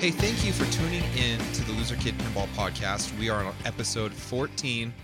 Hey, 0.00 0.12
thank 0.12 0.46
you 0.46 0.54
for 0.54 0.64
tuning 0.72 1.02
in 1.14 1.38
to 1.52 1.62
the 1.62 1.72
Loser 1.72 1.94
Kid 1.96 2.16
Pinball 2.16 2.48
Podcast. 2.54 3.14
We 3.18 3.28
are 3.28 3.44
on 3.44 3.54
episode 3.66 4.14
14. 4.14 4.94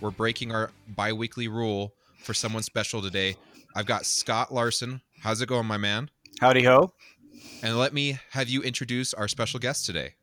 We're 0.00 0.10
breaking 0.10 0.50
our 0.50 0.72
bi 0.88 1.12
weekly 1.12 1.46
rule 1.46 1.94
for 2.18 2.34
someone 2.34 2.64
special 2.64 3.00
today. 3.00 3.36
I've 3.76 3.86
got 3.86 4.06
Scott 4.06 4.52
Larson. 4.52 5.02
How's 5.20 5.40
it 5.40 5.48
going, 5.48 5.66
my 5.66 5.76
man? 5.76 6.10
Howdy 6.40 6.64
ho. 6.64 6.92
And 7.62 7.78
let 7.78 7.94
me 7.94 8.18
have 8.30 8.48
you 8.48 8.60
introduce 8.62 9.14
our 9.14 9.28
special 9.28 9.60
guest 9.60 9.86
today. 9.86 10.14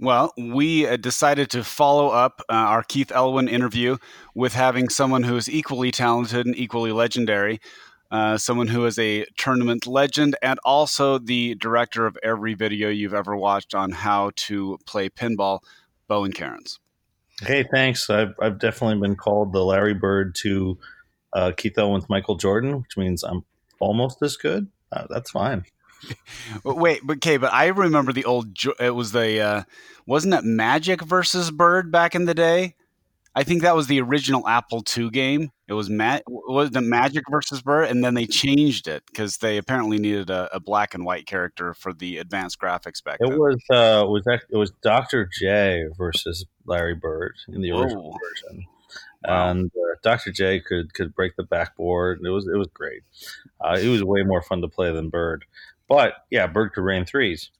Well, 0.00 0.34
we 0.36 0.88
uh, 0.88 0.96
decided 0.96 1.50
to 1.50 1.62
follow 1.62 2.08
up 2.08 2.42
uh, 2.48 2.54
our 2.54 2.82
Keith 2.82 3.12
Elwin 3.12 3.46
interview 3.46 3.96
with 4.34 4.54
having 4.54 4.88
someone 4.88 5.22
who 5.22 5.36
is 5.36 5.48
equally 5.48 5.92
talented 5.92 6.46
and 6.46 6.58
equally 6.58 6.90
legendary. 6.90 7.60
Uh, 8.10 8.38
someone 8.38 8.68
who 8.68 8.86
is 8.86 8.98
a 8.98 9.24
tournament 9.36 9.86
legend 9.86 10.36
and 10.40 10.60
also 10.64 11.18
the 11.18 11.54
director 11.56 12.06
of 12.06 12.16
every 12.22 12.54
video 12.54 12.88
you've 12.88 13.14
ever 13.14 13.36
watched 13.36 13.74
on 13.74 13.90
how 13.90 14.30
to 14.36 14.78
play 14.86 15.08
pinball, 15.08 15.60
Bowen 16.06 16.32
Kerins. 16.32 16.78
Hey, 17.42 17.64
thanks. 17.70 18.08
I've, 18.08 18.34
I've 18.40 18.58
definitely 18.58 19.00
been 19.00 19.16
called 19.16 19.52
the 19.52 19.64
Larry 19.64 19.92
Bird 19.92 20.34
to 20.42 20.78
uh, 21.32 21.52
Keith 21.56 21.76
Elwin's 21.76 22.08
Michael 22.08 22.36
Jordan, 22.36 22.80
which 22.80 22.96
means 22.96 23.22
I'm 23.24 23.44
almost 23.80 24.22
as 24.22 24.36
good. 24.36 24.68
Uh, 24.92 25.06
that's 25.10 25.30
fine. 25.30 25.64
wait, 26.64 27.00
but 27.04 27.16
okay, 27.16 27.36
but 27.36 27.52
I 27.52 27.66
remember 27.66 28.12
the 28.12 28.24
old. 28.24 28.56
It 28.78 28.94
was 28.94 29.12
the 29.12 29.40
uh, 29.40 29.62
wasn't 30.06 30.34
it 30.34 30.44
Magic 30.44 31.02
versus 31.02 31.50
Bird 31.50 31.90
back 31.90 32.14
in 32.14 32.26
the 32.26 32.34
day? 32.34 32.75
I 33.36 33.44
think 33.44 33.60
that 33.62 33.76
was 33.76 33.86
the 33.86 34.00
original 34.00 34.48
Apple 34.48 34.82
II 34.96 35.10
game. 35.10 35.52
It 35.68 35.74
was 35.74 35.90
Ma- 35.90 36.20
was 36.26 36.70
the 36.70 36.80
Magic 36.80 37.24
versus 37.30 37.60
Bird, 37.60 37.90
and 37.90 38.02
then 38.02 38.14
they 38.14 38.24
changed 38.24 38.88
it 38.88 39.02
because 39.06 39.36
they 39.36 39.58
apparently 39.58 39.98
needed 39.98 40.30
a, 40.30 40.48
a, 40.56 40.58
black 40.58 40.94
and 40.94 41.04
white 41.04 41.26
character 41.26 41.74
for 41.74 41.92
the 41.92 42.16
advanced 42.16 42.58
graphics 42.58 43.04
back 43.04 43.18
it 43.20 43.28
then. 43.28 43.38
Was, 43.38 43.62
uh, 43.70 44.06
was 44.08 44.24
that, 44.24 44.40
it 44.48 44.56
was 44.56 44.72
Dr. 44.82 45.28
J 45.38 45.84
versus 45.98 46.46
Larry 46.64 46.94
Bird 46.94 47.34
in 47.48 47.60
the 47.60 47.72
original 47.72 48.10
Whoa. 48.10 48.18
version. 48.18 48.64
Wow. 49.26 49.50
And 49.50 49.70
uh, 49.70 49.96
Dr. 50.02 50.32
J 50.32 50.60
could 50.60 50.94
could 50.94 51.14
break 51.14 51.36
the 51.36 51.42
backboard. 51.42 52.20
It 52.24 52.30
was 52.30 52.48
it 52.48 52.56
was 52.56 52.68
great. 52.72 53.02
Uh, 53.60 53.76
it 53.78 53.88
was 53.88 54.02
way 54.02 54.22
more 54.22 54.40
fun 54.40 54.62
to 54.62 54.68
play 54.68 54.92
than 54.92 55.10
Bird. 55.10 55.44
But 55.88 56.14
yeah, 56.30 56.46
Bird 56.46 56.72
could 56.72 56.84
rain 56.84 57.04
threes. 57.04 57.50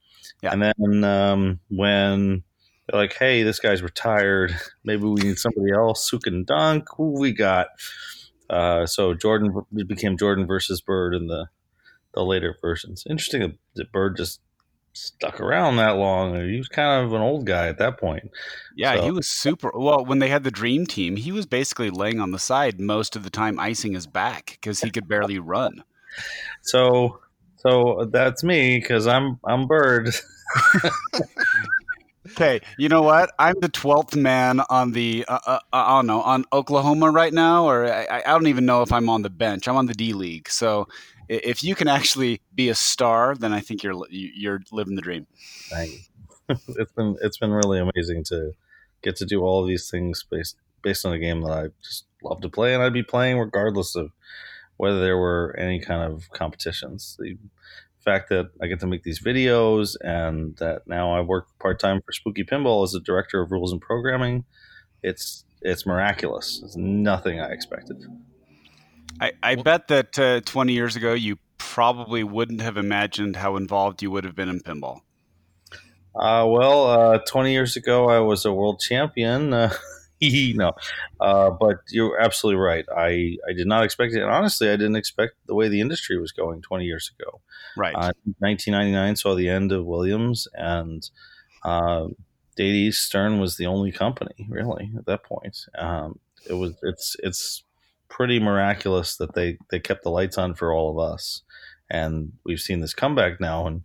Yeah. 0.42 0.52
And 0.52 0.62
then 0.62 1.04
um, 1.04 1.60
when 1.69 2.44
they're 2.86 3.00
like, 3.00 3.14
hey, 3.14 3.42
this 3.42 3.58
guy's 3.58 3.82
retired. 3.82 4.56
Maybe 4.84 5.04
we 5.04 5.20
need 5.20 5.38
somebody 5.38 5.72
else 5.72 6.08
who 6.08 6.18
can 6.18 6.44
dunk. 6.44 6.86
Who 6.96 7.18
we 7.18 7.32
got? 7.32 7.68
Uh, 8.48 8.86
so 8.86 9.12
Jordan 9.14 9.52
became 9.86 10.16
Jordan 10.16 10.46
versus 10.46 10.80
Bird 10.80 11.14
in 11.14 11.26
the 11.26 11.46
the 12.14 12.24
later 12.24 12.56
versions. 12.60 13.04
Interesting 13.08 13.58
that 13.74 13.92
Bird 13.92 14.16
just 14.16 14.40
stuck 14.92 15.40
around 15.40 15.76
that 15.76 15.96
long. 15.96 16.48
He 16.48 16.56
was 16.56 16.68
kind 16.68 17.04
of 17.04 17.12
an 17.12 17.20
old 17.20 17.44
guy 17.44 17.68
at 17.68 17.78
that 17.78 17.98
point. 17.98 18.30
Yeah, 18.76 18.96
so. 18.96 19.02
he 19.02 19.10
was 19.10 19.28
super. 19.28 19.70
Well, 19.74 20.04
when 20.04 20.20
they 20.20 20.28
had 20.28 20.44
the 20.44 20.50
dream 20.50 20.86
team, 20.86 21.16
he 21.16 21.32
was 21.32 21.44
basically 21.44 21.90
laying 21.90 22.20
on 22.20 22.30
the 22.30 22.38
side 22.38 22.80
most 22.80 23.16
of 23.16 23.24
the 23.24 23.30
time, 23.30 23.58
icing 23.60 23.92
his 23.92 24.06
back 24.06 24.58
because 24.60 24.80
he 24.80 24.90
could 24.90 25.08
barely 25.08 25.38
run. 25.38 25.84
So, 26.62 27.20
so 27.56 28.08
that's 28.10 28.42
me 28.42 28.78
because 28.78 29.06
I'm 29.06 29.38
I'm 29.44 29.66
Bird. 29.66 30.10
Okay, 32.30 32.60
you 32.78 32.88
know 32.88 33.02
what? 33.02 33.30
I'm 33.38 33.55
the 33.60 33.69
twelfth 33.69 34.16
man 34.16 34.60
on 34.70 34.92
the 34.92 35.24
uh, 35.28 35.38
uh, 35.46 35.58
I 35.72 35.96
don't 35.96 36.06
know 36.06 36.22
on 36.22 36.44
Oklahoma 36.52 37.10
right 37.10 37.32
now, 37.32 37.69
or 37.69 37.86
I, 37.86 38.22
I 38.24 38.30
don't 38.32 38.48
even 38.48 38.66
know 38.66 38.82
if 38.82 38.92
I'm 38.92 39.08
on 39.08 39.22
the 39.22 39.30
bench. 39.30 39.69
I'm 39.69 39.77
on 39.77 39.86
the 39.86 39.94
D 39.94 40.12
League, 40.12 40.48
so 40.48 40.88
if 41.28 41.62
you 41.62 41.74
can 41.74 41.88
actually 41.88 42.41
be 42.54 42.69
a 42.69 42.74
star, 42.74 43.34
then 43.34 43.52
I 43.52 43.60
think 43.60 43.82
you're 43.82 43.94
you're 44.10 44.60
living 44.72 44.97
the 44.97 45.02
dream. 45.02 45.27
It's 46.69 46.92
been 46.92 47.16
it's 47.20 47.38
been 47.38 47.50
really 47.50 47.81
amazing 47.81 48.22
to 48.25 48.53
get 49.03 49.16
to 49.16 49.26
do 49.26 49.43
all 49.43 49.66
these 49.66 49.91
things 49.91 50.25
based 50.31 50.56
based 50.81 51.04
on 51.04 51.12
a 51.12 51.19
game 51.19 51.41
that 51.41 51.50
I 51.50 51.69
just 51.82 52.04
love 52.22 52.41
to 52.43 52.48
play, 52.48 52.72
and 52.72 52.82
I'd 52.82 52.93
be 52.93 53.03
playing 53.03 53.38
regardless 53.38 53.97
of 53.97 54.12
whether 54.76 55.00
there 55.00 55.16
were 55.16 55.56
any 55.58 55.81
kind 55.81 56.03
of 56.03 56.31
competitions. 56.31 57.16
The 57.19 57.37
fact 58.06 58.31
that 58.31 58.50
I 58.62 58.69
get 58.69 58.81
to 58.81 58.87
make 58.87 59.03
these 59.03 59.21
videos 59.21 59.97
and 60.00 60.56
that 60.56 60.87
now 60.87 61.12
I 61.12 61.21
work 61.21 61.49
part 61.59 61.78
time 61.81 62.00
for 62.00 62.12
Spooky 62.12 62.44
Pinball 62.44 62.84
as 62.84 62.94
a 62.94 63.00
director 63.00 63.43
of 63.43 63.50
rules 63.50 63.72
and 63.72 63.81
programming, 63.81 64.44
it's 65.03 65.44
it's 65.61 65.84
miraculous. 65.84 66.62
It's 66.65 66.77
nothing 66.77 67.41
I 67.41 67.49
expected. 67.49 68.05
I, 69.21 69.33
I 69.43 69.55
bet 69.56 69.89
that 69.89 70.19
uh, 70.19 70.41
20 70.43 70.72
years 70.72 70.94
ago 70.97 71.12
you 71.15 71.39
probably 71.59 72.22
wouldn't 72.22 72.61
have 72.61 72.77
imagined 72.77 73.37
how 73.37 73.56
involved 73.56 74.03
you 74.03 74.11
would 74.11 74.25
have 74.25 74.37
been 74.37 74.49
in 74.49 74.61
pinball. 74.61 75.00
Uh, 76.15 76.47
well, 76.49 76.87
uh, 76.87 77.19
20 77.27 77.53
years 77.53 77.77
ago 77.77 78.09
I 78.09 78.21
was 78.21 78.44
a 78.44 78.53
world 78.53 78.81
champion. 78.81 79.53
No, 80.56 80.72
uh, 81.21 81.50
but 81.50 81.78
you're 81.91 82.19
absolutely 82.19 82.60
right. 82.60 82.84
I, 82.97 83.37
I 83.49 83.53
did 83.54 83.66
not 83.66 83.84
expect 83.84 84.15
it. 84.15 84.22
And 84.22 84.31
honestly, 84.31 84.69
I 84.69 84.77
didn't 84.77 84.97
expect 84.97 85.34
the 85.47 85.54
way 85.54 85.69
the 85.69 85.81
industry 85.81 86.19
was 86.19 86.32
going 86.32 86.62
20 86.62 86.84
years 86.84 87.10
ago. 87.19 87.41
Right. 87.77 87.94
Uh, 87.94 88.12
1999 88.38 89.16
saw 89.16 89.34
the 89.34 89.49
end 89.49 89.72
of 89.72 89.84
Williams, 89.84 90.49
and 90.55 91.09
uh, 91.65 92.06
Data 92.56 92.75
East 92.75 93.05
Stern 93.05 93.41
was 93.41 93.56
the 93.56 93.66
only 93.66 93.93
company 93.93 94.47
really 94.49 94.91
at 94.97 95.06
that 95.06 95.25
point. 95.25 95.59
Um, 95.76 96.19
it 96.49 96.55
was 96.55 96.75
it's 96.82 97.16
it's 97.22 97.65
pretty 98.09 98.41
miraculous 98.41 99.16
that 99.16 99.34
they 99.34 99.59
they 99.71 99.81
kept 99.81 100.03
the 100.03 100.10
lights 100.10 100.38
on 100.38 100.55
for 100.55 100.72
all 100.72 100.91
of 100.91 100.99
us, 100.99 101.43
and 101.91 102.32
we've 102.44 102.60
seen 102.60 102.81
this 102.81 102.94
comeback 102.94 103.41
now 103.41 103.66
and 103.66 103.82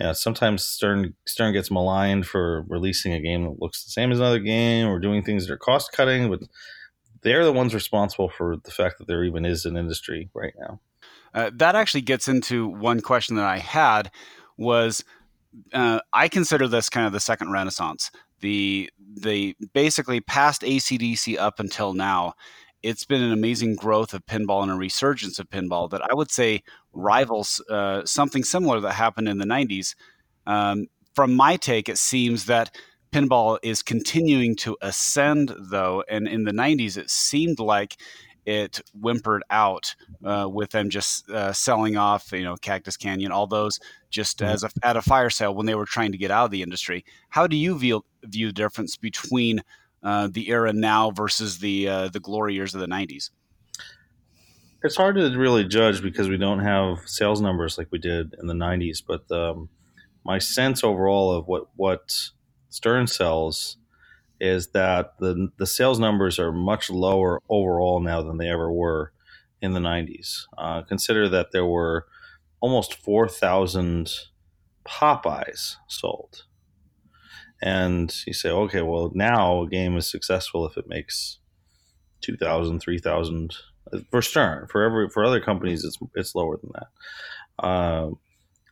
yeah, 0.00 0.12
sometimes 0.12 0.66
Stern 0.66 1.14
Stern 1.26 1.52
gets 1.52 1.70
maligned 1.70 2.26
for 2.26 2.64
releasing 2.68 3.12
a 3.12 3.20
game 3.20 3.44
that 3.44 3.60
looks 3.60 3.84
the 3.84 3.90
same 3.90 4.12
as 4.12 4.18
another 4.18 4.38
game 4.38 4.86
or 4.88 4.98
doing 4.98 5.22
things 5.22 5.46
that 5.46 5.52
are 5.52 5.58
cost 5.58 5.92
cutting, 5.92 6.28
but 6.28 6.40
they're 7.22 7.44
the 7.44 7.52
ones 7.52 7.74
responsible 7.74 8.28
for 8.28 8.56
the 8.64 8.70
fact 8.70 8.98
that 8.98 9.06
there 9.06 9.24
even 9.24 9.44
is 9.44 9.64
an 9.64 9.76
industry 9.76 10.28
right 10.34 10.52
now. 10.58 10.80
Uh, 11.34 11.50
that 11.54 11.74
actually 11.74 12.02
gets 12.02 12.28
into 12.28 12.68
one 12.68 13.00
question 13.00 13.36
that 13.36 13.46
I 13.46 13.58
had 13.58 14.10
was 14.58 15.02
uh, 15.72 16.00
I 16.12 16.28
consider 16.28 16.68
this 16.68 16.88
kind 16.90 17.06
of 17.06 17.12
the 17.12 17.20
second 17.20 17.50
renaissance. 17.50 18.10
The 18.40 18.90
the 19.14 19.56
basically 19.72 20.20
past 20.20 20.60
ACDC 20.60 21.38
up 21.38 21.58
until 21.58 21.94
now 21.94 22.34
it's 22.82 23.04
been 23.04 23.22
an 23.22 23.32
amazing 23.32 23.74
growth 23.74 24.14
of 24.14 24.24
pinball 24.26 24.62
and 24.62 24.70
a 24.70 24.74
resurgence 24.74 25.40
of 25.40 25.50
pinball 25.50 25.90
that 25.90 26.02
I 26.02 26.14
would 26.14 26.30
say 26.30 26.62
rivals 26.96 27.60
uh, 27.70 28.04
something 28.04 28.42
similar 28.42 28.80
that 28.80 28.92
happened 28.92 29.28
in 29.28 29.38
the 29.38 29.44
90s. 29.44 29.94
Um, 30.46 30.86
from 31.14 31.34
my 31.34 31.56
take, 31.56 31.88
it 31.88 31.98
seems 31.98 32.46
that 32.46 32.74
pinball 33.12 33.58
is 33.62 33.82
continuing 33.82 34.56
to 34.56 34.76
ascend, 34.82 35.52
though, 35.58 36.04
and 36.08 36.28
in 36.28 36.44
the 36.44 36.52
90s, 36.52 36.96
it 36.96 37.10
seemed 37.10 37.58
like 37.58 37.96
it 38.44 38.80
whimpered 38.94 39.42
out 39.50 39.94
uh, 40.24 40.48
with 40.48 40.70
them 40.70 40.88
just 40.88 41.28
uh, 41.30 41.52
selling 41.52 41.96
off, 41.96 42.30
you 42.32 42.44
know, 42.44 42.56
Cactus 42.56 42.96
Canyon, 42.96 43.32
all 43.32 43.46
those 43.46 43.80
just 44.08 44.38
mm-hmm. 44.38 44.52
as 44.52 44.64
a, 44.64 44.70
at 44.82 44.96
a 44.96 45.02
fire 45.02 45.30
sale 45.30 45.54
when 45.54 45.66
they 45.66 45.74
were 45.74 45.84
trying 45.84 46.12
to 46.12 46.18
get 46.18 46.30
out 46.30 46.46
of 46.46 46.50
the 46.52 46.62
industry. 46.62 47.04
How 47.28 47.46
do 47.46 47.56
you 47.56 47.76
view, 47.76 48.04
view 48.22 48.46
the 48.48 48.52
difference 48.52 48.96
between 48.96 49.62
uh, 50.02 50.28
the 50.30 50.48
era 50.48 50.72
now 50.72 51.10
versus 51.10 51.58
the 51.58 51.88
uh, 51.88 52.08
the 52.08 52.20
glory 52.20 52.54
years 52.54 52.74
of 52.74 52.80
the 52.80 52.86
'90s? 52.86 53.30
It's 54.84 54.96
hard 54.96 55.16
to 55.16 55.36
really 55.36 55.64
judge 55.64 56.02
because 56.02 56.28
we 56.28 56.36
don't 56.36 56.60
have 56.60 57.00
sales 57.06 57.40
numbers 57.40 57.78
like 57.78 57.88
we 57.90 57.98
did 57.98 58.34
in 58.38 58.46
the 58.46 58.54
'90s. 58.54 59.02
But 59.06 59.30
um, 59.30 59.68
my 60.24 60.38
sense 60.38 60.84
overall 60.84 61.32
of 61.32 61.46
what 61.46 61.68
what 61.76 62.14
Stern 62.68 63.06
sells 63.06 63.78
is 64.40 64.68
that 64.68 65.14
the 65.18 65.50
the 65.58 65.66
sales 65.66 65.98
numbers 65.98 66.38
are 66.38 66.52
much 66.52 66.90
lower 66.90 67.42
overall 67.48 68.00
now 68.00 68.22
than 68.22 68.38
they 68.38 68.48
ever 68.50 68.70
were 68.70 69.12
in 69.60 69.72
the 69.72 69.80
'90s. 69.80 70.42
Uh, 70.56 70.82
consider 70.82 71.28
that 71.28 71.52
there 71.52 71.66
were 71.66 72.06
almost 72.60 72.94
four 72.94 73.28
thousand 73.28 74.10
Popeyes 74.86 75.76
sold 75.88 76.44
and 77.62 78.14
you 78.26 78.32
say, 78.32 78.50
okay, 78.50 78.82
well, 78.82 79.10
now 79.14 79.62
a 79.62 79.68
game 79.68 79.96
is 79.96 80.10
successful 80.10 80.66
if 80.66 80.76
it 80.76 80.88
makes 80.88 81.38
2,000, 82.20 82.80
3,000 82.80 83.56
for 84.10 84.22
Stern. 84.22 84.66
For 84.68 84.82
every 84.82 85.08
for 85.08 85.24
other 85.24 85.40
companies, 85.40 85.84
it's 85.84 85.98
it's 86.14 86.34
lower 86.34 86.56
than 86.56 86.70
that. 86.74 87.64
Uh, 87.64 88.10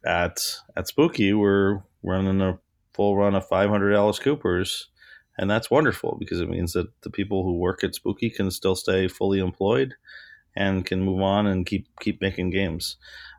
at 0.04 0.38
at 0.76 0.88
Spooky, 0.88 1.32
we're 1.32 1.82
running 2.02 2.40
a 2.40 2.58
full 2.92 3.16
run 3.16 3.34
of 3.34 3.46
500 3.46 3.94
Alice 3.94 4.18
Coopers, 4.18 4.88
and 5.38 5.50
that's 5.50 5.70
wonderful 5.70 6.16
because 6.18 6.40
it 6.40 6.48
means 6.48 6.72
that 6.72 6.88
the 7.02 7.10
people 7.10 7.42
who 7.44 7.58
work 7.58 7.82
at 7.82 7.94
Spooky 7.94 8.30
can 8.30 8.50
still 8.50 8.76
stay 8.76 9.08
fully 9.08 9.38
employed 9.38 9.94
and 10.56 10.86
can 10.86 11.02
move 11.02 11.20
on 11.20 11.46
and 11.46 11.66
keep 11.66 11.88
keep 12.00 12.20
making 12.20 12.50
games. 12.50 12.96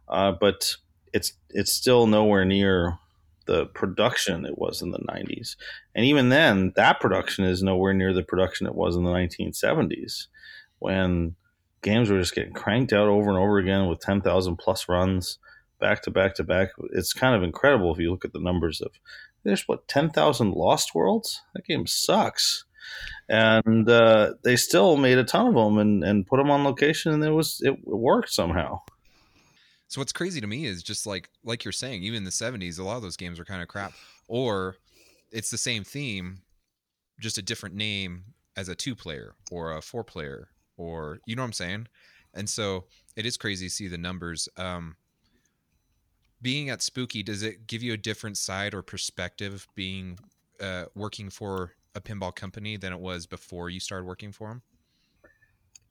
Uh, 0.08 0.32
but 0.32 0.76
it's 1.14 1.34
it's 1.50 1.72
still 1.72 2.08
nowhere 2.08 2.46
near 2.46 3.00
the 3.46 3.68
production 3.68 4.46
it 4.46 4.58
was 4.58 4.82
in 4.82 4.92
the 4.92 5.00
90s. 5.00 5.56
And 5.94 6.04
even 6.04 6.30
then, 6.30 6.74
that 6.76 7.00
production 7.00 7.46
is 7.46 7.62
nowhere 7.62 7.94
near 7.94 8.12
the 8.12 8.24
production 8.24 8.66
it 8.66 8.74
was 8.74 8.96
in 8.96 9.04
the 9.04 9.12
1970s 9.12 10.28
when 10.80 11.36
games 11.86 12.10
were 12.10 12.20
just 12.20 12.36
getting 12.36 12.52
cranked 12.54 12.92
out 12.92 13.08
over 13.08 13.30
and 13.30 13.38
over 13.40 13.60
again 13.60 13.88
with 13.88 14.02
10,000 14.02 14.58
plus 14.58 14.90
runs. 14.90 15.38
back 15.80 16.02
to 16.02 16.12
back 16.12 16.36
to 16.36 16.44
back. 16.44 16.70
It's 16.92 17.14
kind 17.14 17.36
of 17.36 17.44
incredible 17.44 17.94
if 17.94 18.00
you 18.00 18.10
look 18.12 18.26
at 18.26 18.34
the 18.34 18.40
numbers 18.40 18.82
of 18.82 18.92
there's 19.44 19.68
what 19.68 19.88
ten 19.88 20.10
thousand 20.10 20.54
Lost 20.54 20.96
Worlds. 20.96 21.42
That 21.54 21.66
game 21.66 21.86
sucks, 21.86 22.66
and 23.30 23.88
uh, 23.88 24.34
they 24.44 24.56
still 24.56 24.98
made 24.98 25.20
a 25.20 25.24
ton 25.24 25.48
of 25.48 25.54
them 25.54 25.78
and, 25.78 26.04
and 26.04 26.26
put 26.26 26.38
them 26.38 26.50
on 26.50 26.64
location, 26.64 27.14
and 27.14 27.24
it 27.24 27.30
was 27.30 27.62
it 27.64 27.78
worked 27.86 28.32
somehow. 28.32 28.82
So 29.88 30.02
what's 30.02 30.12
crazy 30.12 30.42
to 30.42 30.48
me 30.48 30.66
is 30.66 30.82
just 30.82 31.06
like 31.06 31.30
like 31.44 31.64
you're 31.64 31.72
saying, 31.72 32.02
even 32.04 32.18
in 32.18 32.24
the 32.24 32.32
'70s, 32.32 32.80
a 32.80 32.84
lot 32.84 32.98
of 32.98 33.04
those 33.04 33.18
games 33.18 33.40
are 33.40 33.46
kind 33.46 33.62
of 33.62 33.68
crap, 33.68 33.94
or 34.28 34.78
it's 35.32 35.52
the 35.52 35.58
same 35.60 35.84
theme, 35.84 36.42
just 37.20 37.38
a 37.38 37.44
different 37.44 37.76
name 37.76 38.24
as 38.58 38.68
a 38.68 38.76
two 38.76 38.96
player 38.96 39.36
or 39.52 39.74
a 39.74 39.82
four 39.82 40.04
player, 40.04 40.50
or 40.78 41.20
you 41.26 41.36
know 41.36 41.42
what 41.42 41.48
I'm 41.48 41.54
saying. 41.54 41.88
And 42.34 42.50
so 42.50 42.86
it 43.16 43.26
is 43.26 43.38
crazy 43.38 43.68
to 43.68 43.74
see 43.74 43.88
the 43.88 43.98
numbers. 43.98 44.50
Um, 44.58 44.98
being 46.42 46.70
at 46.70 46.82
Spooky, 46.82 47.24
does 47.24 47.44
it 47.44 47.66
give 47.66 47.82
you 47.82 47.94
a 47.94 47.98
different 47.98 48.38
side 48.38 48.74
or 48.74 48.82
perspective 48.82 49.68
being 49.76 50.20
uh, 50.60 50.86
working 50.94 51.30
for 51.30 51.72
a 51.96 52.02
pinball 52.02 52.36
company 52.36 52.78
than 52.78 52.92
it 52.92 53.00
was 53.00 53.26
before 53.26 53.70
you 53.70 53.80
started 53.80 54.06
working 54.06 54.32
for 54.32 54.50
them? 54.50 54.62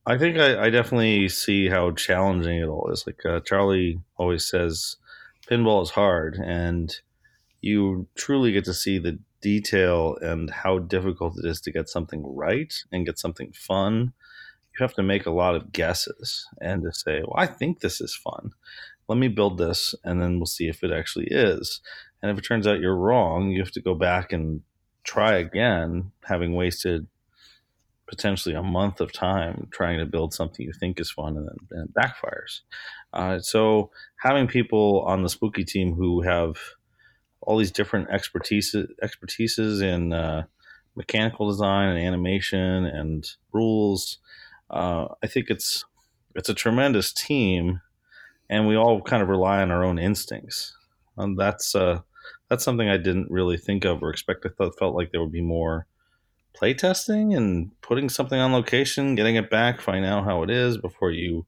I 0.06 0.18
think 0.18 0.36
I, 0.36 0.66
I 0.66 0.70
definitely 0.70 1.28
see 1.30 1.68
how 1.68 1.92
challenging 1.92 2.58
it 2.58 2.66
all 2.66 2.90
is. 2.92 3.06
Like 3.06 3.24
uh, 3.24 3.40
Charlie 3.40 4.00
always 4.16 4.46
says, 4.46 4.96
pinball 5.50 5.82
is 5.82 5.90
hard, 5.90 6.36
and 6.36 6.94
you 7.62 8.06
truly 8.14 8.52
get 8.52 8.66
to 8.66 8.74
see 8.74 8.98
the 8.98 9.18
detail 9.40 10.16
and 10.20 10.50
how 10.50 10.78
difficult 10.78 11.38
it 11.42 11.48
is 11.48 11.60
to 11.62 11.72
get 11.72 11.88
something 11.88 12.22
right 12.26 12.74
and 12.92 13.06
get 13.06 13.18
something 13.18 13.52
fun. 13.52 14.12
You 14.74 14.82
have 14.82 14.94
to 14.94 15.02
make 15.02 15.26
a 15.26 15.30
lot 15.30 15.54
of 15.54 15.72
guesses 15.72 16.46
and 16.60 16.82
to 16.82 16.92
say, 16.92 17.20
"Well, 17.20 17.34
I 17.36 17.46
think 17.46 17.80
this 17.80 18.00
is 18.00 18.14
fun. 18.14 18.52
Let 19.08 19.18
me 19.18 19.28
build 19.28 19.58
this, 19.58 19.94
and 20.02 20.20
then 20.20 20.38
we'll 20.38 20.46
see 20.46 20.68
if 20.68 20.82
it 20.82 20.90
actually 20.90 21.28
is." 21.30 21.80
And 22.22 22.30
if 22.30 22.38
it 22.38 22.42
turns 22.42 22.66
out 22.66 22.80
you're 22.80 22.96
wrong, 22.96 23.50
you 23.50 23.60
have 23.60 23.72
to 23.72 23.80
go 23.82 23.94
back 23.94 24.32
and 24.32 24.62
try 25.04 25.34
again, 25.34 26.12
having 26.24 26.54
wasted 26.54 27.06
potentially 28.06 28.54
a 28.54 28.62
month 28.62 29.00
of 29.00 29.12
time 29.12 29.68
trying 29.70 29.98
to 29.98 30.06
build 30.06 30.34
something 30.34 30.66
you 30.66 30.72
think 30.72 31.00
is 31.00 31.10
fun 31.10 31.36
and 31.36 31.48
then 31.48 31.56
and 31.70 31.88
it 31.88 31.94
backfires. 31.94 32.60
Uh, 33.12 33.38
so 33.38 33.90
having 34.16 34.46
people 34.46 35.02
on 35.06 35.22
the 35.22 35.28
spooky 35.28 35.64
team 35.64 35.94
who 35.94 36.20
have 36.22 36.56
all 37.40 37.58
these 37.58 37.70
different 37.70 38.08
expertise 38.10 38.74
expertises 39.02 39.82
in 39.82 40.12
uh, 40.12 40.44
mechanical 40.96 41.48
design 41.48 41.88
and 41.88 41.98
animation 41.98 42.84
and 42.84 43.28
rules, 43.52 44.18
uh, 44.70 45.08
I 45.22 45.26
think 45.26 45.46
it's 45.50 45.84
it's 46.34 46.48
a 46.48 46.54
tremendous 46.54 47.12
team, 47.12 47.80
and 48.48 48.66
we 48.66 48.76
all 48.76 49.00
kind 49.02 49.22
of 49.22 49.28
rely 49.28 49.62
on 49.62 49.70
our 49.70 49.84
own 49.84 49.98
instincts. 49.98 50.76
And 51.16 51.38
that's 51.38 51.74
uh, 51.74 52.00
that's 52.48 52.64
something 52.64 52.88
I 52.88 52.96
didn't 52.96 53.30
really 53.30 53.56
think 53.56 53.84
of 53.84 54.02
or 54.02 54.10
expect. 54.10 54.46
I 54.46 54.50
thought 54.50 54.78
felt 54.78 54.96
like 54.96 55.12
there 55.12 55.20
would 55.20 55.32
be 55.32 55.40
more 55.40 55.86
play 56.54 56.74
testing 56.74 57.34
and 57.34 57.70
putting 57.80 58.08
something 58.08 58.38
on 58.38 58.52
location, 58.52 59.14
getting 59.14 59.36
it 59.36 59.50
back, 59.50 59.80
finding 59.80 60.10
out 60.10 60.24
how 60.24 60.42
it 60.42 60.50
is 60.50 60.76
before 60.78 61.10
you 61.10 61.46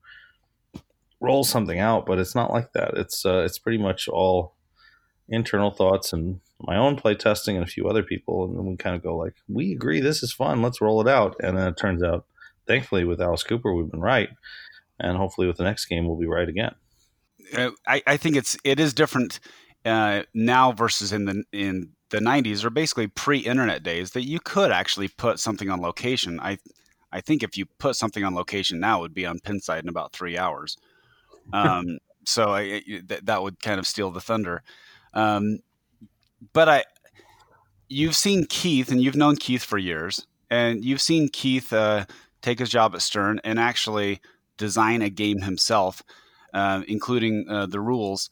roll 1.21 1.45
something 1.45 1.81
out. 1.81 2.07
But 2.07 2.19
it's 2.19 2.35
not 2.35 2.53
like 2.53 2.73
that. 2.73 2.95
It's 2.95 3.25
uh, 3.25 3.43
it's 3.45 3.59
pretty 3.59 3.79
much 3.79 4.09
all 4.09 4.55
internal 5.29 5.73
thoughts 5.73 6.13
and 6.13 6.41
my 6.61 6.77
own 6.77 6.97
play 6.97 7.15
testing 7.15 7.57
and 7.57 7.65
a 7.65 7.71
few 7.71 7.89
other 7.89 8.03
people, 8.03 8.45
and 8.45 8.57
then 8.57 8.67
we 8.67 8.77
kind 8.77 8.97
of 8.97 9.03
go 9.03 9.17
like, 9.17 9.35
we 9.49 9.73
agree 9.73 10.01
this 10.01 10.23
is 10.23 10.33
fun, 10.33 10.63
let's 10.63 10.81
roll 10.81 11.01
it 11.01 11.09
out. 11.09 11.37
And 11.41 11.57
then 11.57 11.69
it 11.69 11.77
turns 11.77 12.03
out, 12.03 12.25
thankfully, 12.67 13.05
with 13.05 13.21
Alice 13.21 13.43
Cooper, 13.43 13.75
we've 13.75 13.91
been 13.91 14.01
right, 14.01 14.29
and 14.99 15.17
hopefully 15.17 15.47
with 15.47 15.57
the 15.57 15.65
next 15.65 15.87
game, 15.87 16.07
we'll 16.07 16.19
be 16.19 16.27
right 16.27 16.49
again. 16.49 16.75
Uh, 17.57 17.71
I, 17.87 18.03
I 18.07 18.17
think 18.17 18.37
it's 18.37 18.57
it 18.65 18.81
is 18.81 18.93
different 18.93 19.41
uh, 19.85 20.23
now 20.35 20.73
versus 20.73 21.13
in 21.13 21.25
the 21.27 21.45
in 21.53 21.91
the 22.11 22.19
90s 22.19 22.65
or 22.65 22.71
basically 22.71 23.09
pre-internet 23.09 23.83
days 23.83 24.13
that 24.13 24.25
you 24.25 24.39
could 24.39 24.71
actually 24.71 25.09
put 25.09 25.41
something 25.41 25.71
on 25.71 25.81
location. 25.81 26.39
I 26.41 26.59
I 27.13 27.21
think 27.21 27.43
if 27.43 27.57
you 27.57 27.67
put 27.79 27.97
something 27.97 28.25
on 28.25 28.35
location 28.35 28.81
now, 28.81 28.99
it 28.99 29.03
would 29.03 29.15
be 29.15 29.27
on 29.27 29.39
Pinside 29.39 29.83
in 29.83 29.89
about 29.89 30.13
three 30.13 30.37
hours. 30.37 30.77
Um, 31.53 31.99
so 32.25 32.51
I, 32.51 32.83
that, 33.07 33.27
that 33.27 33.43
would 33.43 33.63
kind 33.63 33.79
of 33.79 33.87
steal 33.87 34.11
the 34.11 34.21
thunder. 34.21 34.63
Um, 35.15 35.61
but 36.53 36.69
I, 36.69 36.85
you've 37.89 38.17
seen 38.17 38.47
Keith, 38.47 38.91
and 38.91 39.01
you've 39.03 39.17
known 39.17 39.37
Keith 39.37 39.63
for 39.63 39.79
years, 39.79 40.27
and 40.51 40.85
you've 40.85 41.01
seen 41.01 41.29
Keith 41.29 41.73
uh, 41.73 42.05
take 42.43 42.59
his 42.59 42.69
job 42.69 42.95
at 42.95 43.03
Stern 43.03 43.41
and 43.45 43.59
actually 43.59 44.21
design 44.57 45.03
a 45.03 45.11
game 45.11 45.43
himself, 45.43 46.03
uh, 46.55 46.83
including 46.87 47.47
uh, 47.49 47.67
the 47.67 47.81
rules 47.81 48.31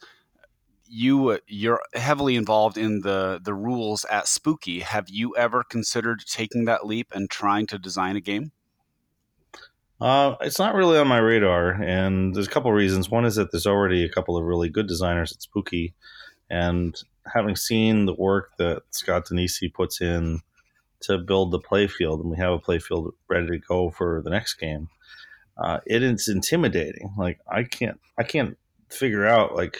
you 0.87 1.39
you're 1.47 1.81
heavily 1.93 2.35
involved 2.35 2.77
in 2.77 3.01
the 3.01 3.39
the 3.43 3.53
rules 3.53 4.05
at 4.05 4.27
Spooky. 4.27 4.79
Have 4.79 5.09
you 5.09 5.35
ever 5.35 5.63
considered 5.63 6.23
taking 6.25 6.65
that 6.65 6.85
leap 6.85 7.11
and 7.13 7.29
trying 7.29 7.67
to 7.67 7.79
design 7.79 8.15
a 8.15 8.21
game? 8.21 8.51
Uh, 9.99 10.35
it's 10.41 10.59
not 10.59 10.75
really 10.75 10.97
on 10.97 11.07
my 11.07 11.17
radar, 11.17 11.71
and 11.81 12.35
there's 12.35 12.47
a 12.47 12.51
couple 12.51 12.71
reasons. 12.71 13.09
One 13.09 13.25
is 13.25 13.35
that 13.35 13.51
there's 13.51 13.65
already 13.65 14.03
a 14.03 14.09
couple 14.09 14.35
of 14.35 14.43
really 14.43 14.69
good 14.69 14.87
designers 14.87 15.31
at 15.31 15.41
Spooky, 15.41 15.93
and 16.49 16.95
having 17.33 17.55
seen 17.55 18.05
the 18.05 18.13
work 18.13 18.51
that 18.57 18.83
Scott 18.91 19.25
Danesi 19.25 19.73
puts 19.73 20.01
in 20.01 20.41
to 21.05 21.17
build 21.17 21.51
the 21.51 21.59
playfield, 21.59 22.21
and 22.21 22.29
we 22.29 22.37
have 22.37 22.53
a 22.53 22.59
playfield 22.59 23.11
ready 23.29 23.47
to 23.47 23.57
go 23.57 23.89
for 23.91 24.21
the 24.23 24.29
next 24.29 24.55
game. 24.55 24.89
Uh, 25.57 25.79
it 25.85 26.03
is 26.03 26.27
intimidating. 26.27 27.13
Like 27.17 27.39
I 27.49 27.63
can't, 27.63 27.99
I 28.17 28.23
can't 28.23 28.57
figure 28.89 29.25
out 29.25 29.55
like 29.55 29.77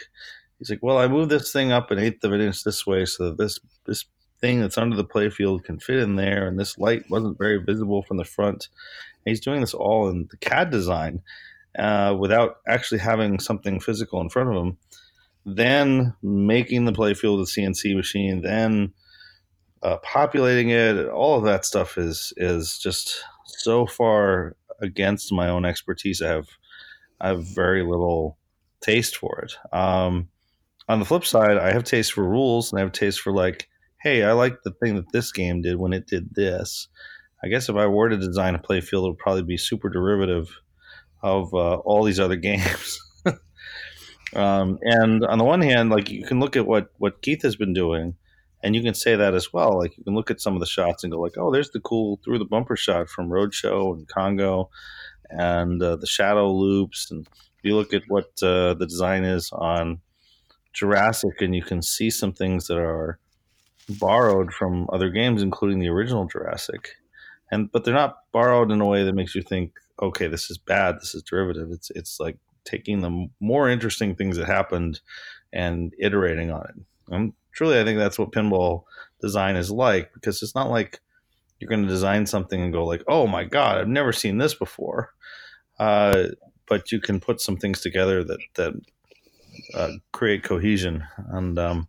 he's 0.60 0.70
like, 0.70 0.82
well, 0.82 0.98
I 0.98 1.08
moved 1.08 1.32
this 1.32 1.52
thing 1.52 1.72
up 1.72 1.92
an 1.92 2.00
eighth 2.00 2.24
of 2.24 2.32
an 2.32 2.42
inch 2.42 2.64
this 2.64 2.86
way 2.86 3.06
so 3.06 3.26
that 3.26 3.38
this 3.38 3.60
this 3.86 4.06
thing 4.42 4.62
that's 4.62 4.78
under 4.78 4.96
the 4.96 5.06
playfield 5.06 5.64
can 5.64 5.80
fit 5.80 6.00
in 6.00 6.16
there, 6.16 6.48
and 6.48 6.60
this 6.60 6.78
light 6.78 7.10
wasn't 7.10 7.38
very 7.38 7.58
visible 7.58 8.04
from 8.04 8.18
the 8.18 8.26
front. 8.26 8.70
And 9.26 9.32
he's 9.32 9.42
doing 9.42 9.62
this 9.62 9.74
all 9.74 10.10
in 10.10 10.28
the 10.30 10.38
CAD 10.38 10.70
design 10.70 11.22
uh, 11.78 12.16
without 12.18 12.58
actually 12.68 13.00
having 13.00 13.40
something 13.40 13.80
physical 13.80 14.22
in 14.22 14.30
front 14.30 14.50
of 14.50 14.56
him. 14.56 14.78
Then 15.46 16.14
making 16.24 16.86
the 16.86 16.92
playfield 16.92 17.42
a 17.42 17.46
CNC 17.46 17.96
machine, 17.96 18.42
then 18.42 18.94
uh, 19.86 19.98
populating 19.98 20.70
it, 20.70 21.08
all 21.10 21.38
of 21.38 21.44
that 21.44 21.64
stuff 21.64 21.96
is 21.98 22.34
is 22.38 22.80
just 22.80 23.24
so 23.46 23.86
far 23.86 24.56
against 24.82 25.32
my 25.32 25.48
own 25.48 25.64
expertise. 25.64 26.24
I 26.24 26.30
have 26.30 26.48
I 27.22 27.28
have 27.28 27.46
very 27.46 27.84
little 27.84 28.40
taste 28.82 29.16
for 29.16 29.46
it. 29.46 29.56
Um, 29.72 30.30
on 30.90 30.98
the 30.98 31.06
flip 31.06 31.24
side, 31.24 31.58
I 31.58 31.72
have 31.72 31.84
taste 31.84 32.14
for 32.14 32.24
rules 32.24 32.72
and 32.72 32.80
I 32.80 32.84
have 32.84 32.94
taste 32.94 33.22
for 33.22 33.32
like, 33.32 33.70
hey, 34.02 34.24
I 34.24 34.32
like 34.32 34.58
the 34.64 34.72
thing 34.72 34.96
that 34.96 35.12
this 35.14 35.32
game 35.32 35.62
did 35.62 35.76
when 35.76 35.94
it 35.94 36.08
did 36.08 36.34
this. 36.34 36.88
I 37.44 37.48
guess 37.48 37.70
if 37.70 37.76
I 37.76 37.86
were 37.86 38.10
to 38.10 38.18
design 38.18 38.56
a 38.56 38.60
playfield, 38.60 39.06
it 39.06 39.10
would 39.10 39.20
probably 39.20 39.44
be 39.44 39.58
super 39.58 39.90
derivative 39.90 40.50
of 41.22 41.54
uh, 41.54 41.76
all 41.76 42.04
these 42.04 42.20
other 42.20 42.36
games. 42.50 43.00
um, 44.36 44.80
and 44.82 45.24
on 45.26 45.38
the 45.38 45.44
one 45.44 45.62
hand, 45.62 45.92
like 45.92 46.10
you 46.10 46.26
can 46.26 46.40
look 46.40 46.56
at 46.56 46.66
what 46.66 46.88
what 46.98 47.22
Keith 47.22 47.44
has 47.44 47.56
been 47.56 47.74
doing, 47.74 48.16
and 48.66 48.76
you 48.76 48.82
can 48.82 48.96
say 48.96 49.16
that 49.16 49.36
as 49.36 49.54
well. 49.54 49.78
Like 49.78 49.96
you 49.96 50.04
can 50.04 50.16
look 50.16 50.32
at 50.32 50.42
some 50.42 50.56
of 50.56 50.60
the 50.60 50.66
shots 50.66 51.04
and 51.04 51.14
go 51.14 51.22
like, 51.22 51.38
oh, 51.38 51.52
there's 51.52 51.70
the 51.70 51.80
cool 51.80 52.20
through 52.26 52.40
the 52.40 52.46
bumper 52.46 52.76
shot 52.76 53.10
from 53.10 53.30
Roadshow 53.30 53.94
and 53.94 54.08
Congo, 54.08 54.72
and 55.30 55.82
uh, 55.84 55.98
the 55.98 56.08
shadow 56.08 56.52
loops. 56.52 57.12
And 57.12 57.28
you 57.62 57.76
look 57.76 57.94
at 57.94 58.02
what 58.08 58.32
uh, 58.42 58.74
the 58.74 58.88
design 58.90 59.24
is 59.24 59.52
on 59.52 60.02
Jurassic, 60.74 61.42
and 61.42 61.56
you 61.56 61.62
can 61.62 61.84
see 61.84 62.10
some 62.10 62.34
things 62.34 62.66
that 62.66 62.80
are 62.80 63.20
borrowed 64.00 64.52
from 64.52 64.90
other 64.92 65.12
games, 65.12 65.44
including 65.44 65.78
the 65.78 65.90
original 65.90 66.26
Jurassic. 66.26 66.90
And 67.52 67.72
but 67.72 67.86
they're 67.86 67.94
not 67.94 68.18
borrowed 68.32 68.72
in 68.72 68.82
a 68.82 68.86
way 68.88 69.04
that 69.04 69.14
makes 69.14 69.36
you 69.36 69.44
think, 69.44 69.74
okay, 70.02 70.26
this 70.26 70.50
is 70.50 70.58
bad, 70.58 70.96
this 70.96 71.14
is 71.14 71.22
derivative. 71.22 71.68
It's 71.70 71.92
it's 71.92 72.20
like 72.20 72.40
taking 72.64 73.02
the 73.02 73.28
more 73.40 73.70
interesting 73.70 74.16
things 74.16 74.38
that 74.38 74.48
happened 74.48 75.02
and 75.54 75.94
iterating 76.00 76.50
on 76.50 76.66
it. 76.66 76.84
And 77.10 77.34
truly, 77.54 77.80
I 77.80 77.84
think 77.84 77.98
that's 77.98 78.20
what 78.20 78.32
pinball 78.32 78.84
design 79.22 79.56
is 79.56 79.72
like 79.72 80.14
because 80.14 80.42
it's 80.42 80.56
not 80.56 80.70
like 80.70 81.00
you're 81.60 81.70
going 81.70 81.84
to 81.84 81.88
design 81.88 82.26
something 82.26 82.62
and 82.62 82.74
go 82.74 82.86
like, 82.86 83.04
oh 83.08 83.28
my 83.28 83.44
god, 83.44 83.78
I've 83.78 83.88
never 83.88 84.12
seen 84.12 84.38
this 84.38 84.54
before. 84.54 85.12
Uh, 85.80 86.28
but 86.68 86.92
you 86.92 87.00
can 87.00 87.20
put 87.20 87.42
some 87.42 87.58
things 87.58 87.82
together 87.82 88.24
that 88.24 88.40
that 88.56 88.74
uh, 89.74 89.92
create 90.12 90.44
cohesion. 90.44 91.04
And 91.30 91.58
um, 91.60 91.88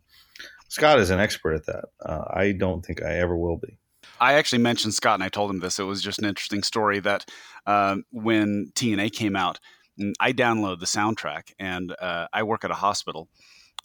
Scott 0.69 0.99
is 0.99 1.09
an 1.09 1.19
expert 1.19 1.53
at 1.55 1.65
that. 1.65 1.85
Uh, 2.03 2.25
I 2.29 2.51
don't 2.51 2.85
think 2.85 3.01
I 3.01 3.17
ever 3.17 3.35
will 3.35 3.57
be. 3.57 3.77
I 4.19 4.33
actually 4.33 4.59
mentioned 4.59 4.93
Scott 4.93 5.15
and 5.15 5.23
I 5.23 5.29
told 5.29 5.51
him 5.51 5.59
this. 5.59 5.79
It 5.79 5.83
was 5.83 6.01
just 6.01 6.19
an 6.19 6.25
interesting 6.25 6.63
story 6.63 6.99
that 7.01 7.29
um, 7.65 8.03
when 8.11 8.71
TNA 8.73 9.11
came 9.13 9.35
out, 9.35 9.59
mm, 9.99 10.13
I 10.19 10.33
downloaded 10.33 10.79
the 10.79 10.85
soundtrack 10.85 11.53
and 11.59 11.95
uh, 11.99 12.27
I 12.33 12.43
work 12.43 12.63
at 12.63 12.71
a 12.71 12.75
hospital. 12.75 13.29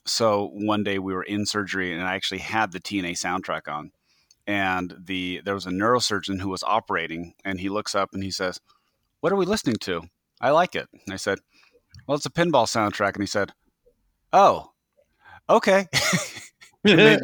So 0.05 0.51
one 0.53 0.83
day 0.83 0.99
we 0.99 1.15
were 1.15 1.23
in 1.23 1.47
surgery 1.47 1.93
and 1.93 2.03
I 2.03 2.15
actually 2.15 2.41
had 2.41 2.73
the 2.73 2.81
TNA 2.81 3.13
soundtrack 3.13 3.73
on. 3.73 3.93
And 4.47 4.95
the 4.99 5.41
there 5.45 5.55
was 5.55 5.67
a 5.67 5.71
neurosurgeon 5.71 6.41
who 6.41 6.49
was 6.49 6.65
operating 6.65 7.35
and 7.45 7.61
he 7.61 7.69
looks 7.69 7.95
up 7.95 8.11
and 8.13 8.25
he 8.25 8.31
says, 8.31 8.61
What 9.21 9.33
are 9.33 9.37
we 9.37 9.47
listening 9.47 9.77
to? 9.83 10.03
I 10.41 10.51
like 10.51 10.75
it. 10.75 10.89
And 10.93 11.15
I 11.15 11.17
said, 11.17 11.39
Well, 12.07 12.17
it's 12.17 12.27
a 12.27 12.31
pinball 12.31 12.67
soundtrack. 12.67 13.15
And 13.15 13.23
he 13.23 13.29
said, 13.29 13.53
Oh, 14.33 14.73
okay. 15.49 15.87
then, 16.83 17.21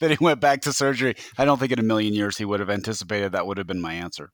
he 0.00 0.16
went 0.20 0.40
back 0.40 0.62
to 0.62 0.72
surgery. 0.72 1.16
I 1.36 1.44
don't 1.44 1.58
think 1.58 1.72
in 1.72 1.78
a 1.78 1.82
million 1.82 2.14
years 2.14 2.38
he 2.38 2.46
would 2.46 2.60
have 2.60 2.70
anticipated 2.70 3.32
that 3.32 3.46
would 3.46 3.58
have 3.58 3.66
been 3.66 3.82
my 3.82 3.92
answer. 3.92 4.30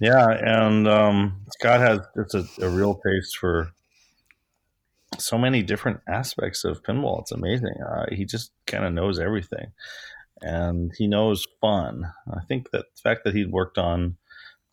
Yeah, 0.00 0.28
and 0.28 0.86
um, 0.86 1.44
Scott 1.58 1.80
has 1.80 2.00
just 2.16 2.34
a, 2.34 2.66
a, 2.66 2.68
real 2.68 2.94
taste 2.94 3.38
for 3.38 3.70
so 5.18 5.38
many 5.38 5.62
different 5.62 6.00
aspects 6.08 6.64
of 6.64 6.82
pinball. 6.82 7.20
It's 7.20 7.32
amazing. 7.32 7.74
Uh, 7.86 8.06
he 8.10 8.24
just 8.24 8.52
kind 8.66 8.84
of 8.84 8.92
knows 8.92 9.18
everything, 9.18 9.72
and 10.40 10.92
he 10.96 11.06
knows 11.06 11.46
fun. 11.60 12.12
I 12.30 12.40
think 12.48 12.70
that 12.70 12.86
the 12.94 13.02
fact 13.02 13.24
that 13.24 13.34
he'd 13.34 13.50
worked 13.50 13.78
on 13.78 14.16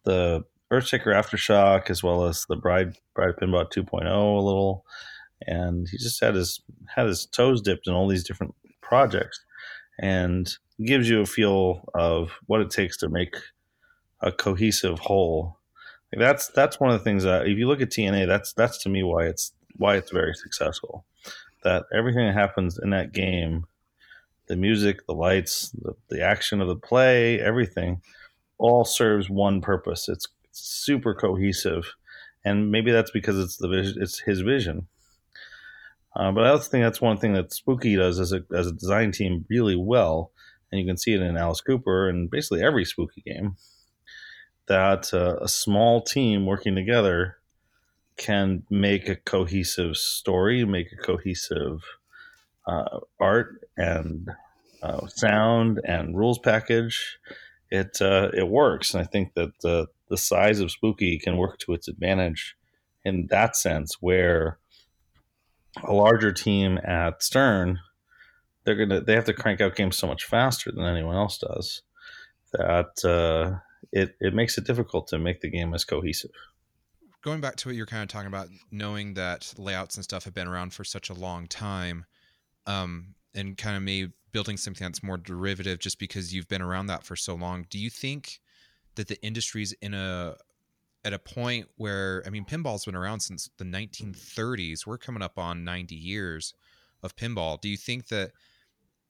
the 0.03 0.43
Earthshaker 0.71 1.13
Aftershock 1.13 1.89
as 1.89 2.01
well 2.01 2.25
as 2.25 2.45
the 2.47 2.55
Bride 2.55 2.97
Bride 3.13 3.37
Pinbot 3.37 3.71
2.0 3.71 4.05
a 4.05 4.41
little, 4.41 4.85
and 5.45 5.87
he 5.89 5.97
just 5.97 6.21
had 6.21 6.35
his 6.35 6.61
had 6.95 7.07
his 7.07 7.25
toes 7.25 7.61
dipped 7.61 7.87
in 7.87 7.93
all 7.93 8.07
these 8.07 8.23
different 8.23 8.55
projects, 8.81 9.43
and 9.99 10.57
gives 10.83 11.09
you 11.09 11.21
a 11.21 11.25
feel 11.25 11.87
of 11.93 12.31
what 12.47 12.61
it 12.61 12.69
takes 12.69 12.97
to 12.97 13.09
make 13.09 13.35
a 14.21 14.31
cohesive 14.31 14.99
whole. 14.99 15.59
That's 16.11 16.47
that's 16.49 16.79
one 16.79 16.91
of 16.91 16.99
the 16.99 17.03
things 17.03 17.23
that 17.23 17.47
if 17.47 17.57
you 17.57 17.67
look 17.67 17.81
at 17.81 17.89
TNA, 17.89 18.27
that's 18.27 18.53
that's 18.53 18.77
to 18.83 18.89
me 18.89 19.03
why 19.03 19.25
it's 19.25 19.51
why 19.77 19.95
it's 19.95 20.11
very 20.11 20.33
successful. 20.33 21.05
That 21.63 21.85
everything 21.93 22.25
that 22.25 22.33
happens 22.33 22.77
in 22.77 22.89
that 22.89 23.13
game, 23.13 23.65
the 24.47 24.55
music, 24.55 25.05
the 25.07 25.13
lights, 25.13 25.69
the, 25.69 25.93
the 26.09 26.21
action 26.21 26.61
of 26.61 26.67
the 26.67 26.75
play, 26.75 27.39
everything, 27.39 28.01
all 28.57 28.85
serves 28.85 29.29
one 29.29 29.61
purpose. 29.61 30.09
It's 30.09 30.27
super 30.51 31.13
cohesive, 31.13 31.93
and 32.43 32.71
maybe 32.71 32.91
that's 32.91 33.11
because 33.11 33.39
it's 33.39 33.57
the 33.57 33.69
vision, 33.69 34.01
it's 34.01 34.19
his 34.19 34.41
vision. 34.41 34.87
Uh, 36.15 36.31
but 36.31 36.43
I 36.43 36.49
also 36.49 36.69
think 36.69 36.83
that's 36.83 37.01
one 37.01 37.17
thing 37.17 37.33
that 37.33 37.53
Spooky 37.53 37.95
does 37.95 38.19
as 38.19 38.33
a 38.33 38.43
as 38.53 38.67
a 38.67 38.73
design 38.73 39.11
team 39.11 39.45
really 39.49 39.75
well, 39.75 40.31
and 40.71 40.79
you 40.79 40.85
can 40.85 40.97
see 40.97 41.13
it 41.13 41.21
in 41.21 41.37
Alice 41.37 41.61
Cooper 41.61 42.07
and 42.07 42.29
basically 42.29 42.61
every 42.61 42.85
Spooky 42.85 43.21
game 43.21 43.55
that 44.67 45.13
uh, 45.13 45.37
a 45.41 45.47
small 45.47 46.01
team 46.01 46.45
working 46.45 46.75
together 46.75 47.37
can 48.17 48.63
make 48.69 49.07
a 49.07 49.15
cohesive 49.15 49.97
story, 49.97 50.65
make 50.65 50.91
a 50.91 51.01
cohesive 51.01 51.81
uh, 52.67 52.99
art 53.19 53.67
and 53.77 54.29
uh, 54.81 55.07
sound 55.07 55.81
and 55.85 56.17
rules 56.17 56.39
package. 56.39 57.17
It 57.69 58.01
uh, 58.01 58.29
it 58.33 58.47
works, 58.47 58.93
and 58.93 59.01
I 59.01 59.05
think 59.05 59.33
that 59.33 59.51
the 59.61 59.87
the 60.09 60.17
size 60.17 60.59
of 60.59 60.71
Spooky 60.71 61.17
can 61.17 61.37
work 61.37 61.57
to 61.59 61.73
its 61.73 61.87
advantage 61.87 62.55
in 63.03 63.27
that 63.29 63.55
sense, 63.55 63.97
where 63.99 64.59
a 65.83 65.93
larger 65.93 66.31
team 66.31 66.77
at 66.83 67.23
Stern 67.23 67.79
they're 68.63 68.75
gonna 68.75 69.01
they 69.01 69.13
have 69.13 69.25
to 69.25 69.33
crank 69.33 69.59
out 69.59 69.75
games 69.75 69.97
so 69.97 70.07
much 70.07 70.23
faster 70.23 70.71
than 70.71 70.85
anyone 70.85 71.15
else 71.15 71.37
does 71.37 71.81
that 72.53 73.03
uh, 73.03 73.59
it 73.91 74.15
it 74.19 74.33
makes 74.33 74.57
it 74.57 74.65
difficult 74.65 75.07
to 75.07 75.19
make 75.19 75.41
the 75.41 75.49
game 75.49 75.73
as 75.73 75.83
cohesive. 75.83 76.31
Going 77.23 77.41
back 77.41 77.55
to 77.57 77.69
what 77.69 77.75
you're 77.75 77.85
kind 77.85 78.03
of 78.03 78.09
talking 78.09 78.27
about, 78.27 78.49
knowing 78.69 79.13
that 79.15 79.53
layouts 79.57 79.95
and 79.95 80.03
stuff 80.03 80.25
have 80.25 80.33
been 80.33 80.47
around 80.47 80.73
for 80.73 80.83
such 80.83 81.09
a 81.09 81.13
long 81.13 81.47
time, 81.47 82.05
um, 82.67 83.15
and 83.33 83.57
kind 83.57 83.75
of 83.75 83.81
me 83.81 84.09
building 84.31 84.57
something 84.57 84.85
that's 84.85 85.01
more 85.01 85.17
derivative 85.17 85.79
just 85.79 85.99
because 85.99 86.33
you've 86.33 86.47
been 86.47 86.61
around 86.61 86.87
that 86.87 87.03
for 87.03 87.15
so 87.15 87.33
long. 87.35 87.65
Do 87.69 87.79
you 87.79 87.89
think 87.89 88.39
that 88.95 89.07
the 89.07 89.21
industry's 89.23 89.73
in 89.81 89.93
a 89.93 90.35
at 91.05 91.13
a 91.13 91.19
point 91.19 91.67
where 91.77 92.23
I 92.25 92.29
mean, 92.29 92.45
pinball's 92.45 92.85
been 92.85 92.95
around 92.95 93.19
since 93.19 93.49
the 93.57 93.65
1930s. 93.65 94.85
We're 94.85 94.97
coming 94.97 95.21
up 95.21 95.37
on 95.37 95.63
90 95.63 95.95
years 95.95 96.53
of 97.01 97.15
pinball. 97.15 97.59
Do 97.59 97.69
you 97.69 97.77
think 97.77 98.07
that 98.07 98.31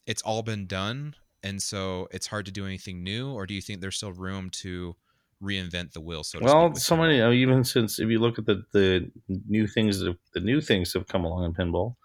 it's 0.05 0.21
all 0.23 0.41
been 0.41 0.65
done 0.65 1.15
and 1.43 1.61
so 1.61 2.07
it's 2.11 2.27
hard 2.27 2.45
to 2.45 2.51
do 2.51 2.65
anything 2.65 3.03
new 3.03 3.31
or 3.31 3.45
do 3.45 3.53
you 3.53 3.61
think 3.61 3.79
there's 3.79 3.97
still 3.97 4.11
room 4.11 4.49
to 4.49 4.95
reinvent 5.43 5.91
the 5.91 6.01
wheel 6.01 6.23
so 6.23 6.39
well 6.41 6.73
so 6.75 6.95
many 6.95 7.19
uh, 7.21 7.31
even 7.31 7.63
since 7.63 7.99
if 7.99 8.09
you 8.09 8.19
look 8.19 8.39
at 8.39 8.45
the 8.45 8.63
the 8.71 9.11
new 9.47 9.67
things 9.67 9.99
that 9.99 10.15
the 10.33 10.39
new 10.39 10.61
things 10.61 10.93
have 10.93 11.07
come 11.07 11.25
along 11.25 11.43
in 11.43 11.53
pinball 11.53 11.95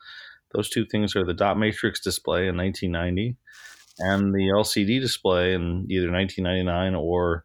those 0.52 0.68
two 0.68 0.84
things 0.84 1.14
are 1.14 1.24
the 1.24 1.34
dot 1.34 1.58
matrix 1.58 2.00
display 2.00 2.48
in 2.48 2.56
1990 2.56 3.36
and 4.00 4.34
the 4.34 4.48
lcd 4.48 5.00
display 5.00 5.54
in 5.54 5.86
either 5.88 6.10
1999 6.10 6.94
or 6.94 7.44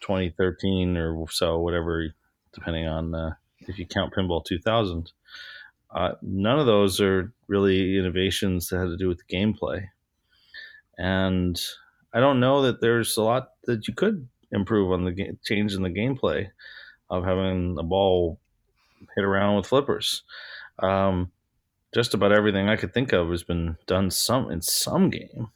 2013 0.00 0.96
or 0.96 1.28
so 1.30 1.58
whatever 1.58 2.06
depending 2.54 2.86
on 2.86 3.14
uh, 3.14 3.34
if 3.60 3.78
you 3.78 3.86
count 3.86 4.14
pinball 4.14 4.44
2000 4.44 5.12
uh, 5.94 6.12
none 6.22 6.58
of 6.58 6.66
those 6.66 7.00
are 7.00 7.32
really 7.48 7.98
innovations 7.98 8.68
that 8.68 8.78
had 8.78 8.86
to 8.86 8.96
do 8.96 9.08
with 9.08 9.18
the 9.18 9.36
gameplay. 9.36 9.88
And 10.96 11.60
I 12.14 12.20
don't 12.20 12.40
know 12.40 12.62
that 12.62 12.80
there's 12.80 13.16
a 13.16 13.22
lot 13.22 13.50
that 13.64 13.86
you 13.86 13.94
could 13.94 14.28
improve 14.52 14.92
on 14.92 15.04
the 15.04 15.36
change 15.44 15.74
in 15.74 15.82
the 15.82 15.88
gameplay 15.88 16.48
of 17.10 17.24
having 17.24 17.76
a 17.78 17.82
ball 17.82 18.38
hit 19.16 19.24
around 19.24 19.56
with 19.56 19.66
flippers. 19.66 20.22
Um, 20.78 21.30
just 21.94 22.14
about 22.14 22.32
everything 22.32 22.68
I 22.68 22.76
could 22.76 22.94
think 22.94 23.12
of 23.12 23.28
has 23.30 23.42
been 23.42 23.76
done 23.86 24.10
some 24.10 24.50
in 24.50 24.62
some 24.62 25.10
game, 25.10 25.48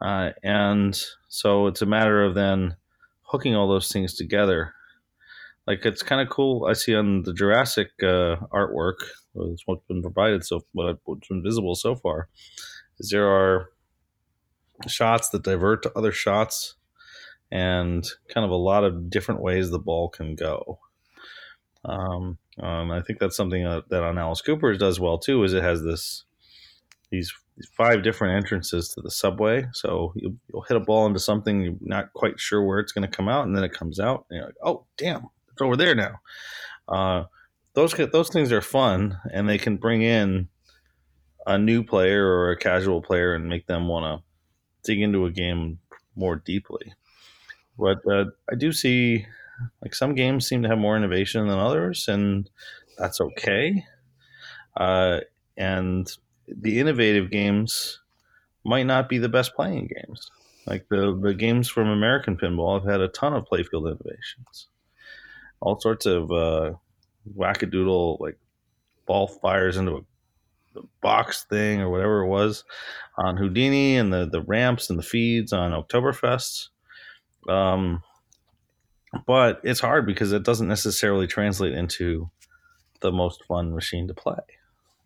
uh, 0.00 0.30
and 0.42 1.00
so 1.28 1.68
it's 1.68 1.82
a 1.82 1.86
matter 1.86 2.24
of 2.24 2.34
then 2.34 2.76
hooking 3.22 3.54
all 3.54 3.68
those 3.68 3.90
things 3.90 4.14
together. 4.14 4.74
Like 5.66 5.86
it's 5.86 6.02
kind 6.02 6.20
of 6.20 6.28
cool. 6.28 6.66
I 6.66 6.72
see 6.72 6.94
on 6.94 7.22
the 7.22 7.32
Jurassic 7.32 7.90
uh, 8.02 8.36
artwork, 8.52 8.96
what's 9.32 9.86
been 9.86 10.02
provided 10.02 10.44
so 10.44 10.64
what's 10.72 11.28
been 11.28 11.42
visible 11.42 11.76
so 11.76 11.94
far, 11.94 12.28
is 12.98 13.10
there 13.10 13.28
are 13.28 13.70
shots 14.88 15.28
that 15.30 15.44
divert 15.44 15.84
to 15.84 15.92
other 15.96 16.10
shots 16.10 16.74
and 17.52 18.08
kind 18.28 18.46
of 18.46 18.50
a 18.50 18.56
lot 18.56 18.82
of 18.82 19.10
different 19.10 19.42
ways 19.42 19.70
the 19.70 19.78
ball 19.78 20.08
can 20.08 20.34
go. 20.34 20.78
Um, 21.84 22.38
um, 22.58 22.90
I 22.90 23.02
think 23.02 23.18
that's 23.18 23.36
something 23.36 23.62
that, 23.62 23.90
that 23.90 24.02
on 24.02 24.18
Alice 24.18 24.40
Cooper's 24.40 24.78
does 24.78 24.98
well 24.98 25.18
too. 25.18 25.44
Is 25.44 25.52
it 25.52 25.62
has 25.62 25.82
this 25.82 26.24
these 27.10 27.30
five 27.76 28.02
different 28.02 28.36
entrances 28.36 28.88
to 28.88 29.02
the 29.02 29.10
subway. 29.10 29.66
So 29.74 30.14
you, 30.16 30.38
will 30.50 30.62
hit 30.62 30.78
a 30.78 30.80
ball 30.80 31.06
into 31.06 31.20
something 31.20 31.60
you're 31.60 31.74
not 31.82 32.14
quite 32.14 32.40
sure 32.40 32.64
where 32.64 32.78
it's 32.78 32.92
going 32.92 33.08
to 33.08 33.16
come 33.16 33.28
out, 33.28 33.46
and 33.46 33.54
then 33.54 33.64
it 33.64 33.74
comes 33.74 34.00
out, 34.00 34.24
and 34.30 34.38
you're 34.38 34.46
like, 34.46 34.56
"Oh, 34.64 34.86
damn, 34.96 35.28
it's 35.52 35.60
over 35.60 35.76
there 35.76 35.94
now." 35.94 36.20
Uh, 36.88 37.24
those 37.74 37.92
those 38.12 38.30
things 38.30 38.50
are 38.50 38.62
fun, 38.62 39.18
and 39.30 39.46
they 39.46 39.58
can 39.58 39.76
bring 39.76 40.00
in 40.00 40.48
a 41.46 41.58
new 41.58 41.84
player 41.84 42.26
or 42.26 42.50
a 42.50 42.58
casual 42.58 43.02
player 43.02 43.34
and 43.34 43.48
make 43.48 43.66
them 43.66 43.88
want 43.88 44.04
to 44.04 44.90
dig 44.90 45.02
into 45.02 45.26
a 45.26 45.30
game 45.30 45.80
more 46.16 46.36
deeply. 46.36 46.94
But 47.78 47.98
uh, 48.10 48.26
I 48.50 48.54
do 48.56 48.72
see 48.72 49.26
like 49.82 49.94
some 49.94 50.14
games 50.14 50.46
seem 50.46 50.62
to 50.62 50.68
have 50.68 50.78
more 50.78 50.96
innovation 50.96 51.48
than 51.48 51.58
others, 51.58 52.08
and 52.08 52.48
that's 52.98 53.20
okay. 53.20 53.84
Uh, 54.76 55.20
and 55.56 56.10
the 56.46 56.80
innovative 56.80 57.30
games 57.30 58.00
might 58.64 58.86
not 58.86 59.08
be 59.08 59.18
the 59.18 59.28
best 59.28 59.54
playing 59.54 59.88
games. 59.94 60.30
Like 60.66 60.88
the 60.88 61.18
the 61.20 61.34
games 61.34 61.68
from 61.68 61.88
American 61.88 62.36
Pinball 62.36 62.80
have 62.80 62.90
had 62.90 63.00
a 63.00 63.08
ton 63.08 63.34
of 63.34 63.44
playfield 63.44 63.90
innovations, 63.90 64.68
all 65.60 65.80
sorts 65.80 66.06
of 66.06 66.30
uh, 66.30 66.72
wackadoodle 67.36 68.20
like 68.20 68.38
ball 69.06 69.26
fires 69.26 69.76
into 69.76 69.96
a 70.76 70.80
box 71.00 71.44
thing 71.44 71.80
or 71.80 71.90
whatever 71.90 72.20
it 72.22 72.28
was 72.28 72.64
on 73.18 73.36
Houdini 73.36 73.96
and 73.96 74.12
the 74.12 74.26
the 74.26 74.42
ramps 74.42 74.88
and 74.88 74.98
the 74.98 75.02
feeds 75.02 75.52
on 75.52 75.72
Oktoberfest. 75.72 76.68
Um, 77.48 78.02
but 79.26 79.60
it's 79.62 79.80
hard 79.80 80.06
because 80.06 80.32
it 80.32 80.42
doesn't 80.42 80.68
necessarily 80.68 81.26
translate 81.26 81.74
into 81.74 82.30
the 83.00 83.12
most 83.12 83.44
fun 83.44 83.74
machine 83.74 84.08
to 84.08 84.14
play, 84.14 84.40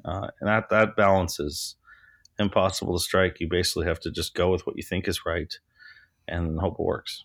uh, 0.05 0.29
and 0.41 0.49
that 0.49 0.69
that 0.71 0.97
balance 0.97 1.41
is 1.41 1.77
impossible 2.39 2.97
to 2.97 3.03
strike. 3.03 3.41
You 3.41 3.49
basically 3.49 3.87
have 3.87 4.01
to 4.01 4.11
just 4.11 4.35
go 4.35 4.51
with 4.51 4.67
what 4.67 4.77
you 4.77 4.83
think 4.83 5.09
is 5.09 5.27
right 5.27 5.53
and 6.29 6.61
hope 6.61 6.75
it 6.79 6.85
works. 6.85 7.25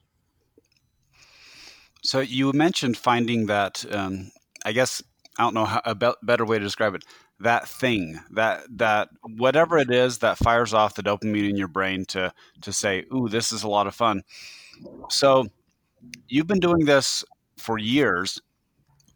So 2.03 2.19
you 2.19 2.51
mentioned 2.53 2.97
finding 2.97 3.45
that. 3.47 3.85
Um, 3.93 4.31
I 4.65 4.71
guess 4.71 5.03
I 5.37 5.43
don't 5.43 5.53
know 5.53 5.65
how, 5.65 5.81
a 5.85 5.95
be- 5.95 6.13
better 6.23 6.45
way 6.45 6.57
to 6.57 6.63
describe 6.63 6.95
it 6.95 7.03
that 7.39 7.67
thing 7.67 8.19
that 8.31 8.63
that 8.77 9.09
whatever 9.23 9.77
it 9.77 9.89
is 9.89 10.19
that 10.19 10.37
fires 10.37 10.73
off 10.73 10.95
the 10.95 11.03
dopamine 11.03 11.49
in 11.49 11.57
your 11.57 11.67
brain 11.67 12.05
to 12.05 12.31
to 12.61 12.71
say 12.71 13.03
ooh 13.13 13.27
this 13.27 13.51
is 13.51 13.63
a 13.63 13.67
lot 13.67 13.87
of 13.87 13.95
fun 13.95 14.21
so 15.09 15.47
you've 16.27 16.47
been 16.47 16.59
doing 16.59 16.85
this 16.85 17.23
for 17.57 17.77
years. 17.77 18.41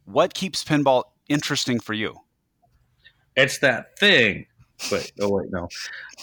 What 0.05 0.33
keeps 0.33 0.63
pinball 0.63 1.03
interesting 1.29 1.79
for 1.79 1.93
you? 1.93 2.15
It's 3.35 3.57
that 3.59 3.97
thing. 4.00 4.45
Wait 4.91 5.12
oh 5.21 5.29
wait 5.29 5.50
no. 5.51 5.67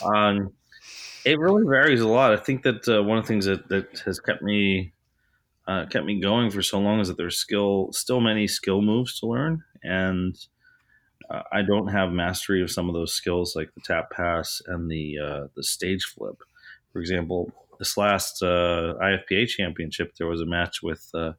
Um, 0.04 0.52
it 1.24 1.38
really 1.38 1.64
varies 1.66 2.00
a 2.00 2.08
lot. 2.08 2.32
I 2.32 2.36
think 2.36 2.62
that 2.62 2.88
uh, 2.88 3.02
one 3.02 3.18
of 3.18 3.24
the 3.24 3.28
things 3.28 3.46
that, 3.46 3.68
that 3.68 4.02
has 4.04 4.20
kept 4.20 4.42
me 4.42 4.92
uh, 5.66 5.86
kept 5.86 6.04
me 6.04 6.20
going 6.20 6.50
for 6.50 6.62
so 6.62 6.78
long 6.78 7.00
is 7.00 7.08
that 7.08 7.16
there's 7.16 7.38
skill 7.38 7.88
still 7.92 8.20
many 8.20 8.46
skill 8.46 8.82
moves 8.82 9.18
to 9.20 9.26
learn 9.26 9.62
and 9.82 10.36
uh, 11.30 11.42
I 11.50 11.62
don't 11.62 11.88
have 11.88 12.12
mastery 12.12 12.62
of 12.62 12.70
some 12.70 12.88
of 12.88 12.94
those 12.94 13.14
skills 13.14 13.56
like 13.56 13.72
the 13.74 13.80
tap 13.80 14.10
pass 14.10 14.60
and 14.66 14.90
the 14.90 15.18
uh, 15.18 15.46
the 15.54 15.62
stage 15.62 16.04
flip. 16.04 16.42
For 16.92 17.00
example, 17.00 17.52
this 17.78 17.96
last 17.96 18.42
uh, 18.42 18.94
IFPA 19.02 19.48
championship, 19.48 20.14
there 20.16 20.26
was 20.28 20.40
a 20.40 20.46
match 20.46 20.82
with 20.82 21.10
uh, 21.14 21.32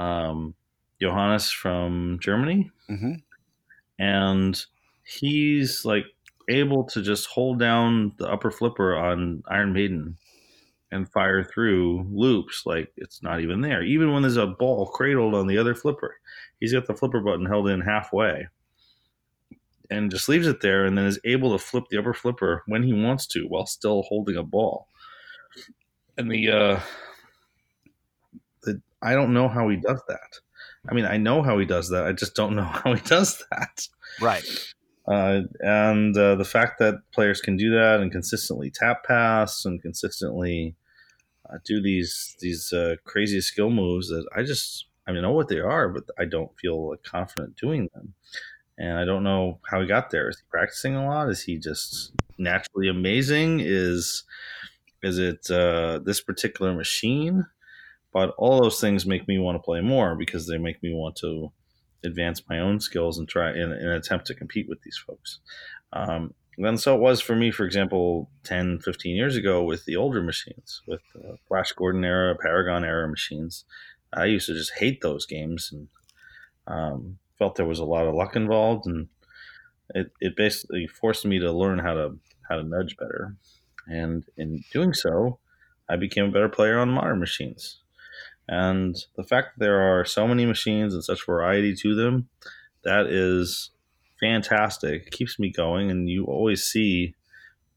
um, 0.00 0.54
Johannes 1.00 1.50
from 1.50 2.18
Germany, 2.20 2.70
Mhm. 2.90 3.22
and 3.98 4.64
he's 5.04 5.84
like 5.84 6.04
able 6.48 6.84
to 6.84 7.02
just 7.02 7.26
hold 7.28 7.58
down 7.58 8.12
the 8.18 8.28
upper 8.28 8.50
flipper 8.50 8.96
on 8.96 9.42
Iron 9.48 9.72
Maiden 9.72 10.16
and 10.90 11.10
fire 11.10 11.42
through 11.42 12.06
loops 12.12 12.62
like 12.66 12.92
it's 12.96 13.22
not 13.22 13.40
even 13.40 13.60
there. 13.62 13.82
Even 13.82 14.12
when 14.12 14.22
there's 14.22 14.36
a 14.36 14.46
ball 14.46 14.86
cradled 14.86 15.34
on 15.34 15.46
the 15.46 15.58
other 15.58 15.74
flipper, 15.74 16.16
he's 16.60 16.72
got 16.72 16.86
the 16.86 16.94
flipper 16.94 17.20
button 17.20 17.46
held 17.46 17.68
in 17.68 17.80
halfway 17.80 18.46
and 19.90 20.10
just 20.10 20.28
leaves 20.28 20.46
it 20.46 20.60
there 20.60 20.84
and 20.84 20.96
then 20.96 21.04
is 21.04 21.18
able 21.24 21.56
to 21.56 21.62
flip 21.64 21.84
the 21.90 21.98
upper 21.98 22.14
flipper 22.14 22.62
when 22.66 22.82
he 22.82 22.92
wants 22.92 23.26
to 23.26 23.44
while 23.48 23.66
still 23.66 24.02
holding 24.02 24.36
a 24.36 24.42
ball. 24.42 24.88
And 26.16 26.30
the 26.30 26.50
uh 26.50 26.80
the 28.62 28.80
I 29.02 29.14
don't 29.14 29.32
know 29.32 29.48
how 29.48 29.68
he 29.68 29.76
does 29.76 30.00
that. 30.08 30.38
I 30.88 30.94
mean, 30.94 31.06
I 31.06 31.16
know 31.16 31.42
how 31.42 31.58
he 31.58 31.64
does 31.64 31.88
that. 31.90 32.06
I 32.06 32.12
just 32.12 32.34
don't 32.34 32.56
know 32.56 32.64
how 32.84 32.94
he 32.94 33.00
does 33.02 33.42
that. 33.50 33.88
Right. 34.20 34.44
Uh, 35.06 35.42
and 35.60 36.16
uh, 36.16 36.34
the 36.34 36.44
fact 36.46 36.78
that 36.78 36.94
players 37.12 37.40
can 37.40 37.56
do 37.56 37.70
that 37.72 38.00
and 38.00 38.10
consistently 38.10 38.70
tap 38.70 39.04
pass 39.04 39.66
and 39.66 39.82
consistently 39.82 40.76
uh, 41.50 41.58
do 41.64 41.82
these 41.82 42.36
these 42.40 42.72
uh, 42.72 42.96
crazy 43.04 43.40
skill 43.40 43.70
moves 43.70 44.08
that 44.08 44.26
I 44.34 44.42
just 44.42 44.86
I 45.06 45.12
mean, 45.12 45.18
I 45.18 45.22
know 45.28 45.32
what 45.32 45.48
they 45.48 45.60
are, 45.60 45.88
but 45.88 46.04
I 46.18 46.24
don't 46.24 46.50
feel 46.58 46.90
like, 46.90 47.02
confident 47.02 47.56
doing 47.56 47.88
them. 47.94 48.14
And 48.78 48.98
I 48.98 49.04
don't 49.04 49.22
know 49.22 49.60
how 49.70 49.80
he 49.80 49.86
got 49.86 50.10
there. 50.10 50.28
Is 50.28 50.38
he 50.38 50.44
practicing 50.50 50.96
a 50.96 51.06
lot? 51.06 51.28
Is 51.28 51.42
he 51.42 51.58
just 51.58 52.12
naturally 52.38 52.88
amazing? 52.88 53.60
Is 53.60 54.24
is 55.04 55.18
it 55.18 55.50
uh, 55.50 56.00
this 56.04 56.20
particular 56.20 56.74
machine? 56.74 57.46
But 58.12 58.30
all 58.38 58.62
those 58.62 58.80
things 58.80 59.06
make 59.06 59.26
me 59.28 59.38
want 59.38 59.56
to 59.56 59.62
play 59.62 59.80
more 59.80 60.14
because 60.14 60.46
they 60.46 60.58
make 60.58 60.82
me 60.82 60.94
want 60.94 61.16
to 61.16 61.52
advance 62.04 62.42
my 62.48 62.60
own 62.60 62.80
skills 62.80 63.18
and 63.18 63.28
try 63.28 63.50
in, 63.50 63.72
an 63.72 63.90
attempt 63.90 64.26
to 64.26 64.34
compete 64.34 64.68
with 64.68 64.82
these 64.82 64.96
folks. 64.96 65.40
Um, 65.92 66.34
and 66.58 66.80
so 66.80 66.94
it 66.94 67.00
was 67.00 67.20
for 67.20 67.34
me, 67.34 67.50
for 67.50 67.64
example, 67.64 68.30
10, 68.44 68.78
15 68.80 69.16
years 69.16 69.36
ago 69.36 69.62
with 69.62 69.84
the 69.84 69.96
older 69.96 70.22
machines, 70.22 70.82
with 70.86 71.02
uh, 71.16 71.36
Flash 71.48 71.72
Gordon 71.72 72.04
era, 72.04 72.36
Paragon 72.40 72.84
era 72.84 73.08
machines. 73.08 73.64
I 74.12 74.26
used 74.26 74.46
to 74.46 74.54
just 74.54 74.74
hate 74.78 75.00
those 75.00 75.26
games 75.26 75.70
and 75.72 75.88
um, 76.66 77.18
felt 77.38 77.56
there 77.56 77.66
was 77.66 77.80
a 77.80 77.84
lot 77.84 78.06
of 78.06 78.14
luck 78.14 78.36
involved, 78.36 78.86
and 78.86 79.08
it, 79.94 80.12
it 80.20 80.36
basically 80.36 80.86
forced 80.86 81.24
me 81.24 81.38
to 81.40 81.52
learn 81.52 81.80
how 81.80 81.94
to 81.94 82.18
how 82.48 82.56
to 82.56 82.62
nudge 82.62 82.96
better. 82.96 83.36
And 83.86 84.24
in 84.36 84.64
doing 84.72 84.94
so, 84.94 85.38
I 85.88 85.96
became 85.96 86.26
a 86.26 86.32
better 86.32 86.48
player 86.48 86.78
on 86.78 86.90
modern 86.90 87.20
machines. 87.20 87.80
And 88.48 88.96
the 89.16 89.24
fact 89.24 89.58
that 89.58 89.64
there 89.64 89.80
are 89.80 90.04
so 90.04 90.26
many 90.26 90.46
machines 90.46 90.94
and 90.94 91.04
such 91.04 91.26
variety 91.26 91.74
to 91.76 91.94
them, 91.94 92.28
that 92.84 93.06
is 93.06 93.70
fantastic. 94.20 95.06
It 95.06 95.12
keeps 95.12 95.38
me 95.38 95.50
going, 95.50 95.90
and 95.90 96.08
you 96.08 96.24
always 96.24 96.64
see 96.64 97.14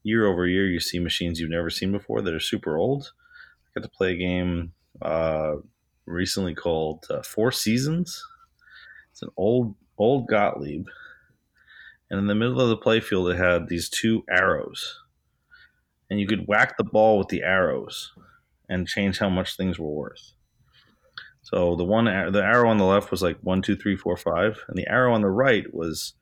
year 0.02 0.26
over 0.26 0.46
year, 0.46 0.66
you 0.66 0.80
see 0.80 0.98
machines 0.98 1.40
you've 1.40 1.50
never 1.50 1.70
seen 1.70 1.92
before 1.92 2.22
that 2.22 2.34
are 2.34 2.40
super 2.40 2.76
old. 2.76 3.12
I 3.64 3.80
got 3.80 3.84
to 3.84 3.96
play 3.96 4.12
a 4.12 4.16
game 4.16 4.72
uh, 5.02 5.56
recently 6.06 6.54
called 6.54 7.06
uh, 7.10 7.22
Four 7.22 7.52
Seasons. 7.52 8.22
It's 9.10 9.22
an 9.22 9.30
old 9.36 9.74
old 9.98 10.28
Gottlieb, 10.28 10.86
and 12.10 12.20
in 12.20 12.26
the 12.28 12.34
middle 12.34 12.60
of 12.60 12.68
the 12.68 12.76
playfield, 12.76 13.32
it 13.32 13.36
had 13.36 13.68
these 13.68 13.88
two 13.88 14.24
arrows, 14.30 15.00
and 16.10 16.20
you 16.20 16.26
could 16.26 16.46
whack 16.46 16.76
the 16.76 16.84
ball 16.84 17.18
with 17.18 17.28
the 17.28 17.42
arrows 17.42 18.12
and 18.68 18.86
change 18.86 19.18
how 19.18 19.28
much 19.28 19.56
things 19.56 19.78
were 19.78 19.90
worth. 19.90 20.32
So 21.42 21.76
the 21.76 21.84
one 21.84 22.04
the 22.04 22.42
arrow 22.42 22.68
on 22.68 22.76
the 22.76 22.84
left 22.84 23.10
was 23.10 23.22
like 23.22 23.38
one, 23.40 23.62
two, 23.62 23.76
three, 23.76 23.96
four, 23.96 24.16
five, 24.16 24.62
and 24.68 24.76
the 24.76 24.86
arrow 24.86 25.14
on 25.14 25.22
the 25.22 25.30
right 25.30 25.72
was 25.72 26.14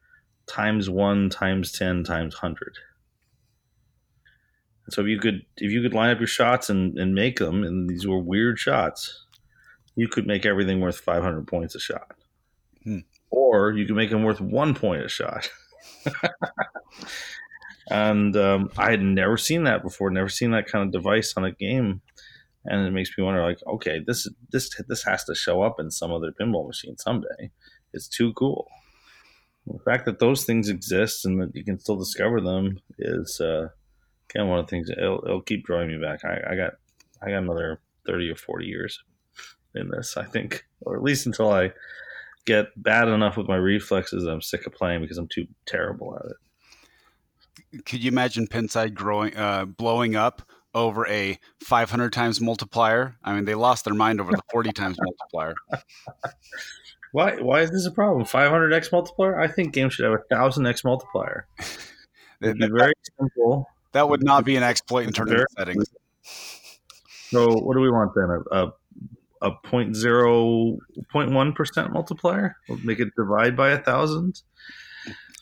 times 0.47 0.89
one, 0.89 1.31
times 1.31 1.73
ten, 1.73 2.05
times 2.05 2.37
hundred. 2.37 2.77
And 4.85 4.95
so 4.95 5.03
if 5.03 5.09
you 5.09 5.19
could 5.19 5.43
if 5.57 5.73
you 5.73 5.83
could 5.83 5.95
line 5.95 6.11
up 6.11 6.21
your 6.21 6.29
shots 6.29 6.71
and, 6.71 6.97
and 6.97 7.15
make 7.15 7.39
them, 7.39 7.65
and 7.65 7.91
these 7.91 8.07
were 8.07 8.21
weird 8.21 8.59
shots, 8.59 9.25
you 9.97 10.07
could 10.07 10.27
make 10.27 10.47
everything 10.47 10.81
worth 10.81 10.99
five 10.99 11.25
hundred 11.25 11.49
points 11.49 11.75
a 11.75 11.81
shot. 11.81 12.15
Hmm. 12.85 13.01
Or 13.31 13.73
you 13.73 13.85
could 13.85 13.97
make 13.97 14.11
them 14.11 14.23
worth 14.23 14.41
one 14.41 14.75
point 14.75 15.05
a 15.05 15.09
shot. 15.09 15.51
and 17.91 18.37
um, 18.37 18.71
I 18.77 18.91
had 18.91 19.03
never 19.03 19.37
seen 19.37 19.65
that 19.65 19.83
before, 19.83 20.11
never 20.11 20.29
seen 20.29 20.51
that 20.53 20.67
kind 20.67 20.85
of 20.85 20.93
device 20.93 21.35
on 21.37 21.45
a 21.45 21.53
game. 21.53 22.03
And 22.65 22.85
it 22.85 22.91
makes 22.91 23.17
me 23.17 23.23
wonder 23.23 23.43
like 23.43 23.61
okay 23.65 24.01
this 24.05 24.29
this 24.51 24.71
this 24.89 25.05
has 25.05 25.23
to 25.25 25.37
show 25.37 25.63
up 25.63 25.79
in 25.79 25.91
some 25.93 26.13
other 26.13 26.33
pinball 26.33 26.67
machine 26.67 26.97
someday. 26.99 27.51
It's 27.93 28.09
too 28.09 28.33
cool. 28.33 28.67
The 29.67 29.79
fact 29.79 30.05
that 30.07 30.19
those 30.19 30.45
things 30.45 30.69
exist 30.69 31.25
and 31.25 31.41
that 31.41 31.55
you 31.55 31.65
can 31.65 31.79
still 31.79 31.97
discover 31.97 32.41
them 32.41 32.81
is 32.99 33.41
uh 33.41 33.69
kind 34.29 34.43
of 34.43 34.49
one 34.49 34.59
of 34.59 34.67
the 34.67 34.71
things 34.71 34.91
it'll, 34.91 35.25
it'll 35.25 35.43
keep 35.43 35.65
drawing 35.65 35.89
me 35.89 35.99
back. 35.99 36.25
I, 36.25 36.41
I 36.51 36.57
got 36.57 36.73
i 37.23 37.31
got 37.31 37.43
another 37.43 37.81
30 38.07 38.31
or 38.31 38.37
40 38.37 38.67
years 38.67 39.03
in 39.75 39.91
this 39.91 40.17
i 40.17 40.25
think 40.25 40.65
or 40.81 40.97
at 40.97 41.03
least 41.03 41.27
until 41.27 41.51
i 41.51 41.73
get 42.45 42.67
bad 42.77 43.09
enough 43.09 43.37
with 43.37 43.49
my 43.49 43.57
reflexes 43.57 44.25
i'm 44.25 44.41
sick 44.41 44.67
of 44.67 44.73
playing 44.73 45.01
because 45.01 45.19
i'm 45.19 45.29
too 45.29 45.47
terrible 45.67 46.17
at 46.17 46.31
it 46.31 46.37
Could 47.85 48.03
you 48.03 48.09
imagine 48.09 48.47
Pinside 48.47 48.95
growing, 48.95 49.37
uh, 49.37 49.65
blowing 49.65 50.17
up 50.17 50.43
over 50.75 51.07
a 51.09 51.39
500 51.61 52.13
times 52.13 52.41
multiplier? 52.41 53.17
I 53.25 53.35
mean, 53.35 53.45
they 53.45 53.55
lost 53.55 53.85
their 53.85 53.95
mind 53.95 54.21
over 54.21 54.33
the 54.33 54.43
40 54.51 54.73
times 54.73 54.99
multiplier. 55.01 55.55
why 57.13 57.37
why 57.37 57.61
is 57.61 57.71
this 57.71 57.87
a 57.87 57.91
problem 57.93 58.25
500x 58.27 58.91
multiplier 58.91 59.39
i 59.39 59.47
think 59.47 59.73
games 59.73 59.95
should 59.95 60.05
have 60.05 60.13
a 60.13 60.35
1000x 60.35 60.85
multiplier 60.85 61.47
it'd 62.43 62.59
be 62.59 62.67
very 62.67 62.93
simple 63.17 63.69
That 63.97 64.11
would 64.11 64.23
not 64.23 64.45
be 64.45 64.57
an 64.57 64.63
exploit 64.63 65.07
in 65.07 65.13
tournament 65.15 65.49
settings. 65.57 65.87
So 67.31 67.59
what 67.59 67.75
do 67.75 67.81
we 67.81 67.91
want 67.91 68.13
then? 68.15 68.29
A 68.31 68.67
a, 68.67 68.73
a 69.49 69.51
point 69.65 69.97
zero 69.97 70.77
point 71.11 71.33
one 71.33 71.55
percent 71.55 71.93
multiplier? 71.93 72.57
We'll 72.69 72.79
make 72.85 73.01
it 73.01 73.09
divide 73.17 73.57
by 73.57 73.71
a 73.71 73.79
thousand. 73.79 74.43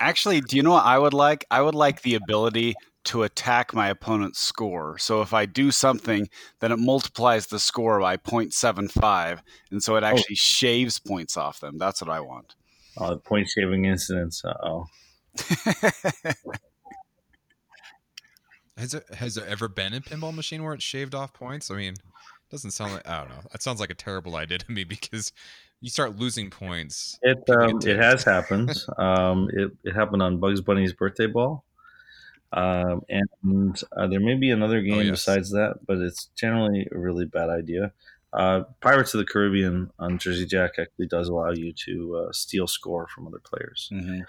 Actually, 0.00 0.40
do 0.40 0.56
you 0.56 0.62
know 0.62 0.72
what 0.72 0.84
I 0.84 0.98
would 0.98 1.14
like? 1.14 1.44
I 1.50 1.62
would 1.62 1.74
like 1.74 2.02
the 2.02 2.14
ability 2.14 2.74
to 3.04 3.22
attack 3.22 3.74
my 3.74 3.88
opponent's 3.88 4.40
score. 4.40 4.98
So 4.98 5.20
if 5.20 5.34
I 5.34 5.46
do 5.46 5.70
something, 5.70 6.28
then 6.60 6.72
it 6.72 6.78
multiplies 6.78 7.46
the 7.46 7.58
score 7.58 8.00
by 8.00 8.16
0.75, 8.16 9.40
and 9.70 9.82
so 9.82 9.96
it 9.96 10.04
actually 10.04 10.36
shaves 10.36 10.98
points 10.98 11.36
off 11.36 11.60
them. 11.60 11.78
That's 11.78 12.00
what 12.00 12.10
I 12.10 12.20
want. 12.20 12.54
Uh, 12.96 13.16
point 13.16 13.48
shaving 13.48 13.84
incidents. 13.84 14.44
Uh 14.44 14.54
oh. 14.62 14.86
Has 18.76 18.90
there, 18.90 19.04
has 19.14 19.36
there 19.36 19.46
ever 19.46 19.68
been 19.68 19.94
a 19.94 20.00
pinball 20.00 20.34
machine 20.34 20.64
where 20.64 20.74
it 20.74 20.82
shaved 20.82 21.14
off 21.14 21.32
points? 21.32 21.70
I 21.70 21.76
mean, 21.76 21.94
doesn't 22.50 22.72
sound 22.72 22.94
like 22.94 23.08
I 23.08 23.20
don't 23.20 23.28
know. 23.28 23.42
That 23.52 23.62
sounds 23.62 23.78
like 23.78 23.90
a 23.90 23.94
terrible 23.94 24.34
idea 24.36 24.58
to 24.58 24.72
me 24.72 24.84
because 24.84 25.32
you 25.80 25.90
start 25.90 26.16
losing 26.16 26.50
points. 26.50 27.18
It 27.22 27.38
um, 27.50 27.78
it 27.84 27.96
has 27.98 28.24
happened. 28.34 28.72
um, 28.98 29.48
it 29.52 29.70
it 29.84 29.94
happened 29.94 30.22
on 30.22 30.38
Bugs 30.38 30.60
Bunny's 30.60 30.92
birthday 30.92 31.26
ball. 31.26 31.64
Um, 32.52 33.02
and 33.08 33.82
uh, 33.96 34.06
there 34.06 34.20
may 34.20 34.34
be 34.36 34.50
another 34.50 34.80
game 34.80 34.94
Oh, 34.94 35.00
yes. 35.00 35.10
besides 35.10 35.50
that, 35.50 35.80
but 35.86 35.98
it's 35.98 36.26
generally 36.36 36.86
a 36.92 36.96
really 36.98 37.24
bad 37.24 37.48
idea. 37.50 37.92
Uh, 38.32 38.62
Pirates 38.80 39.12
of 39.12 39.18
the 39.18 39.24
Caribbean 39.26 39.90
on 39.98 40.18
Jersey 40.18 40.46
Jack 40.46 40.72
actually 40.78 41.06
does 41.08 41.28
allow 41.28 41.50
you 41.50 41.72
to 41.84 42.16
uh, 42.28 42.32
steal 42.32 42.66
score 42.68 43.08
from 43.08 43.26
other 43.26 43.40
players. 43.44 43.88
Mhm. 43.92 44.24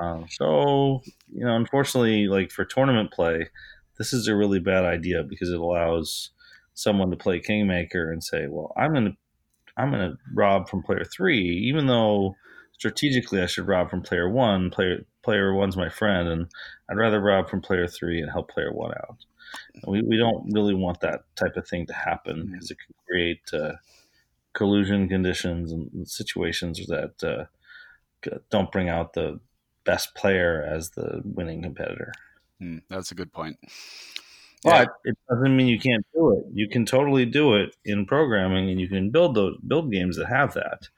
Um, 0.00 0.26
so 0.28 1.02
you 1.32 1.44
know, 1.44 1.54
unfortunately, 1.56 2.26
like 2.28 2.50
for 2.50 2.64
tournament 2.64 3.10
play, 3.12 3.48
this 3.96 4.12
is 4.12 4.28
a 4.28 4.34
really 4.36 4.60
bad 4.60 4.84
idea 4.84 5.22
because 5.22 5.50
it 5.50 5.58
allows 5.60 6.30
someone 6.74 7.10
to 7.10 7.16
play 7.16 7.40
kingmaker 7.40 8.12
and 8.12 8.22
say, 8.22 8.46
"Well, 8.48 8.72
I'm 8.76 8.92
going 8.92 9.06
to 9.06 9.16
I'm 9.78 9.90
going 9.90 10.10
to 10.10 10.18
rob 10.34 10.68
from 10.68 10.82
player 10.82 11.04
three, 11.04 11.40
even 11.68 11.86
though 11.86 12.36
strategically 12.72 13.40
I 13.40 13.46
should 13.46 13.68
rob 13.68 13.90
from 13.90 14.02
player 14.02 14.28
one. 14.28 14.70
Player 14.70 15.04
player 15.22 15.54
one's 15.54 15.76
my 15.76 15.88
friend, 15.88 16.28
and 16.28 16.46
I'd 16.90 16.96
rather 16.96 17.20
rob 17.20 17.48
from 17.48 17.60
player 17.60 17.86
three 17.86 18.20
and 18.20 18.30
help 18.30 18.50
player 18.50 18.72
one 18.72 18.92
out. 18.92 19.24
We 19.86 20.02
we 20.02 20.16
don't 20.16 20.52
really 20.52 20.74
want 20.74 21.00
that 21.00 21.22
type 21.36 21.56
of 21.56 21.66
thing 21.66 21.86
to 21.86 21.94
happen 21.94 22.50
because 22.52 22.70
it 22.70 22.78
can 22.84 22.94
create 23.08 23.42
uh, 23.52 23.76
collusion 24.52 25.08
conditions 25.08 25.72
and 25.72 26.08
situations 26.08 26.84
that 26.86 27.22
uh, 27.22 28.38
don't 28.50 28.72
bring 28.72 28.88
out 28.88 29.12
the 29.14 29.38
best 29.84 30.14
player 30.14 30.62
as 30.62 30.90
the 30.90 31.22
winning 31.24 31.62
competitor. 31.62 32.12
Hmm, 32.58 32.78
that's 32.88 33.12
a 33.12 33.14
good 33.14 33.32
point. 33.32 33.56
But 34.64 34.88
it 35.04 35.16
doesn't 35.28 35.56
mean 35.56 35.68
you 35.68 35.78
can't 35.78 36.04
do 36.12 36.32
it. 36.32 36.44
You 36.52 36.68
can 36.68 36.84
totally 36.84 37.24
do 37.24 37.54
it 37.54 37.76
in 37.84 38.06
programming, 38.06 38.70
and 38.70 38.80
you 38.80 38.88
can 38.88 39.10
build 39.10 39.34
those 39.34 39.56
build 39.66 39.92
games 39.92 40.16
that 40.16 40.26
have 40.26 40.54
that. 40.54 40.88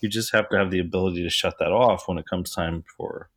You 0.00 0.08
just 0.08 0.32
have 0.32 0.48
to 0.50 0.56
have 0.56 0.70
the 0.70 0.78
ability 0.78 1.22
to 1.22 1.30
shut 1.30 1.54
that 1.58 1.72
off 1.72 2.06
when 2.06 2.18
it 2.18 2.28
comes 2.28 2.54
time 2.54 2.84
for 2.96 3.28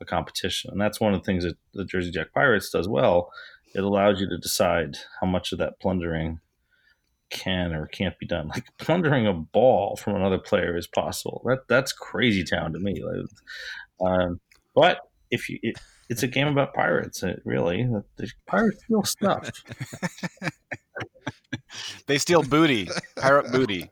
a 0.00 0.04
competition. 0.04 0.70
And 0.70 0.80
that's 0.80 1.00
one 1.00 1.14
of 1.14 1.20
the 1.20 1.24
things 1.24 1.44
that 1.44 1.56
the 1.74 1.84
Jersey 1.84 2.10
Jack 2.10 2.32
Pirates 2.32 2.70
does 2.70 2.88
well. 2.88 3.30
It 3.74 3.84
allows 3.84 4.20
you 4.20 4.28
to 4.28 4.38
decide 4.38 4.98
how 5.20 5.26
much 5.26 5.52
of 5.52 5.58
that 5.58 5.78
plundering 5.80 6.40
can 7.30 7.74
or 7.74 7.86
can't 7.86 8.18
be 8.18 8.26
done. 8.26 8.48
Like 8.54 8.66
plundering 8.78 9.26
a 9.26 9.32
ball 9.32 9.96
from 9.96 10.16
another 10.16 10.38
player 10.38 10.76
is 10.76 10.86
possible. 10.86 11.42
That 11.44 11.68
that's 11.68 11.92
crazy 11.92 12.44
town 12.44 12.72
to 12.72 12.78
me. 12.78 13.02
Like, 13.02 14.10
um, 14.10 14.40
but 14.74 15.00
if 15.30 15.48
you, 15.48 15.58
it, 15.62 15.78
it's 16.08 16.22
a 16.22 16.26
game 16.26 16.48
about 16.48 16.74
pirates. 16.74 17.22
Really, 17.44 17.88
the 18.16 18.30
pirates 18.46 18.82
steal 18.84 19.04
stuff. 19.04 19.50
they 22.06 22.18
steal 22.18 22.42
booty, 22.42 22.88
pirate 23.16 23.52
booty. 23.52 23.90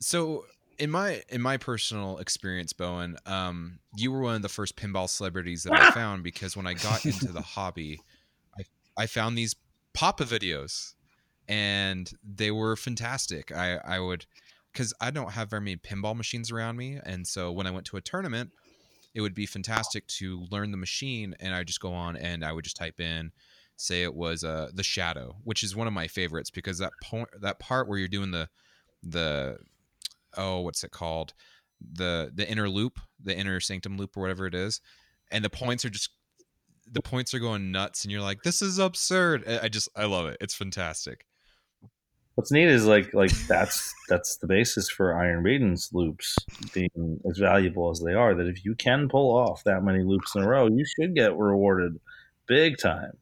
So 0.00 0.44
in 0.78 0.90
my 0.90 1.22
in 1.28 1.40
my 1.40 1.56
personal 1.56 2.18
experience, 2.18 2.72
Bowen, 2.72 3.16
um, 3.26 3.78
you 3.96 4.12
were 4.12 4.20
one 4.20 4.36
of 4.36 4.42
the 4.42 4.48
first 4.48 4.76
pinball 4.76 5.08
celebrities 5.08 5.64
that 5.64 5.72
I 5.72 5.90
found 5.90 6.22
because 6.22 6.56
when 6.56 6.66
I 6.66 6.74
got 6.74 7.04
into 7.04 7.32
the 7.32 7.42
hobby, 7.42 8.00
I 8.58 8.64
I 8.96 9.06
found 9.06 9.36
these 9.36 9.56
Papa 9.94 10.24
videos, 10.24 10.94
and 11.48 12.10
they 12.22 12.50
were 12.50 12.76
fantastic. 12.76 13.52
I 13.52 13.76
I 13.76 13.98
would 13.98 14.26
because 14.72 14.92
I 15.00 15.10
don't 15.10 15.32
have 15.32 15.50
very 15.50 15.62
many 15.62 15.76
pinball 15.76 16.14
machines 16.14 16.52
around 16.52 16.76
me, 16.76 17.00
and 17.04 17.26
so 17.26 17.50
when 17.50 17.66
I 17.66 17.70
went 17.70 17.86
to 17.86 17.96
a 17.96 18.00
tournament, 18.00 18.52
it 19.16 19.22
would 19.22 19.34
be 19.34 19.46
fantastic 19.46 20.06
to 20.06 20.46
learn 20.50 20.70
the 20.70 20.76
machine, 20.76 21.34
and 21.40 21.54
I 21.54 21.64
just 21.64 21.80
go 21.80 21.94
on 21.94 22.16
and 22.16 22.44
I 22.44 22.52
would 22.52 22.64
just 22.64 22.76
type 22.76 23.00
in. 23.00 23.32
Say 23.78 24.02
it 24.02 24.14
was 24.14 24.44
uh, 24.44 24.68
the 24.74 24.82
shadow, 24.82 25.36
which 25.42 25.62
is 25.62 25.74
one 25.74 25.86
of 25.86 25.94
my 25.94 26.06
favorites 26.06 26.50
because 26.50 26.78
that 26.78 26.92
point, 27.02 27.28
that 27.40 27.58
part 27.58 27.88
where 27.88 27.98
you're 27.98 28.08
doing 28.08 28.30
the 28.30 28.48
the 29.02 29.56
oh 30.36 30.60
what's 30.60 30.84
it 30.84 30.90
called? 30.90 31.32
The 31.80 32.30
the 32.34 32.48
inner 32.48 32.68
loop 32.68 33.00
the 33.22 33.36
inner 33.36 33.58
sanctum 33.58 33.96
loop 33.96 34.16
or 34.16 34.20
whatever 34.20 34.46
it 34.46 34.54
is 34.54 34.80
and 35.30 35.44
the 35.44 35.50
points 35.50 35.84
are 35.84 35.90
just 35.90 36.10
the 36.90 37.02
points 37.02 37.34
are 37.34 37.38
going 37.38 37.72
nuts 37.72 38.04
and 38.04 38.12
you're 38.12 38.20
like 38.20 38.42
this 38.42 38.62
is 38.62 38.78
absurd. 38.78 39.46
I 39.48 39.68
just 39.68 39.88
i 39.96 40.04
love 40.04 40.26
it. 40.26 40.36
It's 40.40 40.54
fantastic 40.54 41.26
what's 42.36 42.52
neat 42.52 42.68
is 42.68 42.86
like 42.86 43.12
like 43.12 43.32
that's 43.48 43.92
that's 44.08 44.36
the 44.36 44.46
basis 44.46 44.88
for 44.88 45.18
iron 45.18 45.42
maiden's 45.42 45.90
loops 45.92 46.36
being 46.72 47.20
as 47.28 47.38
valuable 47.38 47.90
as 47.90 48.00
they 48.00 48.14
are 48.14 48.34
that 48.34 48.46
if 48.46 48.64
you 48.64 48.74
can 48.74 49.08
pull 49.08 49.36
off 49.36 49.64
that 49.64 49.82
many 49.82 50.04
loops 50.04 50.34
in 50.34 50.42
a 50.42 50.48
row 50.48 50.68
you 50.68 50.84
should 50.84 51.14
get 51.14 51.36
rewarded 51.36 51.98
big 52.46 52.76
time. 52.78 53.12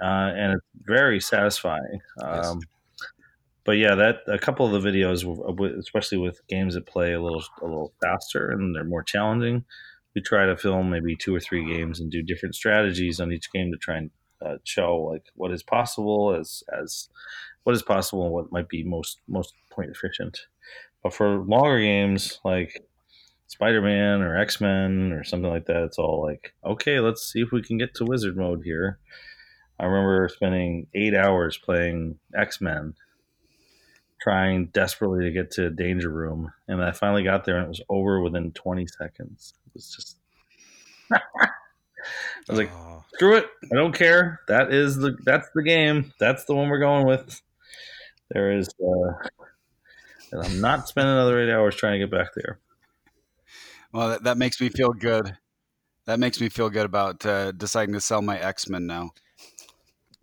Uh, 0.00 0.32
and 0.34 0.54
it's 0.54 0.66
very 0.86 1.20
satisfying 1.20 2.00
um, 2.22 2.34
yes 2.34 2.56
but 3.64 3.72
yeah, 3.72 3.94
that 3.94 4.22
a 4.26 4.38
couple 4.38 4.66
of 4.66 4.82
the 4.82 4.88
videos, 4.88 5.78
especially 5.78 6.18
with 6.18 6.46
games 6.48 6.74
that 6.74 6.86
play 6.86 7.12
a 7.12 7.22
little 7.22 7.44
a 7.60 7.64
little 7.64 7.92
faster 8.02 8.50
and 8.50 8.74
they're 8.74 8.84
more 8.84 9.04
challenging, 9.04 9.64
we 10.14 10.20
try 10.20 10.46
to 10.46 10.56
film 10.56 10.90
maybe 10.90 11.14
two 11.14 11.34
or 11.34 11.40
three 11.40 11.64
games 11.64 12.00
and 12.00 12.10
do 12.10 12.22
different 12.22 12.54
strategies 12.54 13.20
on 13.20 13.32
each 13.32 13.52
game 13.52 13.70
to 13.70 13.78
try 13.78 13.98
and 13.98 14.10
uh, 14.44 14.56
show 14.64 14.96
like 14.96 15.26
what 15.34 15.52
is 15.52 15.62
possible 15.62 16.34
as 16.34 16.64
as 16.76 17.08
what 17.64 17.74
is 17.74 17.82
possible 17.82 18.24
and 18.24 18.32
what 18.32 18.52
might 18.52 18.68
be 18.68 18.82
most 18.82 19.20
most 19.28 19.54
point 19.70 19.90
efficient. 19.90 20.46
But 21.02 21.14
for 21.14 21.38
longer 21.38 21.80
games 21.80 22.40
like 22.44 22.84
Spider 23.46 23.82
Man 23.82 24.22
or 24.22 24.36
X 24.36 24.60
Men 24.60 25.12
or 25.12 25.24
something 25.24 25.50
like 25.50 25.66
that, 25.66 25.84
it's 25.84 25.98
all 25.98 26.22
like 26.22 26.54
okay, 26.64 27.00
let's 27.00 27.22
see 27.30 27.40
if 27.40 27.52
we 27.52 27.62
can 27.62 27.78
get 27.78 27.94
to 27.94 28.04
wizard 28.04 28.36
mode 28.36 28.62
here. 28.64 28.98
I 29.78 29.86
remember 29.86 30.28
spending 30.28 30.86
eight 30.94 31.14
hours 31.14 31.58
playing 31.58 32.18
X 32.36 32.60
Men 32.60 32.94
trying 34.20 34.66
desperately 34.66 35.24
to 35.24 35.32
get 35.32 35.50
to 35.50 35.68
danger 35.68 36.08
room 36.08 36.52
and 36.68 36.80
i 36.80 36.92
finally 36.92 37.24
got 37.24 37.44
there 37.44 37.56
and 37.56 37.64
it 37.64 37.68
was 37.68 37.80
over 37.88 38.20
within 38.20 38.52
20 38.52 38.86
seconds. 38.86 39.54
It 39.66 39.74
was 39.74 39.90
just 39.90 40.16
i 41.12 41.48
was 42.48 42.58
like 42.58 42.70
screw 43.14 43.36
it. 43.36 43.46
I 43.70 43.76
don't 43.76 43.94
care. 43.94 44.40
That 44.48 44.72
is 44.72 44.96
the 44.96 45.16
that's 45.24 45.48
the 45.54 45.62
game. 45.62 46.12
That's 46.18 46.44
the 46.44 46.54
one 46.54 46.68
we're 46.68 46.78
going 46.78 47.06
with 47.06 47.40
there 48.32 48.52
is 48.52 48.68
uh 48.80 49.28
and 50.32 50.42
i'm 50.42 50.60
not 50.60 50.88
spending 50.88 51.12
another 51.12 51.40
eight 51.40 51.52
hours 51.52 51.74
trying 51.74 51.92
to 51.92 52.06
get 52.06 52.10
back 52.10 52.28
there 52.34 52.58
well 53.92 54.08
that, 54.08 54.24
that 54.24 54.38
makes 54.38 54.60
me 54.60 54.68
feel 54.68 54.92
good 54.92 55.36
that 56.04 56.18
makes 56.18 56.40
me 56.40 56.48
feel 56.48 56.68
good 56.68 56.86
about 56.86 57.24
uh, 57.24 57.52
deciding 57.52 57.94
to 57.94 58.00
sell 58.00 58.22
my 58.22 58.38
x-men 58.38 58.86
now 58.86 59.12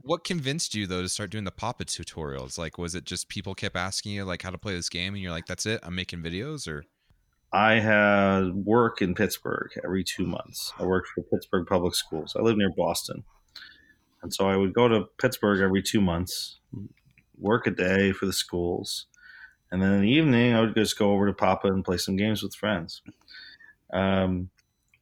what 0.01 0.23
convinced 0.23 0.75
you 0.75 0.87
though 0.87 1.01
to 1.01 1.09
start 1.09 1.29
doing 1.29 1.43
the 1.43 1.51
Papa 1.51 1.85
tutorials? 1.85 2.57
Like, 2.57 2.77
was 2.77 2.95
it 2.95 3.03
just 3.03 3.29
people 3.29 3.53
kept 3.53 3.75
asking 3.75 4.13
you 4.13 4.25
like 4.25 4.41
how 4.41 4.49
to 4.49 4.57
play 4.57 4.73
this 4.73 4.89
game, 4.89 5.13
and 5.13 5.21
you're 5.21 5.31
like, 5.31 5.45
"That's 5.45 5.65
it, 5.65 5.81
I'm 5.83 5.95
making 5.95 6.23
videos," 6.23 6.67
or? 6.67 6.83
I 7.51 7.79
had 7.79 8.53
work 8.53 9.01
in 9.01 9.15
Pittsburgh 9.15 9.71
every 9.83 10.03
two 10.03 10.25
months. 10.25 10.71
I 10.77 10.85
worked 10.85 11.09
for 11.09 11.23
Pittsburgh 11.23 11.65
Public 11.67 11.95
Schools. 11.95 12.35
I 12.37 12.41
live 12.41 12.57
near 12.57 12.71
Boston, 12.75 13.23
and 14.21 14.33
so 14.33 14.47
I 14.47 14.55
would 14.55 14.73
go 14.73 14.87
to 14.87 15.05
Pittsburgh 15.19 15.61
every 15.61 15.81
two 15.81 16.01
months, 16.01 16.59
work 17.39 17.67
a 17.67 17.71
day 17.71 18.11
for 18.11 18.25
the 18.25 18.33
schools, 18.33 19.05
and 19.71 19.81
then 19.81 19.93
in 19.93 20.01
the 20.01 20.09
evening 20.09 20.53
I 20.53 20.61
would 20.61 20.75
just 20.75 20.97
go 20.97 21.11
over 21.11 21.27
to 21.27 21.33
Papa 21.33 21.67
and 21.67 21.85
play 21.85 21.97
some 21.97 22.15
games 22.15 22.43
with 22.43 22.55
friends. 22.55 23.01
Um, 23.91 24.49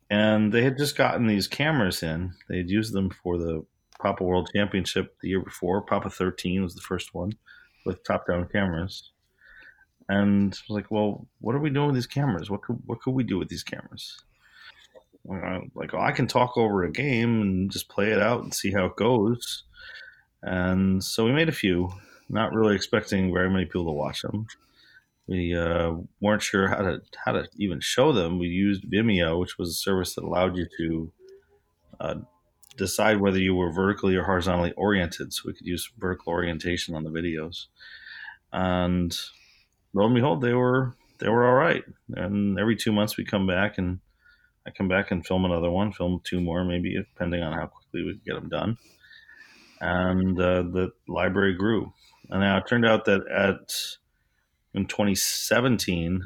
and 0.09 0.53
they 0.53 0.63
had 0.63 0.77
just 0.77 0.97
gotten 0.97 1.27
these 1.27 1.47
cameras 1.47 2.01
in. 2.01 2.33
They 2.47 2.57
had 2.57 2.69
used 2.69 2.93
them 2.93 3.09
for 3.09 3.37
the 3.37 3.65
Papa 3.99 4.23
World 4.23 4.49
Championship 4.55 5.15
the 5.21 5.29
year 5.29 5.41
before. 5.41 5.81
Papa 5.81 6.09
13 6.09 6.63
was 6.63 6.75
the 6.75 6.81
first 6.81 7.13
one 7.13 7.33
with 7.85 8.03
top 8.03 8.27
down 8.27 8.47
cameras. 8.47 9.11
And 10.09 10.57
like, 10.69 10.89
well, 10.89 11.27
what 11.41 11.55
are 11.55 11.59
we 11.59 11.69
doing 11.69 11.87
with 11.87 11.95
these 11.95 12.07
cameras? 12.07 12.49
What 12.49 12.61
could 12.61 12.79
what 12.85 13.01
could 13.01 13.11
we 13.13 13.23
do 13.23 13.37
with 13.37 13.49
these 13.49 13.63
cameras? 13.63 14.23
Like, 15.25 15.93
oh, 15.93 15.99
I 15.99 16.13
can 16.13 16.27
talk 16.27 16.55
over 16.55 16.83
a 16.83 16.91
game 16.91 17.41
and 17.41 17.69
just 17.69 17.89
play 17.89 18.11
it 18.11 18.21
out 18.21 18.43
and 18.43 18.53
see 18.53 18.71
how 18.71 18.85
it 18.85 18.95
goes. 18.95 19.63
And 20.41 21.03
so 21.03 21.25
we 21.25 21.33
made 21.33 21.49
a 21.49 21.53
few, 21.53 21.91
not 22.29 22.53
really 22.53 22.75
expecting 22.75 23.33
very 23.33 23.49
many 23.49 23.65
people 23.65 23.85
to 23.85 23.91
watch 23.91 24.21
them. 24.21 24.47
We 25.27 25.55
uh, 25.55 25.95
weren't 26.21 26.41
sure 26.41 26.67
how 26.69 26.81
to 26.81 27.01
how 27.25 27.33
to 27.33 27.47
even 27.57 27.79
show 27.81 28.13
them. 28.13 28.39
We 28.39 28.47
used 28.47 28.89
Vimeo, 28.89 29.39
which 29.39 29.57
was 29.57 29.69
a 29.69 29.73
service 29.73 30.15
that 30.15 30.23
allowed 30.23 30.55
you 30.55 30.67
to 30.77 31.11
uh, 31.99 32.15
decide 32.77 33.19
whether 33.19 33.39
you 33.39 33.55
were 33.55 33.71
vertically 33.71 34.15
or 34.15 34.23
horizontally 34.23 34.71
oriented. 34.73 35.33
So 35.33 35.43
we 35.45 35.53
could 35.53 35.67
use 35.67 35.91
vertical 35.97 36.31
orientation 36.31 36.95
on 36.95 37.03
the 37.03 37.09
videos. 37.09 37.65
And 38.53 39.17
lo 39.93 40.05
and 40.05 40.15
behold, 40.15 40.41
they 40.41 40.53
were 40.53 40.95
they 41.19 41.29
were 41.29 41.45
all 41.45 41.55
right. 41.55 41.83
And 42.15 42.59
every 42.59 42.75
two 42.75 42.93
months 42.93 43.17
we 43.17 43.25
come 43.25 43.47
back 43.47 43.77
and 43.77 43.99
I 44.65 44.71
come 44.71 44.87
back 44.87 45.11
and 45.11 45.25
film 45.25 45.45
another 45.45 45.71
one, 45.71 45.91
film 45.91 46.21
two 46.23 46.41
more, 46.41 46.63
maybe 46.63 46.95
depending 46.95 47.41
on 47.41 47.53
how 47.53 47.67
quickly 47.67 48.03
we 48.03 48.19
get 48.25 48.35
them 48.35 48.49
done. 48.49 48.77
And 49.79 50.39
uh, 50.39 50.63
the 50.63 50.91
library 51.07 51.53
grew. 51.53 51.93
And 52.29 52.41
now 52.41 52.57
it 52.57 52.67
turned 52.67 52.85
out 52.85 53.05
that 53.05 53.27
at 53.27 53.73
in 54.73 54.85
2017, 54.85 56.21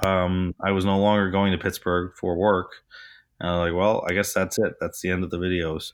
um, 0.00 0.54
I 0.60 0.70
was 0.72 0.84
no 0.84 0.98
longer 0.98 1.30
going 1.30 1.52
to 1.52 1.58
Pittsburgh 1.58 2.12
for 2.16 2.36
work. 2.36 2.72
And 3.38 3.48
I 3.48 3.52
was 3.52 3.70
like, 3.70 3.78
well, 3.78 4.04
I 4.08 4.12
guess 4.12 4.32
that's 4.32 4.58
it. 4.58 4.74
That's 4.80 5.00
the 5.00 5.10
end 5.10 5.24
of 5.24 5.30
the 5.30 5.38
videos. 5.38 5.92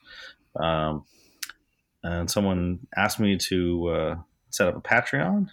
Um, 0.59 1.05
and 2.03 2.31
someone 2.31 2.81
asked 2.97 3.21
me 3.21 3.37
to 3.37 3.89
uh, 3.89 4.17
set 4.51 4.69
up 4.69 4.77
a 4.77 4.81
Patreon, 4.81 5.49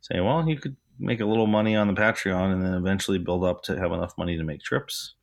saying, 0.00 0.24
well, 0.24 0.48
you 0.48 0.56
could 0.56 0.76
make 0.98 1.20
a 1.20 1.26
little 1.26 1.46
money 1.46 1.76
on 1.76 1.88
the 1.88 1.94
Patreon 1.94 2.52
and 2.52 2.64
then 2.64 2.74
eventually 2.74 3.18
build 3.18 3.44
up 3.44 3.62
to 3.64 3.78
have 3.78 3.92
enough 3.92 4.16
money 4.16 4.36
to 4.36 4.44
make 4.44 4.62
trips. 4.62 5.14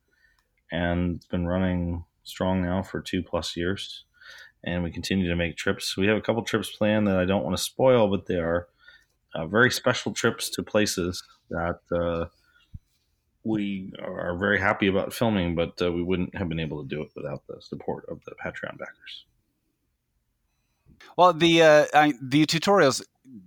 And 0.72 1.16
it's 1.16 1.26
been 1.26 1.48
running 1.48 2.06
strong 2.24 2.62
now 2.62 2.84
for 2.84 3.02
two 3.02 3.24
plus 3.24 3.56
years. 3.58 4.06
And 4.64 4.84
we 4.84 4.92
continue 4.92 5.30
to 5.30 5.36
make 5.36 5.56
trips. 5.56 5.96
We 5.96 6.08
have 6.08 6.18
a 6.18 6.22
couple 6.22 6.44
trips 6.44 6.76
planned 6.76 7.08
that 7.08 7.18
I 7.18 7.26
don't 7.26 7.44
want 7.44 7.56
to 7.56 7.64
spoil, 7.64 8.10
but 8.10 8.26
they 8.26 8.36
are 8.36 8.68
uh, 9.34 9.48
very 9.48 9.72
special 9.72 10.14
trips 10.14 10.50
to 10.52 10.64
places 10.64 11.24
that 11.50 11.80
uh, 11.92 12.26
we 13.44 13.94
are 14.02 14.38
very 14.38 14.60
happy 14.60 14.88
about 14.88 15.14
filming, 15.14 15.56
but 15.56 15.82
uh, 15.82 15.92
we 15.92 16.04
wouldn't 16.04 16.36
have 16.36 16.50
been 16.50 16.60
able 16.60 16.84
to 16.84 16.90
do 16.90 17.02
it 17.02 17.10
without 17.16 17.44
the 17.48 17.62
support 17.62 18.06
of 18.10 18.20
the 18.26 18.36
Patreon 18.44 18.78
backers. 18.78 19.26
Well, 21.18 21.34
the 21.34 21.62
uh, 21.62 21.86
I, 21.94 22.14
the 22.22 22.46
tutorials 22.46 23.02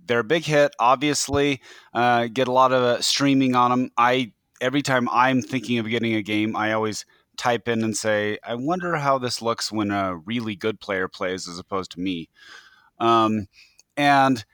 they're 0.05 0.19
a 0.19 0.23
big 0.23 0.43
hit. 0.43 0.73
Obviously, 0.79 1.61
uh, 1.93 2.27
get 2.27 2.47
a 2.47 2.51
lot 2.51 2.71
of 2.71 2.83
uh, 2.83 3.01
streaming 3.01 3.55
on 3.55 3.71
them. 3.71 3.91
I 3.97 4.31
every 4.61 4.81
time 4.81 5.09
I'm 5.09 5.41
thinking 5.41 5.79
of 5.79 5.89
getting 5.89 6.15
a 6.15 6.21
game, 6.21 6.55
I 6.55 6.73
always 6.73 7.05
type 7.37 7.67
in 7.67 7.83
and 7.83 7.95
say, 7.97 8.37
"I 8.43 8.55
wonder 8.55 8.95
how 8.97 9.17
this 9.17 9.41
looks 9.41 9.71
when 9.71 9.91
a 9.91 10.15
really 10.15 10.55
good 10.55 10.79
player 10.79 11.07
plays 11.07 11.47
as 11.47 11.59
opposed 11.59 11.91
to 11.91 11.99
me." 11.99 12.29
Um, 12.99 13.47
and 13.97 14.45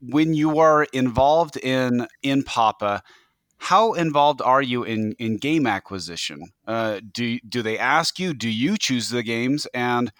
when 0.00 0.34
you 0.34 0.58
are 0.58 0.84
involved 0.92 1.56
in 1.56 2.06
in 2.22 2.42
Papa, 2.42 3.02
how 3.58 3.94
involved 3.94 4.42
are 4.42 4.62
you 4.62 4.84
in, 4.84 5.14
in 5.18 5.38
game 5.38 5.66
acquisition? 5.66 6.52
Uh, 6.66 7.00
do, 7.12 7.38
do 7.48 7.62
they 7.62 7.78
ask 7.78 8.18
you? 8.18 8.34
Do 8.34 8.48
you 8.50 8.76
choose 8.76 9.08
the 9.08 9.22
games? 9.22 9.66
And 9.72 10.12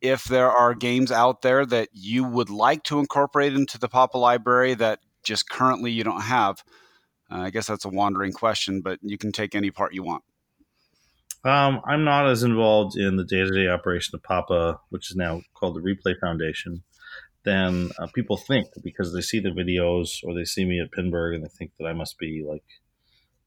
if 0.00 0.24
there 0.24 0.50
are 0.50 0.74
games 0.74 1.10
out 1.10 1.42
there 1.42 1.64
that 1.66 1.88
you 1.92 2.24
would 2.24 2.50
like 2.50 2.82
to 2.84 2.98
incorporate 2.98 3.54
into 3.54 3.78
the 3.78 3.88
Papa 3.88 4.18
library 4.18 4.74
that 4.74 4.98
just 5.22 5.48
currently 5.48 5.90
you 5.90 6.04
don't 6.04 6.22
have, 6.22 6.62
Uh, 7.30 7.46
I 7.46 7.50
guess 7.50 7.66
that's 7.66 7.86
a 7.86 7.88
wandering 7.88 8.32
question, 8.32 8.82
but 8.82 8.98
you 9.00 9.16
can 9.16 9.32
take 9.32 9.54
any 9.54 9.70
part 9.70 9.94
you 9.94 10.02
want. 10.02 10.22
Um, 11.44 11.80
I'm 11.84 12.04
not 12.04 12.28
as 12.28 12.42
involved 12.42 12.96
in 12.96 13.16
the 13.16 13.24
day 13.24 13.38
to 13.38 13.50
day 13.50 13.68
operation 13.68 14.14
of 14.14 14.22
Papa, 14.22 14.80
which 14.90 15.10
is 15.10 15.16
now 15.16 15.42
called 15.54 15.74
the 15.74 15.80
Replay 15.80 16.18
Foundation, 16.20 16.82
than 17.44 17.90
uh, 17.98 18.06
people 18.14 18.36
think 18.36 18.68
because 18.82 19.12
they 19.12 19.20
see 19.20 19.40
the 19.40 19.50
videos 19.50 20.22
or 20.24 20.34
they 20.34 20.44
see 20.44 20.64
me 20.64 20.80
at 20.80 20.92
Pinburgh 20.92 21.34
and 21.34 21.44
they 21.44 21.48
think 21.48 21.72
that 21.78 21.86
I 21.86 21.92
must 21.92 22.18
be 22.18 22.44
like 22.48 22.64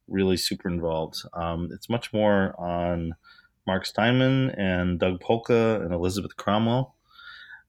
really 0.07 0.37
super 0.37 0.67
involved. 0.67 1.21
Um, 1.33 1.69
it's 1.71 1.89
much 1.89 2.11
more 2.13 2.53
on 2.59 3.15
Mark 3.65 3.85
Steinman 3.85 4.51
and 4.51 4.99
Doug 4.99 5.21
Polka 5.21 5.81
and 5.81 5.93
Elizabeth 5.93 6.35
Cromwell. 6.35 6.95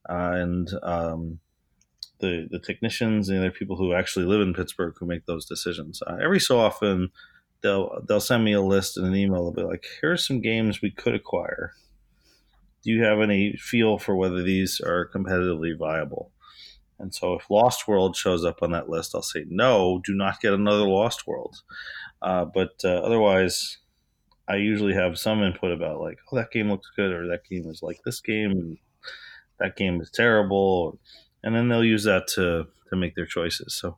Uh, 0.09 0.33
and 0.35 0.71
um, 0.83 1.39
the 2.21 2.47
the 2.51 2.59
technicians 2.59 3.29
and 3.29 3.39
the 3.39 3.43
other 3.43 3.51
people 3.51 3.77
who 3.77 3.93
actually 3.93 4.25
live 4.25 4.41
in 4.41 4.55
Pittsburgh 4.55 4.95
who 4.99 5.07
make 5.07 5.27
those 5.27 5.47
decisions. 5.47 6.03
Uh, 6.07 6.17
every 6.23 6.41
so 6.41 6.59
often, 6.59 7.11
they'll 7.67 8.01
they'll 8.09 8.21
send 8.21 8.45
me 8.45 8.53
a 8.53 8.61
list 8.61 8.97
and 8.97 9.07
an 9.07 9.17
email. 9.17 9.43
They'll 9.43 9.65
be 9.65 9.71
like, 9.71 9.85
"Here's 10.01 10.27
some 10.27 10.41
games 10.41 10.81
we 10.81 10.91
could 10.91 11.15
acquire. 11.15 11.73
Do 12.83 12.91
you 12.93 13.03
have 13.03 13.21
any 13.21 13.57
feel 13.57 13.99
for 13.99 14.15
whether 14.15 14.43
these 14.43 14.81
are 14.81 15.11
competitively 15.15 15.77
viable?" 15.77 16.33
And 16.99 17.15
so, 17.15 17.35
if 17.35 17.51
Lost 17.51 17.87
World 17.89 18.17
shows 18.17 18.45
up 18.45 18.63
on 18.63 18.71
that 18.73 18.89
list, 18.89 19.15
I'll 19.15 19.23
say, 19.23 19.45
"No, 19.49 20.01
do 20.05 20.15
not 20.15 20.41
get 20.41 20.53
another 20.55 20.87
Lost 20.87 21.27
World." 21.27 21.63
Uh, 22.23 22.45
but 22.45 22.81
uh, 22.85 23.01
otherwise, 23.05 23.79
I 24.49 24.57
usually 24.57 24.95
have 24.95 25.19
some 25.19 25.43
input 25.43 25.73
about 25.73 26.01
like, 26.01 26.19
"Oh, 26.33 26.37
that 26.37 26.53
game 26.53 26.71
looks 26.71 26.91
good," 26.97 27.13
or 27.13 27.27
"That 27.29 27.45
game 27.51 27.69
is 27.69 27.83
like 27.83 28.01
this 28.05 28.21
game," 28.21 28.53
and 28.53 28.79
"That 29.59 29.77
game 29.77 30.01
is 30.01 30.11
terrible." 30.11 30.99
and 31.47 31.55
then 31.55 31.69
they'll 31.69 31.85
use 31.85 32.05
that 32.05 32.27
to 32.27 32.67
to 32.91 32.97
make 32.97 33.15
their 33.15 33.27
choices. 33.27 33.75
So, 33.75 33.97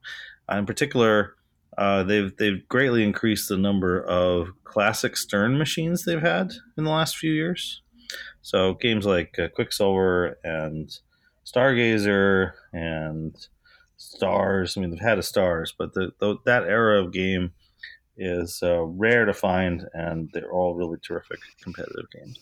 in 0.50 0.66
particular, 0.66 1.34
uh, 1.78 2.02
they've 2.02 2.36
they've 2.38 2.66
greatly 2.68 3.04
increased 3.04 3.48
the 3.48 3.56
number 3.56 4.02
of 4.02 4.48
classic 4.64 5.16
Stern 5.16 5.56
machines 5.56 6.04
they've 6.04 6.20
had 6.20 6.50
in 6.76 6.82
the 6.82 6.90
last 6.90 7.16
few 7.16 7.32
years. 7.32 7.82
So 8.42 8.74
games 8.74 9.06
like 9.06 9.38
uh, 9.38 9.48
Quicksilver 9.54 10.38
and 10.42 10.90
Stargazer 11.46 12.52
and 12.72 13.36
Stars. 13.96 14.76
I 14.76 14.80
mean, 14.80 14.90
they've 14.90 14.98
had 14.98 15.18
a 15.18 15.22
Stars, 15.22 15.72
but 15.78 15.94
the, 15.94 16.10
the, 16.18 16.36
that 16.46 16.64
era 16.64 17.00
of 17.00 17.12
game 17.12 17.52
is 18.16 18.58
uh, 18.60 18.82
rare 18.82 19.24
to 19.24 19.32
find, 19.32 19.86
and 19.92 20.30
they're 20.32 20.50
all 20.50 20.74
really 20.74 20.98
terrific 20.98 21.38
competitive 21.62 22.10
games. 22.12 22.40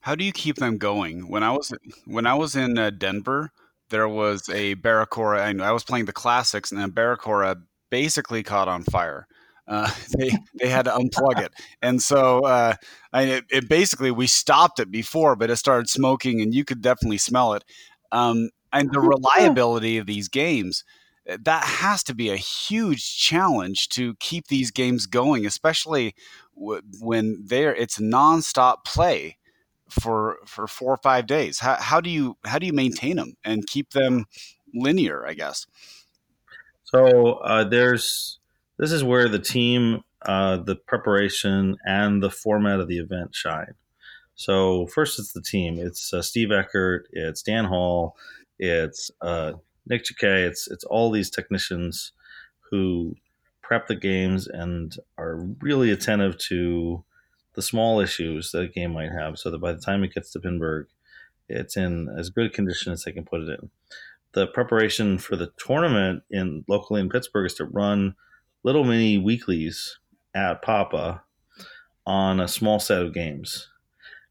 How 0.00 0.16
do 0.16 0.24
you 0.24 0.32
keep 0.32 0.56
them 0.56 0.78
going? 0.78 1.28
When 1.28 1.44
I 1.44 1.52
was 1.52 1.72
when 2.06 2.26
I 2.26 2.34
was 2.34 2.56
in 2.56 2.76
uh, 2.76 2.90
Denver, 2.90 3.52
there 3.90 4.08
was 4.08 4.48
a 4.48 4.74
Barracora, 4.74 5.48
and 5.48 5.62
I 5.62 5.70
was 5.70 5.84
playing 5.84 6.06
the 6.06 6.12
classics, 6.12 6.72
and 6.72 6.80
then 6.80 6.90
Barracora 6.90 7.62
basically 7.94 8.42
caught 8.42 8.66
on 8.66 8.82
fire. 8.82 9.28
Uh, 9.68 9.88
they 10.18 10.32
they 10.58 10.68
had 10.68 10.86
to 10.86 10.90
unplug 10.90 11.40
it, 11.40 11.52
and 11.80 12.02
so 12.02 12.40
uh, 12.40 12.74
I, 13.12 13.22
it, 13.22 13.44
it, 13.50 13.68
basically 13.68 14.10
we 14.10 14.26
stopped 14.26 14.80
it 14.80 14.90
before, 14.90 15.36
but 15.36 15.48
it 15.50 15.56
started 15.56 15.88
smoking, 15.88 16.40
and 16.40 16.52
you 16.52 16.64
could 16.64 16.82
definitely 16.82 17.18
smell 17.18 17.54
it. 17.54 17.64
Um, 18.10 18.50
and 18.72 18.90
the 18.92 19.00
reliability 19.00 19.98
of 19.98 20.06
these 20.06 20.28
games 20.28 20.82
eh, 21.28 21.36
that 21.42 21.62
has 21.62 22.02
to 22.04 22.14
be 22.14 22.30
a 22.30 22.36
huge 22.36 23.16
challenge 23.16 23.88
to 23.90 24.16
keep 24.16 24.48
these 24.48 24.72
games 24.72 25.06
going, 25.06 25.46
especially 25.46 26.14
w- 26.56 26.82
when 27.00 27.38
they're 27.44 27.74
it's 27.74 27.98
nonstop 27.98 28.84
play 28.84 29.38
for 29.88 30.38
for 30.46 30.66
four 30.66 30.92
or 30.94 31.00
five 31.02 31.26
days. 31.26 31.60
How, 31.60 31.76
how 31.76 32.00
do 32.00 32.10
you 32.10 32.36
how 32.44 32.58
do 32.58 32.66
you 32.66 32.72
maintain 32.72 33.16
them 33.16 33.34
and 33.44 33.66
keep 33.68 33.90
them 33.90 34.26
linear? 34.74 35.24
I 35.24 35.34
guess. 35.34 35.66
So 36.94 37.34
uh, 37.38 37.64
there's 37.64 38.38
this 38.78 38.92
is 38.92 39.02
where 39.02 39.28
the 39.28 39.40
team, 39.40 40.04
uh, 40.22 40.58
the 40.58 40.76
preparation, 40.76 41.76
and 41.84 42.22
the 42.22 42.30
format 42.30 42.78
of 42.78 42.86
the 42.86 42.98
event 42.98 43.34
shine. 43.34 43.74
So 44.36 44.86
first, 44.86 45.18
it's 45.18 45.32
the 45.32 45.42
team. 45.42 45.78
It's 45.80 46.12
uh, 46.14 46.22
Steve 46.22 46.52
Eckert. 46.52 47.08
It's 47.10 47.42
Dan 47.42 47.64
Hall. 47.64 48.16
It's 48.60 49.10
uh, 49.20 49.54
Nick 49.88 50.04
Chicay. 50.04 50.46
It's 50.46 50.68
it's 50.68 50.84
all 50.84 51.10
these 51.10 51.30
technicians 51.30 52.12
who 52.70 53.16
prep 53.60 53.88
the 53.88 53.96
games 53.96 54.46
and 54.46 54.96
are 55.18 55.36
really 55.60 55.90
attentive 55.90 56.38
to 56.38 57.02
the 57.54 57.62
small 57.62 57.98
issues 57.98 58.52
that 58.52 58.60
a 58.60 58.68
game 58.68 58.92
might 58.92 59.10
have, 59.10 59.36
so 59.36 59.50
that 59.50 59.58
by 59.58 59.72
the 59.72 59.80
time 59.80 60.04
it 60.04 60.14
gets 60.14 60.30
to 60.30 60.38
Pinburgh, 60.38 60.86
it's 61.48 61.76
in 61.76 62.08
as 62.16 62.30
good 62.30 62.52
condition 62.52 62.92
as 62.92 63.02
they 63.02 63.10
can 63.10 63.24
put 63.24 63.40
it 63.40 63.48
in. 63.48 63.70
The 64.34 64.46
preparation 64.48 65.18
for 65.18 65.36
the 65.36 65.52
tournament 65.58 66.22
in 66.30 66.64
locally 66.68 67.00
in 67.00 67.08
Pittsburgh 67.08 67.46
is 67.46 67.54
to 67.54 67.64
run 67.64 68.14
little 68.62 68.84
mini 68.84 69.18
weeklies 69.18 69.98
at 70.34 70.62
Papa 70.62 71.22
on 72.06 72.40
a 72.40 72.48
small 72.48 72.80
set 72.80 73.02
of 73.02 73.14
games, 73.14 73.68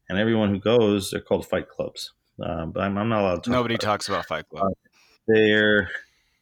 and 0.08 0.18
everyone 0.18 0.50
who 0.50 0.60
goes, 0.60 1.10
they're 1.10 1.20
called 1.20 1.46
fight 1.46 1.68
clubs. 1.68 2.12
Uh, 2.42 2.66
but 2.66 2.82
I'm, 2.82 2.98
I'm, 2.98 3.08
not 3.08 3.22
allowed 3.22 3.44
to. 3.44 3.50
Talk 3.50 3.52
Nobody 3.52 3.74
about 3.74 3.84
talks 3.84 4.08
about 4.08 4.26
fight 4.26 4.48
club. 4.48 4.64
Uh, 4.64 4.74
they're 5.26 5.90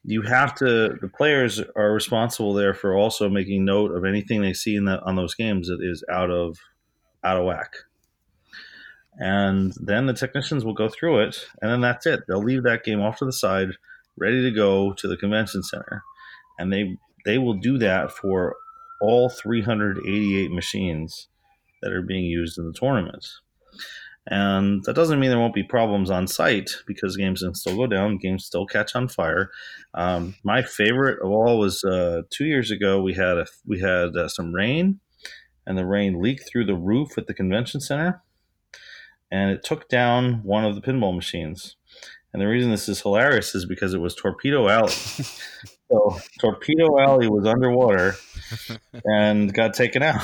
you 0.05 0.23
have 0.23 0.55
to 0.57 0.97
the 1.01 1.09
players 1.09 1.61
are 1.77 1.93
responsible 1.93 2.55
there 2.55 2.75
for 2.75 2.97
also 2.97 3.29
making 3.29 3.65
note 3.65 3.93
of 3.93 4.05
anything 4.05 4.41
they 4.41 4.53
see 4.53 4.75
in 4.75 4.87
that 4.87 5.01
on 5.05 5.17
those 5.17 5.35
games 5.35 5.69
that 5.69 5.79
is 5.81 6.03
out 6.11 6.31
of 6.31 6.59
out 7.23 7.37
of 7.37 7.45
whack. 7.45 7.75
And 9.19 9.75
then 9.81 10.07
the 10.07 10.15
technicians 10.15 10.65
will 10.65 10.75
go 10.75 10.89
through 10.89 11.21
it, 11.21 11.37
and 11.61 11.71
then 11.71 11.81
that's 11.81 12.07
it. 12.07 12.21
They'll 12.27 12.43
leave 12.43 12.63
that 12.63 12.85
game 12.85 13.01
off 13.01 13.19
to 13.19 13.25
the 13.25 13.33
side, 13.33 13.69
ready 14.17 14.43
to 14.43 14.51
go 14.51 14.95
to 14.95 15.09
the 15.09 15.17
convention 15.17 15.63
center. 15.63 16.03
And 16.59 16.73
they 16.73 16.97
they 17.25 17.39
will 17.39 17.55
do 17.55 17.79
that 17.79 18.11
for 18.11 18.57
all 19.01 19.29
388 19.29 20.51
machines 20.51 21.29
that 21.83 21.93
are 21.93 22.03
being 22.03 22.25
used 22.25 22.59
in 22.59 22.67
the 22.67 22.73
tournament. 22.73 23.27
And 24.27 24.85
that 24.85 24.95
doesn't 24.95 25.19
mean 25.19 25.31
there 25.31 25.39
won't 25.39 25.55
be 25.55 25.65
problems 25.65 26.09
on 26.09 26.29
site 26.29 26.71
because 26.87 27.17
games 27.17 27.43
can 27.43 27.55
still 27.55 27.77
go 27.77 27.89
down, 27.89 28.19
games 28.19 28.45
still 28.45 28.67
catch 28.67 28.95
on 28.95 29.09
fire. 29.09 29.51
Um, 29.95 30.37
my 30.45 30.63
favorite 30.63 31.19
of 31.21 31.31
all 31.31 31.59
was 31.59 31.83
uh, 31.83 32.23
two 32.31 32.45
years 32.45 32.71
ago. 32.71 33.03
We 33.03 33.15
had 33.15 33.39
a 33.39 33.47
we 33.67 33.81
had 33.81 34.17
uh, 34.17 34.29
some 34.29 34.55
rain, 34.55 35.01
and 35.67 35.77
the 35.77 35.87
rain 35.87 36.23
leaked 36.23 36.49
through 36.49 36.67
the 36.67 36.77
roof 36.77 37.19
at 37.19 37.27
the 37.27 37.35
convention 37.35 37.81
center, 37.81 38.23
and 39.33 39.51
it 39.51 39.65
took 39.65 39.89
down 39.89 40.43
one 40.45 40.65
of 40.65 40.75
the 40.75 40.83
pinball 40.83 41.15
machines. 41.15 41.77
And 42.33 42.41
the 42.41 42.47
reason 42.47 42.71
this 42.71 42.89
is 42.89 43.01
hilarious 43.01 43.55
is 43.55 43.65
because 43.65 43.95
it 43.95 44.01
was 44.01 44.15
Torpedo 44.15 44.69
Alley. 44.69 44.91
so 45.91 46.19
Torpedo 46.39 47.01
Alley 47.01 47.29
was 47.29 47.47
underwater 47.47 48.15
and 49.07 49.53
got 49.53 49.73
taken 49.73 50.03
out. 50.03 50.23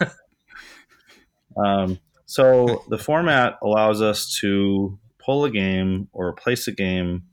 um, 1.56 1.98
so 2.24 2.84
the 2.88 2.98
format 2.98 3.58
allows 3.62 4.00
us 4.00 4.34
to 4.40 4.98
pull 5.18 5.44
a 5.44 5.50
game 5.50 6.08
or 6.12 6.28
replace 6.28 6.66
a 6.68 6.72
game 6.72 7.24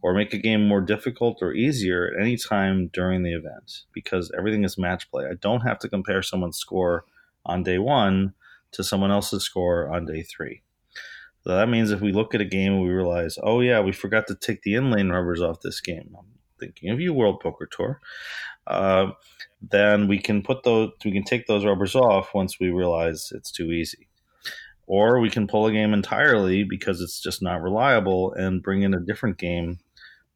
or 0.00 0.14
make 0.14 0.32
a 0.32 0.38
game 0.38 0.66
more 0.66 0.80
difficult 0.80 1.38
or 1.42 1.52
easier 1.52 2.06
at 2.08 2.20
any 2.20 2.36
time 2.38 2.88
during 2.92 3.22
the 3.22 3.34
event 3.34 3.82
because 3.92 4.30
everything 4.36 4.64
is 4.64 4.78
match 4.78 5.10
play. 5.10 5.26
I 5.26 5.34
don't 5.34 5.60
have 5.60 5.78
to 5.80 5.90
compare 5.90 6.22
someone's 6.22 6.58
score 6.58 7.04
on 7.44 7.62
day 7.62 7.78
one 7.78 8.32
to 8.74 8.84
someone 8.84 9.10
else's 9.10 9.44
score 9.44 9.92
on 9.92 10.06
day 10.06 10.22
three. 10.22 10.62
So 11.44 11.54
that 11.54 11.68
means 11.68 11.90
if 11.90 12.00
we 12.00 12.12
look 12.12 12.34
at 12.34 12.40
a 12.40 12.46
game 12.46 12.72
and 12.72 12.82
we 12.82 12.88
realize, 12.88 13.38
oh 13.42 13.60
yeah, 13.60 13.80
we 13.80 13.92
forgot 13.92 14.26
to 14.28 14.34
take 14.34 14.62
the 14.62 14.74
inlane 14.74 15.10
rubbers 15.10 15.42
off 15.42 15.60
this 15.60 15.80
game. 15.80 16.14
I'm 16.18 16.26
thinking 16.58 16.90
of 16.90 17.00
you, 17.00 17.12
World 17.12 17.40
Poker 17.40 17.66
Tour. 17.66 18.00
Uh, 18.66 19.12
then 19.60 20.08
we 20.08 20.18
can 20.18 20.42
put 20.42 20.62
those, 20.62 20.90
we 21.04 21.12
can 21.12 21.24
take 21.24 21.46
those 21.46 21.64
rubbers 21.64 21.94
off 21.94 22.34
once 22.34 22.58
we 22.58 22.70
realize 22.70 23.30
it's 23.34 23.50
too 23.50 23.72
easy. 23.72 24.08
Or 24.86 25.20
we 25.20 25.30
can 25.30 25.46
pull 25.46 25.66
a 25.66 25.72
game 25.72 25.92
entirely 25.92 26.64
because 26.64 27.00
it's 27.00 27.20
just 27.20 27.42
not 27.42 27.62
reliable 27.62 28.32
and 28.34 28.62
bring 28.62 28.82
in 28.82 28.94
a 28.94 29.00
different 29.00 29.38
game 29.38 29.78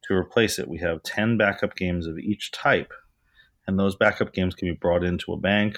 to 0.03 0.15
replace 0.15 0.59
it. 0.59 0.67
We 0.67 0.79
have 0.79 1.03
10 1.03 1.37
backup 1.37 1.75
games 1.75 2.07
of 2.07 2.17
each 2.17 2.51
type, 2.51 2.91
and 3.67 3.79
those 3.79 3.95
backup 3.95 4.33
games 4.33 4.55
can 4.55 4.67
be 4.67 4.75
brought 4.75 5.03
into 5.03 5.33
a 5.33 5.37
bank. 5.37 5.77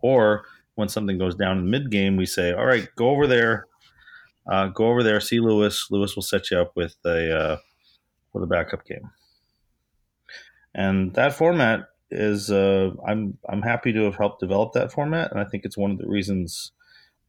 Or 0.00 0.44
when 0.74 0.88
something 0.88 1.18
goes 1.18 1.34
down 1.34 1.58
in 1.58 1.70
mid 1.70 1.90
game, 1.90 2.16
we 2.16 2.26
say, 2.26 2.52
all 2.52 2.66
right, 2.66 2.88
go 2.96 3.10
over 3.10 3.26
there, 3.26 3.66
uh, 4.50 4.68
go 4.68 4.86
over 4.86 5.02
there, 5.02 5.20
see 5.20 5.40
Lewis. 5.40 5.88
Lewis 5.90 6.14
will 6.14 6.22
set 6.22 6.50
you 6.50 6.58
up 6.58 6.72
with 6.76 6.96
a, 7.04 7.36
uh, 7.36 7.56
with 8.32 8.42
a 8.42 8.48
backup 8.48 8.84
game. 8.84 9.10
And 10.74 11.14
that 11.14 11.34
format 11.34 11.88
is, 12.10 12.50
uh, 12.50 12.90
I'm, 13.06 13.38
I'm 13.48 13.62
happy 13.62 13.92
to 13.92 14.04
have 14.04 14.16
helped 14.16 14.40
develop 14.40 14.72
that 14.72 14.92
format. 14.92 15.30
And 15.30 15.40
I 15.40 15.44
think 15.44 15.64
it's 15.64 15.78
one 15.78 15.92
of 15.92 15.98
the 15.98 16.08
reasons 16.08 16.72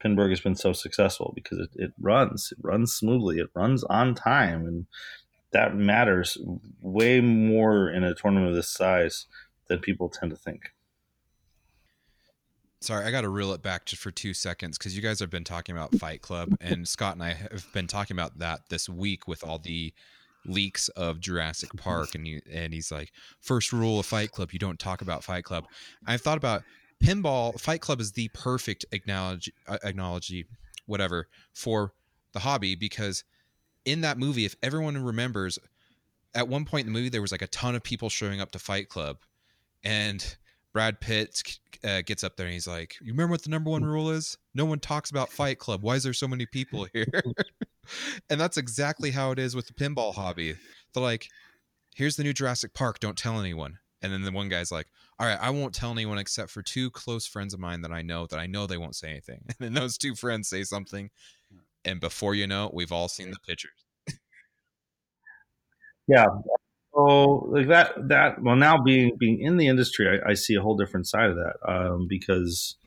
Pinburgh 0.03 0.31
has 0.31 0.41
been 0.41 0.55
so 0.55 0.73
successful 0.73 1.31
because 1.35 1.59
it, 1.59 1.69
it 1.75 1.91
runs, 1.99 2.51
it 2.51 2.57
runs 2.61 2.93
smoothly, 2.93 3.39
it 3.39 3.49
runs 3.53 3.83
on 3.85 4.15
time. 4.15 4.65
And 4.65 4.87
that 5.51 5.75
matters 5.75 6.37
way 6.81 7.21
more 7.21 7.89
in 7.89 8.03
a 8.03 8.15
tournament 8.15 8.49
of 8.49 8.55
this 8.55 8.69
size 8.69 9.27
than 9.67 9.79
people 9.79 10.09
tend 10.09 10.31
to 10.31 10.37
think. 10.37 10.73
Sorry, 12.85 13.03
I 13.03 13.09
got 13.09 13.21
to 13.21 13.29
reel 13.29 13.51
it 13.53 13.63
back 13.63 13.85
just 13.85 13.99
for 13.99 14.11
two 14.11 14.35
seconds 14.35 14.77
because 14.77 14.95
you 14.95 15.01
guys 15.01 15.19
have 15.19 15.31
been 15.31 15.43
talking 15.43 15.75
about 15.75 15.95
Fight 15.95 16.21
Club, 16.21 16.55
and 16.61 16.87
Scott 16.87 17.13
and 17.13 17.23
I 17.23 17.33
have 17.33 17.65
been 17.73 17.87
talking 17.87 18.15
about 18.15 18.37
that 18.37 18.69
this 18.69 18.87
week 18.87 19.27
with 19.27 19.43
all 19.43 19.57
the 19.57 19.91
leaks 20.45 20.87
of 20.89 21.19
Jurassic 21.19 21.71
Park, 21.77 22.13
and 22.13 22.27
he 22.27 22.41
and 22.53 22.75
he's 22.75 22.91
like, 22.91 23.11
first 23.39 23.73
rule 23.73 23.99
of 23.99 24.05
Fight 24.05 24.31
Club: 24.31 24.51
you 24.51 24.59
don't 24.59 24.77
talk 24.77 25.01
about 25.01 25.23
Fight 25.23 25.45
Club. 25.45 25.65
I've 26.05 26.21
thought 26.21 26.37
about 26.37 26.61
pinball. 27.03 27.59
Fight 27.59 27.81
Club 27.81 27.99
is 27.99 28.11
the 28.11 28.27
perfect 28.35 28.85
acknowledge 28.91 29.51
uh, 29.67 29.79
acknowledge 29.83 30.31
whatever 30.85 31.27
for 31.55 31.91
the 32.33 32.39
hobby 32.39 32.75
because 32.75 33.23
in 33.85 34.01
that 34.01 34.19
movie, 34.19 34.45
if 34.45 34.55
everyone 34.61 35.03
remembers, 35.03 35.57
at 36.35 36.47
one 36.47 36.65
point 36.65 36.85
in 36.85 36.93
the 36.93 36.99
movie 36.99 37.09
there 37.09 37.21
was 37.21 37.31
like 37.31 37.41
a 37.41 37.47
ton 37.47 37.73
of 37.73 37.81
people 37.81 38.09
showing 38.09 38.41
up 38.41 38.51
to 38.51 38.59
Fight 38.59 38.89
Club, 38.89 39.17
and 39.83 40.35
Brad 40.75 40.99
Pitt 40.99 41.57
uh, 41.85 42.01
gets 42.01 42.21
up 42.21 42.35
there 42.35 42.47
and 42.47 42.53
he's 42.53 42.67
like, 42.67 42.97
"You 42.99 43.13
remember 43.13 43.31
what 43.31 43.43
the 43.43 43.49
number 43.49 43.69
one 43.69 43.85
rule 43.85 44.11
is? 44.11 44.37
No 44.53 44.65
one 44.65 44.79
talks 44.79 45.09
about 45.09 45.31
Fight 45.31 45.57
Club. 45.57 45.81
Why 45.81 45.95
is 45.95 46.03
there 46.03 46.11
so 46.11 46.27
many 46.27 46.45
people 46.45 46.85
here?" 46.93 47.07
and 48.29 48.41
that's 48.41 48.57
exactly 48.57 49.11
how 49.11 49.31
it 49.31 49.39
is 49.39 49.55
with 49.55 49.67
the 49.67 49.73
pinball 49.73 50.13
hobby. 50.13 50.57
They're 50.93 51.01
like, 51.01 51.29
"Here's 51.95 52.17
the 52.17 52.23
new 52.23 52.33
Jurassic 52.33 52.73
Park. 52.73 52.99
Don't 52.99 53.17
tell 53.17 53.39
anyone." 53.39 53.79
And 54.01 54.11
then 54.11 54.23
the 54.23 54.33
one 54.33 54.49
guy's 54.49 54.69
like, 54.69 54.87
"All 55.17 55.25
right, 55.25 55.39
I 55.39 55.49
won't 55.49 55.73
tell 55.73 55.93
anyone 55.93 56.17
except 56.17 56.51
for 56.51 56.61
two 56.61 56.91
close 56.91 57.25
friends 57.25 57.53
of 57.53 57.61
mine 57.61 57.81
that 57.83 57.93
I 57.93 58.01
know 58.01 58.27
that 58.27 58.37
I 58.37 58.45
know 58.45 58.67
they 58.67 58.77
won't 58.77 58.97
say 58.97 59.11
anything." 59.11 59.45
And 59.47 59.55
then 59.59 59.73
those 59.75 59.97
two 59.97 60.13
friends 60.13 60.49
say 60.49 60.65
something, 60.65 61.09
and 61.85 62.01
before 62.01 62.35
you 62.35 62.47
know, 62.47 62.65
it, 62.65 62.73
we've 62.73 62.91
all 62.91 63.07
seen 63.07 63.31
the 63.31 63.39
pictures. 63.47 63.85
yeah. 66.09 66.27
So 66.95 67.47
like 67.51 67.67
that 67.67 67.93
that 68.07 68.41
well 68.41 68.55
now 68.55 68.81
being 68.81 69.17
being 69.19 69.41
in 69.41 69.57
the 69.57 69.67
industry, 69.67 70.07
I, 70.07 70.31
I 70.31 70.33
see 70.33 70.55
a 70.55 70.61
whole 70.61 70.77
different 70.77 71.07
side 71.07 71.29
of 71.29 71.35
that 71.35 71.55
um, 71.67 72.07
because 72.07 72.77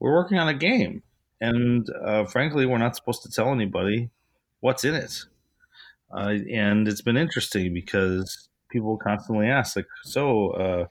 we're 0.00 0.14
working 0.14 0.38
on 0.38 0.48
a 0.48 0.54
game, 0.54 1.02
and 1.40 1.88
uh, 2.04 2.24
frankly, 2.26 2.66
we're 2.66 2.78
not 2.78 2.96
supposed 2.96 3.22
to 3.22 3.30
tell 3.30 3.52
anybody 3.52 4.10
what's 4.60 4.84
in 4.84 4.94
it. 4.94 5.24
Uh, 6.14 6.36
and 6.52 6.86
it's 6.88 7.02
been 7.02 7.16
interesting 7.16 7.74
because 7.74 8.48
people 8.70 8.96
constantly 8.98 9.48
ask, 9.48 9.76
like, 9.76 9.86
so 10.04 10.50
uh, 10.50 10.86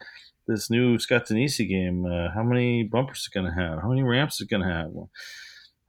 this 0.47 0.69
new 0.69 0.99
Scott 0.99 1.27
Danesi 1.27 1.67
game, 1.67 2.05
uh, 2.05 2.31
how 2.33 2.43
many 2.43 2.83
bumpers 2.83 3.19
is 3.19 3.27
going 3.29 3.45
to 3.45 3.53
have? 3.53 3.81
How 3.81 3.89
many 3.89 4.03
ramps 4.03 4.41
is 4.41 4.47
going 4.47 4.63
to 4.63 4.69
have? 4.69 4.91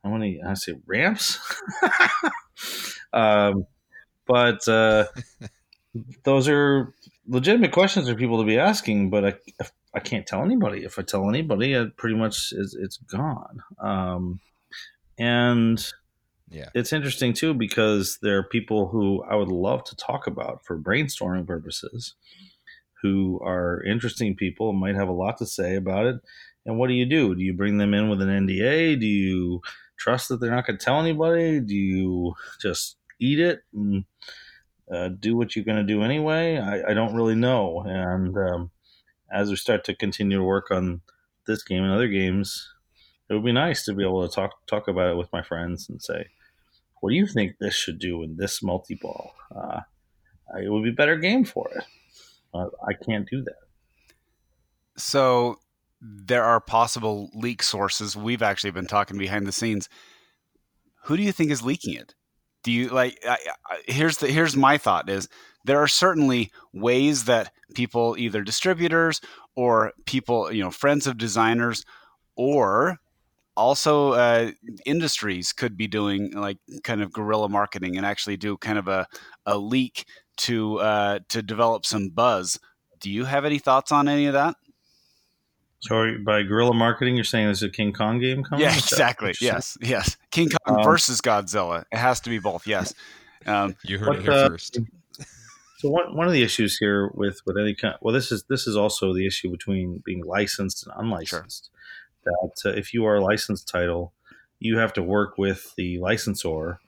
How 0.05 0.11
many? 0.11 0.41
I 0.47 0.55
say 0.55 0.75
ramps. 0.87 1.39
um, 3.13 3.67
but 4.27 4.67
uh, 4.69 5.07
those 6.25 6.49
are 6.49 6.93
legitimate 7.27 7.73
questions 7.73 8.09
for 8.09 8.15
people 8.15 8.39
to 8.39 8.45
be 8.47 8.59
asking. 8.59 9.11
But 9.11 9.25
I, 9.25 9.35
I 9.95 10.01
can't 10.01 10.27
tell 10.27 10.43
anybody. 10.43 10.85
If 10.85 10.99
I 10.99 11.03
tell 11.03 11.29
anybody, 11.29 11.73
it 11.73 11.97
pretty 11.97 12.17
much 12.17 12.53
is 12.53 12.77
it's 12.79 12.97
gone. 12.97 13.61
Um, 13.79 14.41
and 15.19 15.85
Yeah. 16.51 16.69
it's 16.75 16.93
interesting 16.93 17.33
too 17.33 17.55
because 17.55 18.19
there 18.23 18.39
are 18.39 18.43
people 18.49 18.89
who 18.89 19.23
I 19.25 19.37
would 19.37 19.49
love 19.49 19.85
to 19.85 19.97
talk 19.97 20.27
about 20.27 20.65
for 20.65 20.79
brainstorming 20.79 21.47
purposes, 21.47 22.15
who 23.03 23.41
are 23.45 23.83
interesting 23.85 24.35
people 24.35 24.71
and 24.71 24.79
might 24.81 24.95
have 24.97 25.09
a 25.09 25.13
lot 25.13 25.39
to 25.39 25.47
say 25.47 25.77
about 25.77 26.07
it. 26.07 26.17
And 26.67 26.79
what 26.79 26.89
do 26.89 26.95
you 26.95 27.05
do? 27.07 27.35
Do 27.35 27.43
you 27.43 27.53
bring 27.53 27.77
them 27.79 27.93
in 27.95 28.09
with 28.09 28.23
an 28.23 28.29
NDA? 28.29 28.99
Do 28.99 29.07
you 29.07 29.61
trust 29.99 30.29
that 30.29 30.41
they're 30.41 30.51
not 30.51 30.67
going 30.67 30.79
to 30.79 30.85
tell 30.85 30.99
anybody? 30.99 31.61
Do 31.61 31.75
you 31.75 32.35
just 32.61 32.97
eat 33.21 33.39
it 33.39 33.61
and 33.75 34.05
uh, 34.93 35.09
do 35.09 35.37
what 35.37 35.55
you're 35.55 35.65
going 35.65 35.79
to 35.79 35.83
do 35.85 36.03
anyway? 36.03 36.59
I, 36.59 36.91
I 36.91 36.95
don't 36.95 37.15
really 37.15 37.35
know. 37.35 37.83
And 37.87 38.37
um, 38.37 38.71
as 39.33 39.51
we 39.51 39.57
start 39.57 39.85
to 39.85 39.95
continue 39.95 40.39
to 40.39 40.45
work 40.45 40.71
on 40.71 41.01
this 41.47 41.63
game 41.63 41.83
and 41.83 41.93
other 41.93 42.09
games, 42.09 42.69
it 43.29 43.35
would 43.35 43.45
be 43.45 43.53
nice 43.53 43.85
to 43.85 43.95
be 43.95 44.05
able 44.05 44.27
to 44.27 44.35
talk 44.35 44.67
talk 44.67 44.89
about 44.89 45.11
it 45.11 45.17
with 45.17 45.33
my 45.33 45.43
friends 45.43 45.89
and 45.89 46.03
say, 46.03 46.29
"What 47.01 47.11
do 47.11 47.17
you 47.17 47.27
think 47.27 47.57
this 47.59 47.75
should 47.75 47.99
do 47.99 48.23
in 48.23 48.37
this 48.37 48.63
multi 48.63 48.99
ball? 49.01 49.33
Uh, 49.55 49.81
it 50.61 50.71
would 50.71 50.85
be 50.85 50.91
a 50.91 50.95
better 50.95 51.17
game 51.17 51.45
for 51.45 51.69
it." 51.75 51.85
Uh, 52.53 52.69
I 52.87 52.93
can't 52.93 53.29
do 53.29 53.43
that. 53.43 53.57
So 54.97 55.59
there 56.01 56.45
are 56.45 56.61
possible 56.61 57.31
leak 57.35 57.63
sources. 57.63 58.15
We've 58.15 58.43
actually 58.43 58.71
been 58.71 58.87
talking 58.87 59.19
behind 59.19 59.47
the 59.47 59.53
scenes. 59.53 59.89
Who 61.05 61.17
do 61.17 61.23
you 61.23 61.33
think 61.33 61.51
is 61.51 61.63
leaking 61.63 61.95
it? 61.95 62.15
Do 62.65 62.73
you 62.73 62.89
like? 62.89 63.19
I, 63.29 63.39
I, 63.67 63.79
here's 63.87 64.19
the 64.19 64.27
here's 64.27 64.57
my 64.57 64.79
thought: 64.79 65.09
is 65.09 65.29
there 65.65 65.79
are 65.79 65.89
certainly 65.89 66.51
ways 66.73 67.25
that 67.25 67.53
people, 67.75 68.17
either 68.19 68.43
distributors 68.43 69.21
or 69.55 69.93
people, 70.07 70.51
you 70.51 70.63
know, 70.63 70.71
friends 70.71 71.07
of 71.07 71.19
designers, 71.19 71.85
or 72.37 72.99
also 73.57 74.13
uh, 74.13 74.51
industries 74.85 75.53
could 75.53 75.77
be 75.77 75.87
doing 75.87 76.33
like 76.33 76.59
kind 76.83 77.03
of 77.03 77.13
guerrilla 77.13 77.49
marketing 77.49 77.97
and 77.97 78.05
actually 78.05 78.37
do 78.37 78.57
kind 78.57 78.79
of 78.79 78.89
a, 78.89 79.07
a 79.47 79.57
leak 79.57 80.07
to 80.39 80.81
uh, 80.81 81.19
to 81.29 81.43
develop 81.43 81.87
some 81.87 82.09
buzz. 82.09 82.59
Do 82.99 83.11
you 83.11 83.27
have 83.27 83.45
any 83.45 83.59
thoughts 83.59 83.93
on 83.93 84.09
any 84.09 84.27
of 84.27 84.33
that? 84.33 84.57
So 85.87 86.17
by 86.25 86.43
guerrilla 86.43 86.75
marketing, 86.75 87.15
you're 87.15 87.25
saying 87.25 87.47
there's 87.47 87.63
a 87.63 87.69
King 87.69 87.93
Kong 87.93 88.19
game 88.19 88.43
coming? 88.43 88.65
Yeah, 88.65 88.75
exactly. 88.75 89.29
what 89.29 89.41
you're 89.41 89.61
saying? 89.61 89.79
Yes, 89.83 90.07
yes. 90.09 90.17
King 90.31 90.49
Kong 90.49 90.79
Um, 90.79 90.85
versus 90.85 91.21
Godzilla. 91.21 91.85
It 91.93 91.99
has 91.99 92.21
to 92.21 92.31
be 92.31 92.39
both. 92.39 92.67
Yes. 92.67 92.95
Um, 93.47 93.77
You 93.85 93.99
heard 93.99 94.09
What, 94.09 94.19
it 94.21 94.23
here 94.23 94.33
uh, 94.33 94.49
first. 94.49 94.79
So 95.79 95.91
one 95.91 96.17
one 96.17 96.27
of 96.27 96.33
the 96.33 96.43
issues 96.43 96.79
here 96.79 97.11
with 97.13 97.43
with 97.45 97.59
any 97.59 97.75
kind, 97.75 97.97
well, 98.01 98.15
this 98.15 98.33
is 98.33 98.45
this 98.49 98.67
is 98.67 98.75
also 98.75 99.13
the 99.13 99.27
issue 99.27 99.51
between 99.51 100.03
being 100.07 100.25
licensed 100.25 100.87
and 100.87 100.95
unlicensed. 100.97 101.69
That 102.25 102.53
uh, 102.65 102.71
if 102.71 102.95
you 102.95 103.05
are 103.05 103.17
a 103.17 103.21
licensed 103.23 103.69
title, 103.69 104.15
you 104.59 104.79
have 104.79 104.95
to 104.95 105.03
work 105.03 105.37
with 105.37 105.75
the 105.77 105.99
licensor 105.99 106.79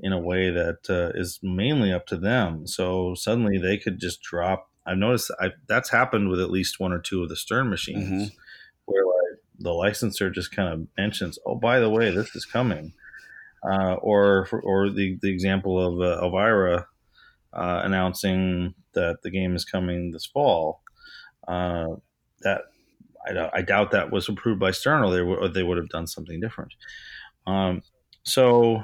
in 0.00 0.12
a 0.12 0.18
way 0.20 0.50
that 0.50 0.90
uh, 0.90 1.18
is 1.18 1.38
mainly 1.42 1.94
up 1.94 2.06
to 2.08 2.18
them. 2.18 2.66
So 2.66 3.14
suddenly 3.14 3.56
they 3.56 3.78
could 3.78 3.98
just 3.98 4.20
drop. 4.20 4.68
I've 4.86 4.98
noticed 4.98 5.30
I, 5.40 5.50
that's 5.68 5.90
happened 5.90 6.28
with 6.28 6.40
at 6.40 6.50
least 6.50 6.80
one 6.80 6.92
or 6.92 6.98
two 6.98 7.22
of 7.22 7.28
the 7.28 7.36
Stern 7.36 7.70
machines, 7.70 8.32
where 8.86 9.04
like 9.04 9.38
the 9.58 9.72
licensor 9.72 10.30
just 10.30 10.54
kind 10.54 10.68
of 10.72 10.86
mentions, 10.98 11.38
"Oh, 11.46 11.54
by 11.54 11.78
the 11.80 11.88
way, 11.90 12.10
this 12.10 12.34
is 12.34 12.44
coming," 12.44 12.92
uh, 13.64 13.94
or 13.94 14.48
or 14.62 14.90
the 14.90 15.18
the 15.22 15.30
example 15.30 15.78
of 15.78 16.00
uh, 16.00 16.24
Elvira 16.24 16.86
uh, 17.52 17.82
announcing 17.84 18.74
that 18.94 19.22
the 19.22 19.30
game 19.30 19.54
is 19.54 19.64
coming 19.64 20.10
this 20.10 20.26
fall. 20.26 20.82
Uh, 21.46 21.96
that 22.40 22.62
I, 23.26 23.50
I 23.58 23.62
doubt 23.62 23.92
that 23.92 24.10
was 24.10 24.28
approved 24.28 24.58
by 24.60 24.70
Stern, 24.72 25.02
or 25.04 25.10
they, 25.12 25.22
would- 25.22 25.38
or 25.38 25.48
they 25.48 25.62
would 25.62 25.76
have 25.78 25.88
done 25.88 26.06
something 26.06 26.40
different. 26.40 26.74
Um, 27.46 27.82
so 28.24 28.82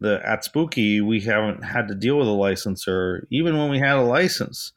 the 0.00 0.20
at 0.26 0.44
Spooky, 0.44 1.00
we 1.00 1.20
haven't 1.20 1.62
had 1.62 1.88
to 1.88 1.94
deal 1.94 2.16
with 2.18 2.28
a 2.28 2.32
licensor, 2.32 3.26
even 3.30 3.56
when 3.58 3.70
we 3.70 3.78
had 3.78 3.96
a 3.96 4.02
license. 4.02 4.72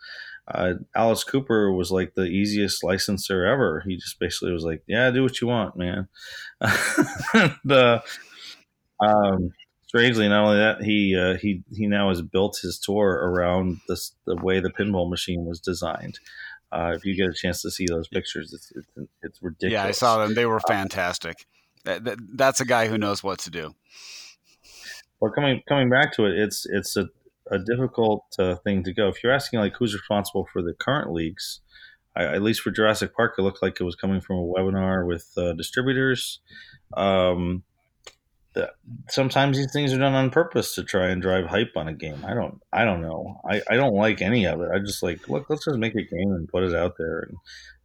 Uh, 0.49 0.73
Alice 0.95 1.23
Cooper 1.23 1.71
was 1.71 1.91
like 1.91 2.15
the 2.15 2.25
easiest 2.25 2.83
licensor 2.83 3.45
ever. 3.45 3.83
He 3.85 3.95
just 3.95 4.19
basically 4.19 4.51
was 4.51 4.63
like, 4.63 4.81
"Yeah, 4.87 5.11
do 5.11 5.21
what 5.21 5.39
you 5.41 5.47
want, 5.47 5.77
man." 5.77 6.07
and, 7.33 7.71
uh, 7.71 8.01
um, 8.99 9.51
strangely, 9.87 10.27
not 10.27 10.45
only 10.45 10.57
that, 10.57 10.81
he 10.81 11.15
uh, 11.15 11.35
he 11.37 11.63
he 11.71 11.87
now 11.87 12.09
has 12.09 12.21
built 12.21 12.59
his 12.61 12.79
tour 12.79 13.09
around 13.09 13.81
this 13.87 14.15
the 14.25 14.35
way 14.37 14.59
the 14.59 14.71
pinball 14.71 15.09
machine 15.09 15.45
was 15.45 15.59
designed. 15.59 16.19
Uh, 16.71 16.93
if 16.95 17.05
you 17.05 17.15
get 17.15 17.29
a 17.29 17.33
chance 17.33 17.61
to 17.61 17.71
see 17.71 17.85
those 17.87 18.07
pictures, 18.07 18.53
it's 18.53 18.71
it's, 18.75 19.09
it's 19.21 19.43
ridiculous. 19.43 19.73
yeah, 19.73 19.85
I 19.85 19.91
saw 19.91 20.23
them. 20.23 20.35
They 20.35 20.45
were 20.45 20.59
fantastic. 20.61 21.45
That, 21.85 22.03
that, 22.03 22.17
that's 22.35 22.59
a 22.59 22.65
guy 22.65 22.87
who 22.87 22.97
knows 22.97 23.23
what 23.23 23.39
to 23.39 23.49
do. 23.49 23.73
Well, 25.19 25.31
coming 25.31 25.61
coming 25.67 25.89
back 25.89 26.13
to 26.13 26.25
it, 26.25 26.37
it's 26.37 26.65
it's 26.65 26.95
a, 26.95 27.09
a 27.51 27.59
difficult 27.59 28.25
uh, 28.37 28.55
thing 28.55 28.83
to 28.83 28.93
go. 28.93 29.07
If 29.07 29.23
you're 29.23 29.33
asking 29.33 29.59
like 29.59 29.75
who's 29.77 29.93
responsible 29.93 30.47
for 30.51 30.61
the 30.61 30.73
current 30.73 31.11
leaks, 31.11 31.61
I, 32.15 32.25
at 32.25 32.41
least 32.41 32.61
for 32.61 32.71
Jurassic 32.71 33.15
Park, 33.15 33.35
it 33.37 33.41
looked 33.41 33.61
like 33.61 33.79
it 33.79 33.83
was 33.83 33.95
coming 33.95 34.21
from 34.21 34.37
a 34.37 34.45
webinar 34.45 35.05
with 35.05 35.29
uh, 35.37 35.53
distributors. 35.53 36.39
Um, 36.95 37.63
that 38.53 38.71
sometimes 39.09 39.57
these 39.57 39.71
things 39.71 39.93
are 39.93 39.99
done 39.99 40.15
on 40.15 40.31
purpose 40.31 40.73
to 40.75 40.83
try 40.83 41.09
and 41.09 41.21
drive 41.21 41.45
hype 41.45 41.73
on 41.75 41.87
a 41.87 41.93
game. 41.93 42.25
I 42.25 42.33
don't 42.33 42.59
I 42.73 42.83
don't 42.83 43.01
know. 43.01 43.39
I, 43.49 43.61
I 43.69 43.75
don't 43.75 43.93
like 43.93 44.21
any 44.21 44.45
of 44.45 44.61
it. 44.61 44.69
I 44.73 44.79
just 44.79 45.03
like 45.03 45.29
look, 45.29 45.49
let's 45.49 45.65
just 45.65 45.77
make 45.77 45.93
a 45.93 46.03
game 46.03 46.31
and 46.31 46.47
put 46.47 46.63
it 46.63 46.75
out 46.75 46.95
there. 46.97 47.29
And 47.29 47.37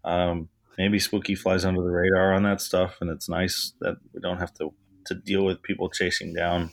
um, 0.04 0.48
maybe 0.78 0.98
Spooky 0.98 1.34
flies 1.34 1.64
under 1.64 1.82
the 1.82 1.90
radar 1.90 2.32
on 2.32 2.44
that 2.44 2.60
stuff, 2.60 2.96
and 3.00 3.10
it's 3.10 3.28
nice 3.28 3.74
that 3.80 3.96
we 4.12 4.20
don't 4.20 4.38
have 4.38 4.54
to 4.54 4.72
to 5.06 5.14
deal 5.14 5.44
with 5.44 5.62
people 5.62 5.90
chasing 5.90 6.32
down 6.32 6.72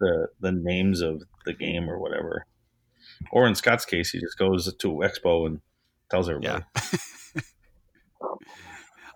the 0.00 0.28
the 0.40 0.52
names 0.52 1.00
of 1.00 1.22
the 1.44 1.52
game 1.54 1.88
or 1.88 1.98
whatever. 1.98 2.44
Or 3.32 3.46
in 3.46 3.54
Scott's 3.54 3.84
case, 3.84 4.10
he 4.10 4.20
just 4.20 4.38
goes 4.38 4.72
to 4.72 4.88
Expo 4.88 5.46
and 5.46 5.60
tells 6.10 6.28
everybody. 6.28 6.64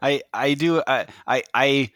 I 0.02 0.22
I 0.32 0.54
do 0.54 0.82
I 0.86 1.06
I 1.26 1.42
I- 1.54 1.90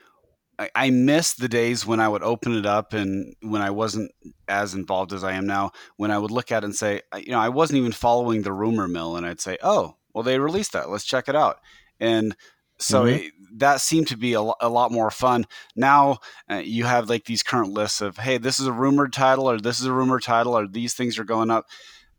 I 0.74 0.88
miss 0.88 1.34
the 1.34 1.50
days 1.50 1.84
when 1.84 2.00
I 2.00 2.08
would 2.08 2.22
open 2.22 2.56
it 2.56 2.64
up 2.64 2.94
and 2.94 3.34
when 3.42 3.60
I 3.60 3.68
wasn't 3.68 4.10
as 4.48 4.72
involved 4.72 5.12
as 5.12 5.22
I 5.22 5.32
am 5.32 5.46
now. 5.46 5.72
When 5.98 6.10
I 6.10 6.16
would 6.16 6.30
look 6.30 6.50
at 6.50 6.62
it 6.62 6.64
and 6.64 6.74
say, 6.74 7.02
you 7.14 7.30
know, 7.32 7.38
I 7.38 7.50
wasn't 7.50 7.76
even 7.76 7.92
following 7.92 8.40
the 8.40 8.54
rumor 8.54 8.88
mill, 8.88 9.16
and 9.16 9.26
I'd 9.26 9.38
say, 9.38 9.58
oh, 9.62 9.96
well, 10.14 10.24
they 10.24 10.38
released 10.38 10.72
that. 10.72 10.88
Let's 10.88 11.04
check 11.04 11.28
it 11.28 11.36
out. 11.36 11.58
And 12.00 12.34
so 12.78 13.04
Mhm. 13.04 13.26
it, 13.26 13.32
that 13.58 13.80
seemed 13.80 14.08
to 14.08 14.16
be 14.16 14.34
a, 14.34 14.40
a 14.40 14.68
lot 14.68 14.92
more 14.92 15.10
fun. 15.10 15.46
Now 15.74 16.18
uh, 16.50 16.56
you 16.56 16.84
have 16.84 17.08
like 17.08 17.24
these 17.24 17.42
current 17.42 17.72
lists 17.72 18.00
of, 18.00 18.18
hey, 18.18 18.38
this 18.38 18.60
is 18.60 18.66
a 18.66 18.72
rumored 18.72 19.12
title, 19.12 19.48
or 19.48 19.58
this 19.58 19.80
is 19.80 19.86
a 19.86 19.92
rumored 19.92 20.22
title, 20.22 20.56
or 20.56 20.66
these 20.66 20.92
things 20.94 21.18
are 21.18 21.24
going 21.24 21.50
up. 21.50 21.66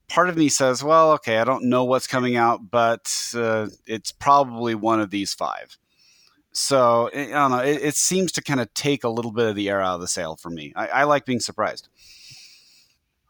part 0.10 0.30
of 0.30 0.38
me 0.38 0.50
says, 0.50 0.84
well, 0.84 1.12
okay, 1.14 1.38
I 1.38 1.44
don't 1.44 1.66
know 1.66 1.84
what's 1.84 2.08
coming 2.08 2.36
out, 2.38 2.72
but 2.72 3.14
uh, 3.36 3.68
it's 3.86 4.12
probably 4.12 4.74
one 4.74 5.00
of 5.02 5.10
these 5.12 5.34
five. 5.34 5.78
So 6.54 7.12
I 7.14 7.26
don't 7.26 7.52
know. 7.52 7.60
It, 7.60 7.82
it 7.84 7.96
seems 7.96 8.32
to 8.32 8.42
kind 8.42 8.60
of 8.60 8.74
take 8.74 9.04
a 9.04 9.10
little 9.10 9.32
bit 9.32 9.48
of 9.48 9.56
the 9.56 9.70
air 9.70 9.80
out 9.82 9.96
of 9.96 10.02
the 10.02 10.08
sail 10.08 10.36
for 10.38 10.50
me. 10.50 10.74
I, 10.76 10.88
I 10.88 11.04
like 11.04 11.26
being 11.26 11.40
surprised. 11.40 11.88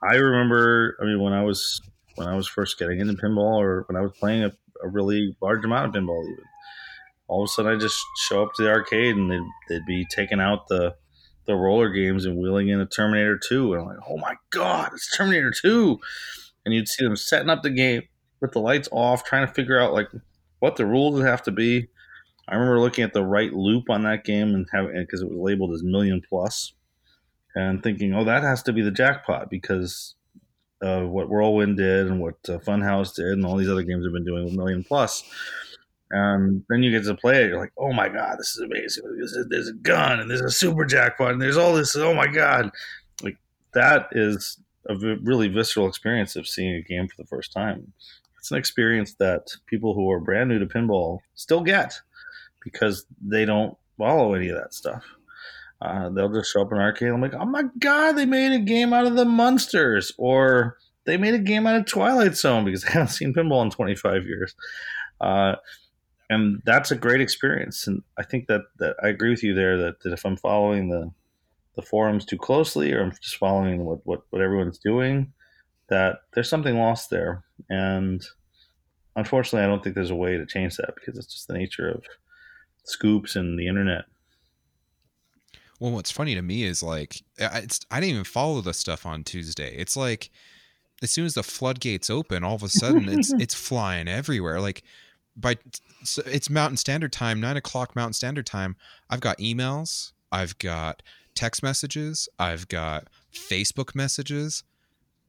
I 0.01 0.15
remember. 0.15 0.95
I 1.01 1.05
mean, 1.05 1.19
when 1.19 1.33
I 1.33 1.43
was 1.43 1.81
when 2.15 2.27
I 2.27 2.35
was 2.35 2.47
first 2.47 2.79
getting 2.79 2.99
into 2.99 3.13
pinball, 3.13 3.59
or 3.61 3.83
when 3.87 3.97
I 3.97 4.01
was 4.01 4.13
playing 4.13 4.43
a, 4.43 4.51
a 4.83 4.87
really 4.87 5.35
large 5.41 5.65
amount 5.65 5.87
of 5.87 5.93
pinball, 6.01 6.23
even 6.23 6.43
all 7.27 7.43
of 7.43 7.45
a 7.45 7.47
sudden 7.47 7.73
I 7.73 7.77
just 7.77 7.99
show 8.17 8.43
up 8.43 8.53
to 8.55 8.63
the 8.63 8.69
arcade 8.69 9.15
and 9.15 9.31
they'd, 9.31 9.47
they'd 9.69 9.85
be 9.85 10.05
taking 10.05 10.39
out 10.39 10.67
the 10.67 10.95
the 11.47 11.55
roller 11.55 11.89
games 11.89 12.25
and 12.25 12.37
wheeling 12.37 12.67
in 12.67 12.79
a 12.79 12.85
Terminator 12.85 13.37
2. 13.37 13.73
And 13.73 13.81
I'm 13.81 13.87
like, 13.87 13.97
oh 14.07 14.17
my 14.17 14.35
God, 14.51 14.91
it's 14.93 15.15
Terminator 15.15 15.51
2. 15.51 15.97
And 16.65 16.75
you'd 16.75 16.89
see 16.89 17.05
them 17.05 17.15
setting 17.15 17.49
up 17.49 17.63
the 17.63 17.69
game 17.69 18.03
with 18.41 18.51
the 18.51 18.59
lights 18.59 18.89
off, 18.91 19.23
trying 19.23 19.47
to 19.47 19.53
figure 19.53 19.79
out 19.79 19.93
like 19.93 20.09
what 20.59 20.75
the 20.75 20.85
rules 20.85 21.15
would 21.15 21.25
have 21.25 21.41
to 21.43 21.51
be. 21.51 21.87
I 22.47 22.55
remember 22.55 22.79
looking 22.79 23.03
at 23.03 23.13
the 23.13 23.25
right 23.25 23.51
loop 23.53 23.89
on 23.89 24.03
that 24.03 24.23
game 24.23 24.53
and 24.53 24.67
having 24.71 24.93
because 24.97 25.21
it 25.21 25.29
was 25.29 25.37
labeled 25.37 25.73
as 25.73 25.83
million 25.83 26.21
plus 26.27 26.73
and 27.55 27.81
thinking, 27.81 28.13
oh, 28.13 28.25
that 28.25 28.43
has 28.43 28.61
to 28.63 28.73
be 28.73 28.81
the 28.81 28.91
jackpot 28.91 29.49
because 29.49 30.15
of 30.81 31.09
what 31.09 31.29
Whirlwind 31.29 31.77
did 31.77 32.07
and 32.07 32.21
what 32.21 32.35
uh, 32.47 32.59
Funhouse 32.59 33.15
did 33.15 33.33
and 33.33 33.45
all 33.45 33.57
these 33.57 33.69
other 33.69 33.83
games 33.83 34.05
have 34.05 34.13
been 34.13 34.25
doing 34.25 34.45
with 34.45 34.53
million 34.53 34.83
plus. 34.83 35.23
And 36.09 36.63
then 36.69 36.83
you 36.83 36.91
get 36.91 37.05
to 37.05 37.15
play 37.15 37.43
it. 37.43 37.49
You're 37.49 37.59
like, 37.59 37.73
oh 37.77 37.91
my 37.91 38.07
god, 38.07 38.37
this 38.39 38.55
is 38.55 38.59
amazing. 38.59 39.03
there's 39.49 39.67
a 39.67 39.73
gun 39.73 40.19
and 40.19 40.29
there's 40.29 40.41
a 40.41 40.49
super 40.49 40.85
jackpot 40.85 41.31
and 41.31 41.41
there's 41.41 41.57
all 41.57 41.73
this. 41.73 41.95
Oh 41.95 42.13
my 42.13 42.27
god, 42.27 42.71
like 43.23 43.37
that 43.73 44.07
is 44.11 44.59
a 44.87 44.95
really 44.95 45.49
visceral 45.49 45.87
experience 45.87 46.35
of 46.35 46.47
seeing 46.47 46.75
a 46.75 46.81
game 46.81 47.07
for 47.07 47.21
the 47.21 47.27
first 47.27 47.51
time. 47.51 47.91
It's 48.37 48.51
an 48.51 48.57
experience 48.57 49.15
that 49.15 49.47
people 49.65 49.93
who 49.93 50.09
are 50.09 50.19
brand 50.21 50.49
new 50.49 50.59
to 50.59 50.65
pinball 50.65 51.19
still 51.35 51.61
get 51.61 51.99
because 52.63 53.05
they 53.21 53.43
don't 53.43 53.77
follow 53.97 54.33
any 54.33 54.49
of 54.49 54.57
that 54.57 54.73
stuff. 54.73 55.03
Uh, 55.81 56.09
they'll 56.09 56.31
just 56.31 56.51
show 56.51 56.61
up 56.61 56.71
in 56.71 56.77
arcade. 56.77 57.09
I'm 57.09 57.21
like, 57.21 57.33
oh 57.33 57.45
my 57.45 57.63
god, 57.79 58.13
they 58.13 58.25
made 58.25 58.53
a 58.53 58.59
game 58.59 58.93
out 58.93 59.05
of 59.05 59.15
the 59.15 59.25
Munsters, 59.25 60.11
or 60.17 60.77
they 61.05 61.17
made 61.17 61.33
a 61.33 61.39
game 61.39 61.67
out 61.67 61.79
of 61.79 61.85
Twilight 61.85 62.35
Zone 62.35 62.65
because 62.65 62.83
I 62.85 62.91
haven't 62.91 63.09
seen 63.09 63.33
pinball 63.33 63.63
in 63.63 63.69
25 63.69 64.25
years. 64.25 64.55
Uh, 65.21 65.55
and 66.29 66.61
that's 66.65 66.91
a 66.91 66.95
great 66.95 67.21
experience. 67.21 67.87
And 67.87 68.03
I 68.17 68.23
think 68.23 68.47
that 68.47 68.61
that 68.79 68.95
I 69.01 69.07
agree 69.07 69.29
with 69.29 69.43
you 69.43 69.53
there 69.53 69.77
that, 69.77 70.01
that 70.01 70.13
if 70.13 70.25
I'm 70.25 70.37
following 70.37 70.89
the 70.89 71.11
the 71.75 71.81
forums 71.81 72.25
too 72.25 72.37
closely 72.37 72.91
or 72.91 73.01
I'm 73.03 73.11
just 73.21 73.37
following 73.37 73.85
what, 73.85 73.99
what, 74.03 74.21
what 74.31 74.41
everyone's 74.41 74.79
doing, 74.79 75.31
that 75.89 76.21
there's 76.33 76.49
something 76.49 76.75
lost 76.75 77.11
there. 77.11 77.43
And 77.69 78.25
unfortunately, 79.15 79.63
I 79.63 79.67
don't 79.67 79.83
think 79.83 79.93
there's 79.93 80.09
a 80.09 80.15
way 80.15 80.37
to 80.37 80.45
change 80.45 80.75
that 80.77 80.95
because 80.95 81.19
it's 81.19 81.31
just 81.31 81.47
the 81.47 81.53
nature 81.53 81.87
of 81.87 82.03
scoops 82.83 83.35
and 83.35 83.59
the 83.59 83.67
internet. 83.67 84.05
Well, 85.79 85.91
what's 85.91 86.11
funny 86.11 86.33
to 86.33 86.41
me 86.41 86.63
is 86.63 86.81
like 86.81 87.21
it's 87.37 87.81
I 87.91 87.99
didn't 87.99 88.13
even 88.13 88.23
follow 88.23 88.61
the 88.61 88.73
stuff 88.73 89.05
on 89.05 89.23
Tuesday. 89.23 89.75
It's 89.77 89.95
like 89.95 90.31
as 91.03 91.11
soon 91.11 91.25
as 91.25 91.35
the 91.35 91.43
floodgates 91.43 92.09
open, 92.09 92.43
all 92.43 92.55
of 92.55 92.63
a 92.63 92.69
sudden 92.69 93.07
it's 93.07 93.31
it's 93.39 93.53
flying 93.53 94.07
everywhere. 94.07 94.59
Like 94.59 94.83
by 95.37 95.57
so 96.03 96.23
it's 96.25 96.49
Mountain 96.49 96.77
Standard 96.77 97.13
Time, 97.13 97.39
nine 97.39 97.57
o'clock 97.57 97.95
Mountain 97.95 98.13
Standard 98.13 98.45
Time. 98.45 98.75
I've 99.09 99.21
got 99.21 99.37
emails, 99.37 100.11
I've 100.31 100.57
got 100.57 101.03
text 101.35 101.61
messages, 101.63 102.27
I've 102.39 102.67
got 102.67 103.07
Facebook 103.31 103.95
messages. 103.95 104.63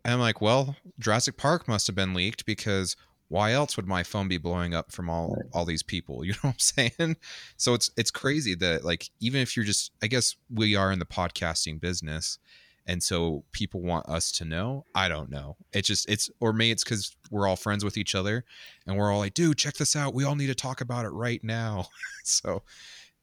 And 0.05 0.15
I'm 0.15 0.21
like, 0.21 0.41
well, 0.41 0.77
Jurassic 0.99 1.37
Park 1.37 1.69
must 1.69 1.87
have 1.87 1.97
been 1.97 2.15
leaked 2.15 2.47
because 2.47 2.97
why 3.29 3.53
else 3.53 3.77
would 3.77 3.87
my 3.87 4.03
phone 4.03 4.27
be 4.27 4.39
blowing 4.39 4.75
up 4.75 4.91
from 4.91 5.11
all 5.11 5.37
all 5.53 5.65
these 5.65 5.83
people? 5.83 6.25
You 6.25 6.33
know 6.33 6.39
what 6.43 6.51
I'm 6.51 6.59
saying? 6.59 7.17
So 7.57 7.75
it's 7.75 7.91
it's 7.97 8.11
crazy 8.11 8.55
that 8.57 8.85
like 8.85 9.11
even 9.21 9.41
if 9.41 9.57
you're 9.57 9.67
just 9.67 9.93
I 10.03 10.07
guess 10.07 10.37
we 10.53 10.75
are 10.75 10.91
in 10.91 10.99
the 10.99 11.05
podcasting 11.05 11.81
business 11.81 12.39
and 12.89 13.03
so 13.03 13.45
people 13.53 13.83
want 13.83 14.09
us 14.09 14.33
to 14.33 14.45
know? 14.47 14.87
I 14.95 15.09
don't 15.09 15.31
know. 15.31 15.57
It's 15.73 15.87
just 15.87 16.09
it's 16.09 16.31
or 16.41 16.53
me 16.55 16.71
it's 16.71 16.83
because 16.83 17.15
we're 17.31 17.47
all 17.47 17.55
friends 17.55 17.85
with 17.85 17.99
each 17.99 18.15
other 18.15 18.45
and 18.87 18.97
we're 18.97 19.13
all 19.13 19.21
like 19.21 19.35
dude 19.35 19.59
check 19.59 19.75
this 19.75 19.95
out. 19.95 20.15
We 20.15 20.25
all 20.25 20.35
need 20.35 20.47
to 20.47 20.55
talk 20.55 20.81
about 20.81 21.05
it 21.05 21.11
right 21.11 21.43
now. 21.45 21.87
So 22.31 22.63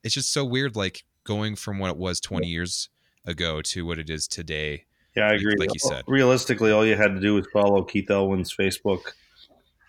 it's 0.04 0.16
just 0.16 0.34
so 0.34 0.44
weird 0.44 0.76
like 0.76 1.04
going 1.26 1.56
from 1.56 1.78
what 1.78 1.92
it 1.92 1.98
was 1.98 2.20
20 2.20 2.48
years 2.48 2.90
ago 3.24 3.62
to 3.62 3.86
what 3.86 4.00
it 4.00 4.10
is 4.10 4.28
today. 4.28 4.86
Yeah 5.16 5.28
i 5.28 5.34
agree. 5.34 5.52
like, 5.60 5.70
like 5.70 5.70
you 5.76 5.80
said. 5.80 6.04
realistically 6.08 6.72
all 6.72 6.84
you 6.84 6.96
had 6.96 7.14
to 7.14 7.20
do 7.20 7.36
was 7.36 7.46
follow 7.54 7.84
keith 7.84 8.10
elwin's 8.10 8.52
facebook 8.56 9.12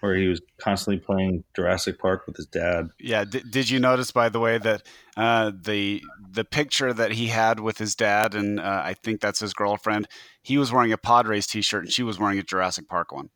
where 0.07 0.17
he 0.17 0.29
was 0.29 0.41
constantly 0.59 1.01
playing 1.05 1.45
Jurassic 1.55 1.99
Park 1.99 2.27
with 2.27 2.37
his 2.37 2.47
dad. 2.47 2.89
Yeah. 2.99 3.25
D- 3.25 3.43
did 3.51 3.69
you 3.69 3.81
notice, 3.81 4.11
by 4.11 4.29
the 4.29 4.41
way, 4.41 4.59
that 4.59 4.83
uh, 5.17 5.53
the 5.63 6.03
the 6.31 6.45
picture 6.45 6.93
that 6.93 7.13
he 7.13 7.27
had 7.29 7.61
with 7.61 7.79
his 7.79 7.95
dad 7.95 8.35
and 8.35 8.61
uh, 8.61 8.83
I 8.85 8.95
think 8.95 9.21
that's 9.21 9.41
his 9.41 9.53
girlfriend, 9.53 10.09
he 10.43 10.59
was 10.59 10.73
wearing 10.73 10.93
a 10.93 10.99
Padres 10.99 11.47
T-shirt 11.47 11.85
and 11.85 11.93
she 11.93 12.03
was 12.03 12.19
wearing 12.19 12.39
a 12.39 12.43
Jurassic 12.43 12.89
Park 12.89 13.13
one. 13.13 13.31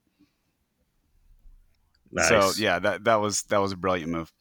Nice. 2.12 2.29
So 2.29 2.53
yeah, 2.57 2.79
that 2.79 3.05
that 3.05 3.21
was 3.21 3.43
that 3.43 3.59
was 3.59 3.73
a 3.73 3.77
brilliant 3.77 4.11
move. 4.11 4.33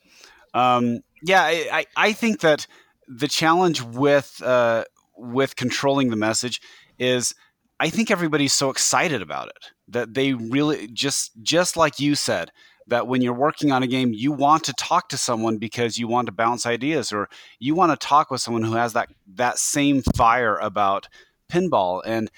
Um, 0.54 1.00
yeah, 1.22 1.44
I, 1.44 1.86
I 1.96 2.14
think 2.14 2.42
that 2.42 2.66
the 3.08 3.28
challenge 3.28 3.82
with 3.82 4.42
uh, 4.44 4.86
with 5.16 5.56
controlling 5.56 6.10
the 6.10 6.16
message 6.16 6.62
is 6.98 7.36
I 7.80 7.90
think 7.90 8.12
everybody's 8.12 8.54
so 8.54 8.70
excited 8.70 9.22
about 9.22 9.48
it 9.50 9.72
that 9.90 10.14
they 10.14 10.34
really 10.34 10.88
just 10.88 11.32
just 11.42 11.78
like 11.78 12.00
you 12.00 12.16
said 12.16 12.52
that 12.88 13.08
when 13.08 13.22
you're 13.22 13.34
working 13.34 13.72
on 13.72 13.84
a 13.84 13.88
game 13.88 14.14
you 14.14 14.32
want 14.32 14.64
to 14.64 14.74
talk 14.74 15.10
to 15.10 15.18
someone 15.18 15.58
because 15.58 15.98
you 15.98 16.08
want 16.08 16.26
to 16.26 16.32
bounce 16.32 16.66
ideas 16.66 17.12
or 17.12 17.30
you 17.60 17.76
want 17.76 17.92
to 17.92 18.08
talk 18.08 18.32
with 18.32 18.42
someone 18.42 18.64
who 18.64 18.74
has 18.74 18.94
that 18.94 19.10
that 19.28 19.58
same 19.58 20.02
fire 20.16 20.58
about 20.58 21.08
pinball 21.52 22.02
and 22.06 22.32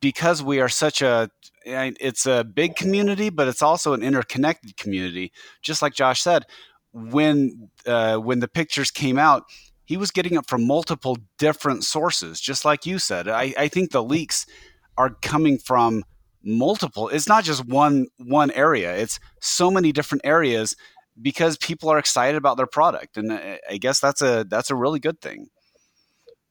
because 0.00 0.42
we 0.42 0.60
are 0.60 0.68
such 0.68 1.00
a 1.02 1.30
it's 1.64 2.26
a 2.26 2.44
big 2.44 2.76
community 2.76 3.30
but 3.30 3.48
it's 3.48 3.62
also 3.62 3.92
an 3.92 4.02
interconnected 4.02 4.76
community 4.76 5.32
just 5.62 5.82
like 5.82 5.94
Josh 5.94 6.22
said 6.22 6.44
when 6.92 7.68
uh, 7.86 8.16
when 8.16 8.40
the 8.40 8.48
pictures 8.48 8.90
came 8.90 9.18
out 9.18 9.44
he 9.88 9.96
was 9.96 10.10
getting 10.10 10.34
it 10.34 10.46
from 10.46 10.66
multiple 10.66 11.16
different 11.38 11.82
sources, 11.82 12.42
just 12.42 12.66
like 12.66 12.84
you 12.84 12.98
said. 12.98 13.26
I, 13.26 13.54
I 13.56 13.68
think 13.68 13.90
the 13.90 14.04
leaks 14.04 14.44
are 14.98 15.16
coming 15.22 15.56
from 15.56 16.04
multiple. 16.42 17.08
It's 17.08 17.28
not 17.28 17.44
just 17.44 17.66
one 17.66 18.06
one 18.18 18.50
area. 18.52 18.96
It's 18.96 19.18
so 19.40 19.70
many 19.70 19.92
different 19.92 20.22
areas 20.24 20.74
because 21.20 21.56
people 21.58 21.88
are 21.90 21.98
excited 21.98 22.36
about 22.36 22.56
their 22.56 22.66
product, 22.66 23.16
and 23.16 23.32
uh, 23.32 23.56
I 23.68 23.78
guess 23.78 24.00
that's 24.00 24.22
a 24.22 24.44
that's 24.48 24.70
a 24.70 24.76
really 24.76 25.00
good 25.00 25.20
thing. 25.20 25.48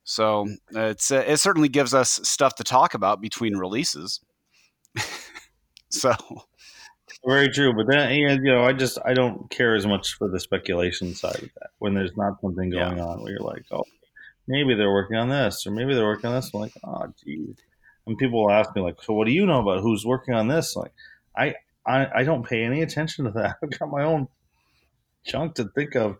So 0.04 0.48
it's 0.72 1.12
uh, 1.12 1.24
it 1.28 1.38
certainly 1.38 1.70
gives 1.70 1.94
us 1.94 2.20
stuff 2.24 2.56
to 2.56 2.64
talk 2.64 2.94
about 2.94 3.22
between 3.22 3.58
releases. 3.58 4.22
so 5.90 6.14
very 7.26 7.50
true, 7.50 7.74
but 7.74 7.88
then 7.88 8.14
you 8.14 8.38
know, 8.40 8.64
I 8.64 8.74
just 8.74 8.98
I 9.06 9.14
don't 9.14 9.50
care 9.50 9.76
as 9.76 9.86
much 9.86 10.14
for 10.14 10.30
the 10.30 10.40
speculation 10.40 11.14
side 11.14 11.36
of 11.36 11.50
that 11.56 11.70
when 11.80 11.94
there's 11.94 12.16
not 12.16 12.40
something 12.42 12.70
going 12.70 12.98
yeah. 12.98 13.04
on 13.04 13.22
where 13.22 13.32
you're 13.32 13.42
like, 13.42 13.66
oh, 13.72 13.84
maybe 14.48 14.76
they're 14.76 14.92
working 14.92 15.18
on 15.18 15.30
this, 15.30 15.68
or 15.68 15.72
maybe 15.72 15.94
they're 15.94 16.06
working 16.06 16.30
on 16.30 16.36
this. 16.36 16.52
I'm 16.54 16.62
like, 16.62 16.74
oh, 16.84 17.14
geez. 17.24 17.58
And 18.08 18.18
people 18.18 18.42
will 18.42 18.52
ask 18.52 18.74
me 18.76 18.82
like, 18.82 19.04
so 19.04 19.14
what 19.14 19.28
do 19.28 19.34
you 19.34 19.46
know 19.46 19.60
about 19.60 19.82
who's 19.82 20.06
working 20.06 20.34
on 20.34 20.48
this? 20.48 20.76
Like, 20.76 20.94
I 21.36 21.56
I, 21.86 22.20
I 22.20 22.24
don't 22.24 22.48
pay 22.48 22.64
any 22.64 22.82
attention 22.82 23.26
to 23.26 23.32
that. 23.32 23.58
I've 23.64 23.78
got 23.78 23.90
my 23.90 24.04
own 24.04 24.28
chunk 25.26 25.56
to 25.56 25.66
think 25.76 25.96
of, 25.96 26.18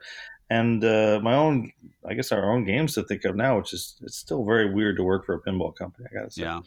and 0.50 0.84
uh, 0.84 1.20
my 1.24 1.34
own, 1.34 1.72
I 2.06 2.14
guess, 2.14 2.32
our 2.32 2.52
own 2.52 2.66
games 2.66 2.94
to 2.96 3.04
think 3.04 3.26
of 3.26 3.36
now, 3.36 3.58
which 3.58 3.74
is 3.74 3.96
it's 4.02 4.18
still 4.18 4.46
very 4.46 4.72
weird 4.72 4.98
to 4.98 5.04
work 5.04 5.26
for 5.26 5.36
a 5.36 5.42
pinball 5.42 5.76
company. 5.76 6.08
I 6.12 6.14
gotta 6.14 6.32
say. 6.32 6.44
Yeah. 6.44 6.62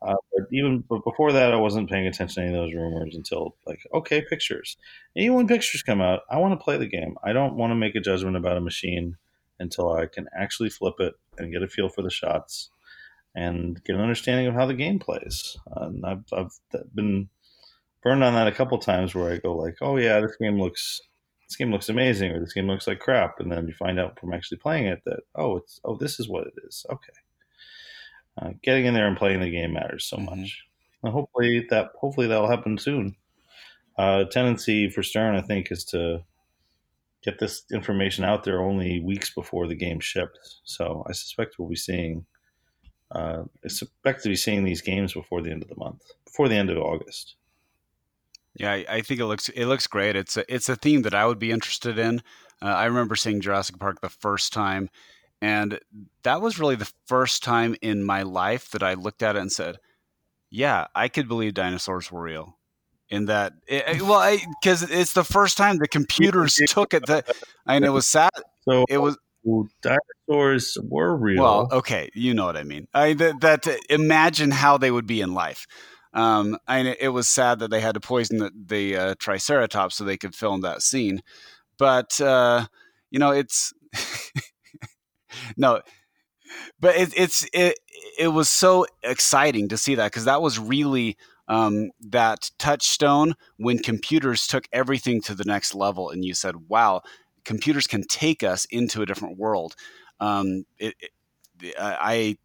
Uh, 0.00 0.16
but 0.32 0.46
even 0.52 0.84
but 0.88 1.02
before 1.02 1.32
that, 1.32 1.52
I 1.52 1.56
wasn't 1.56 1.90
paying 1.90 2.06
attention 2.06 2.42
to 2.42 2.48
any 2.48 2.58
of 2.58 2.64
those 2.64 2.74
rumors 2.74 3.16
until 3.16 3.56
like, 3.66 3.80
okay, 3.92 4.22
pictures. 4.22 4.76
Even 5.16 5.34
when 5.34 5.48
pictures 5.48 5.82
come 5.82 6.00
out, 6.00 6.20
I 6.30 6.38
want 6.38 6.58
to 6.58 6.62
play 6.62 6.76
the 6.76 6.86
game. 6.86 7.16
I 7.24 7.32
don't 7.32 7.56
want 7.56 7.70
to 7.70 7.76
make 7.76 7.94
a 7.94 8.00
judgment 8.00 8.36
about 8.36 8.56
a 8.56 8.60
machine 8.60 9.16
until 9.58 9.92
I 9.92 10.06
can 10.06 10.28
actually 10.36 10.68
flip 10.68 10.96
it 10.98 11.14
and 11.38 11.52
get 11.52 11.62
a 11.62 11.68
feel 11.68 11.88
for 11.88 12.02
the 12.02 12.10
shots 12.10 12.70
and 13.34 13.82
get 13.84 13.96
an 13.96 14.02
understanding 14.02 14.46
of 14.46 14.54
how 14.54 14.66
the 14.66 14.74
game 14.74 14.98
plays. 14.98 15.56
Uh, 15.76 15.86
and 15.86 16.06
I've, 16.06 16.24
I've 16.32 16.52
been 16.94 17.28
burned 18.02 18.22
on 18.22 18.34
that 18.34 18.46
a 18.46 18.52
couple 18.52 18.78
times 18.78 19.14
where 19.14 19.32
I 19.32 19.38
go 19.38 19.56
like, 19.56 19.76
oh 19.80 19.96
yeah, 19.96 20.20
this 20.20 20.36
game 20.40 20.60
looks 20.60 21.00
this 21.48 21.56
game 21.56 21.70
looks 21.70 21.90
amazing 21.90 22.32
or 22.32 22.40
this 22.40 22.54
game 22.54 22.66
looks 22.66 22.86
like 22.86 23.00
crap, 23.00 23.38
and 23.38 23.52
then 23.52 23.68
you 23.68 23.74
find 23.74 24.00
out 24.00 24.18
from 24.18 24.32
actually 24.32 24.58
playing 24.58 24.86
it 24.86 25.02
that 25.04 25.20
oh 25.34 25.56
it's 25.56 25.80
oh 25.84 25.96
this 25.96 26.18
is 26.18 26.28
what 26.28 26.46
it 26.46 26.54
is. 26.66 26.86
Okay 26.90 27.12
uh, 28.40 28.50
getting 28.62 28.86
in 28.86 28.94
there 28.94 29.06
and 29.06 29.16
playing 29.16 29.40
the 29.40 29.50
game 29.50 29.72
matters 29.72 30.06
so 30.06 30.16
mm-hmm. 30.16 30.40
much. 30.40 30.64
And 31.02 31.12
hopefully 31.12 31.66
that 31.70 31.90
hopefully 31.98 32.26
that'll 32.26 32.48
happen 32.48 32.78
soon. 32.78 33.16
Uh, 33.96 34.24
tendency 34.24 34.88
for 34.90 35.02
Stern, 35.02 35.36
I 35.36 35.42
think, 35.42 35.70
is 35.70 35.84
to 35.86 36.24
get 37.22 37.38
this 37.38 37.64
information 37.72 38.24
out 38.24 38.44
there 38.44 38.60
only 38.60 39.00
weeks 39.00 39.32
before 39.32 39.66
the 39.66 39.76
game 39.76 40.00
ships. 40.00 40.60
So 40.64 41.04
I 41.08 41.12
suspect 41.12 41.56
we'll 41.58 41.68
be 41.68 41.76
seeing 41.76 42.26
uh, 43.14 43.44
expect 43.62 44.22
to 44.22 44.28
be 44.28 44.36
seeing 44.36 44.64
these 44.64 44.80
games 44.80 45.12
before 45.12 45.42
the 45.42 45.50
end 45.50 45.62
of 45.62 45.68
the 45.68 45.76
month, 45.76 46.02
before 46.24 46.48
the 46.48 46.56
end 46.56 46.70
of 46.70 46.78
August. 46.78 47.36
Yeah, 48.56 48.72
I, 48.72 48.84
I 48.88 49.00
think 49.02 49.20
it 49.20 49.26
looks 49.26 49.48
it 49.48 49.66
looks 49.66 49.86
great. 49.86 50.16
It's 50.16 50.36
a, 50.36 50.52
it's 50.52 50.68
a 50.68 50.76
theme 50.76 51.02
that 51.02 51.14
I 51.14 51.26
would 51.26 51.38
be 51.38 51.50
interested 51.50 51.98
in. 51.98 52.22
Uh, 52.62 52.66
I 52.66 52.84
remember 52.86 53.16
seeing 53.16 53.40
Jurassic 53.40 53.78
Park 53.78 54.00
the 54.00 54.08
first 54.08 54.52
time, 54.52 54.90
and 55.42 55.80
that 56.22 56.40
was 56.40 56.58
really 56.58 56.76
the 56.76 56.90
first 57.06 57.42
time 57.42 57.74
in 57.82 58.04
my 58.04 58.22
life 58.22 58.70
that 58.70 58.82
I 58.82 58.94
looked 58.94 59.22
at 59.22 59.36
it 59.36 59.40
and 59.40 59.50
said, 59.50 59.78
"Yeah, 60.50 60.86
I 60.94 61.08
could 61.08 61.28
believe 61.28 61.54
dinosaurs 61.54 62.12
were 62.12 62.22
real." 62.22 62.58
In 63.10 63.26
that, 63.26 63.52
it, 63.68 64.00
well, 64.02 64.36
because 64.62 64.82
it's 64.82 65.12
the 65.12 65.24
first 65.24 65.56
time 65.56 65.76
the 65.76 65.88
computers 65.98 66.58
took 66.68 66.94
it. 66.94 67.06
That 67.06 67.30
and 67.66 67.84
it 67.84 67.90
was 67.90 68.06
sad. 68.06 68.30
So 68.66 68.86
It 68.88 68.96
was 68.96 69.18
dinosaurs 69.82 70.78
were 70.82 71.16
real. 71.16 71.42
well, 71.42 71.68
okay, 71.72 72.10
you 72.14 72.34
know 72.34 72.46
what 72.46 72.56
I 72.56 72.64
mean. 72.64 72.86
I 72.94 73.12
that, 73.14 73.40
that 73.40 73.78
imagine 73.88 74.50
how 74.50 74.78
they 74.78 74.90
would 74.90 75.06
be 75.06 75.20
in 75.20 75.34
life. 75.34 75.66
Um, 76.12 76.58
and 76.68 76.88
it, 76.88 76.98
it 77.00 77.08
was 77.08 77.28
sad 77.28 77.58
that 77.58 77.70
they 77.70 77.80
had 77.80 77.94
to 77.94 78.00
poison 78.00 78.38
the, 78.38 78.50
the 78.54 78.96
uh, 78.96 79.14
Triceratops 79.18 79.96
so 79.96 80.04
they 80.04 80.16
could 80.16 80.34
film 80.34 80.60
that 80.60 80.80
scene. 80.82 81.22
But 81.76 82.20
uh, 82.20 82.66
you 83.10 83.18
know, 83.18 83.32
it's 83.32 83.72
no, 85.56 85.80
but 86.80 86.96
it, 86.96 87.12
it's 87.16 87.46
it 87.52 87.78
it 88.18 88.28
was 88.28 88.48
so 88.48 88.86
exciting 89.02 89.68
to 89.68 89.76
see 89.76 89.96
that 89.96 90.12
because 90.12 90.24
that 90.24 90.40
was 90.40 90.58
really 90.58 91.16
um, 91.48 91.90
that 92.00 92.50
touchstone 92.58 93.34
when 93.56 93.78
computers 93.78 94.46
took 94.46 94.66
everything 94.72 95.20
to 95.22 95.34
the 95.34 95.44
next 95.44 95.74
level, 95.74 96.10
and 96.10 96.24
you 96.24 96.34
said, 96.34 96.68
"Wow, 96.68 97.02
computers 97.44 97.86
can 97.86 98.02
take 98.04 98.42
us 98.42 98.64
into 98.66 99.02
a 99.02 99.06
different 99.06 99.38
world." 99.38 99.74
Um, 100.20 100.64
it, 100.78 100.94
it, 101.00 101.74
I, 101.78 102.36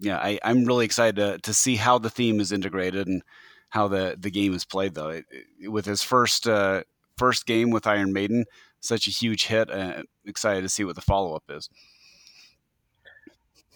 yeah, 0.00 0.18
I, 0.18 0.38
I'm 0.42 0.64
really 0.64 0.84
excited 0.84 1.16
to, 1.16 1.38
to 1.38 1.54
see 1.54 1.76
how 1.76 1.98
the 1.98 2.10
theme 2.10 2.40
is 2.40 2.52
integrated 2.52 3.06
and 3.06 3.22
how 3.70 3.88
the, 3.88 4.16
the 4.18 4.30
game 4.30 4.54
is 4.54 4.64
played. 4.64 4.94
Though, 4.94 5.10
it, 5.10 5.24
it, 5.60 5.68
with 5.68 5.86
his 5.86 6.02
first 6.02 6.46
uh, 6.46 6.82
first 7.16 7.46
game 7.46 7.70
with 7.70 7.86
Iron 7.86 8.12
Maiden, 8.12 8.44
such 8.80 9.06
a 9.06 9.10
huge 9.10 9.46
hit, 9.46 9.70
uh, 9.70 10.02
excited 10.24 10.62
to 10.62 10.68
see 10.68 10.84
what 10.84 10.96
the 10.96 11.02
follow 11.02 11.34
up 11.34 11.44
is. 11.48 11.68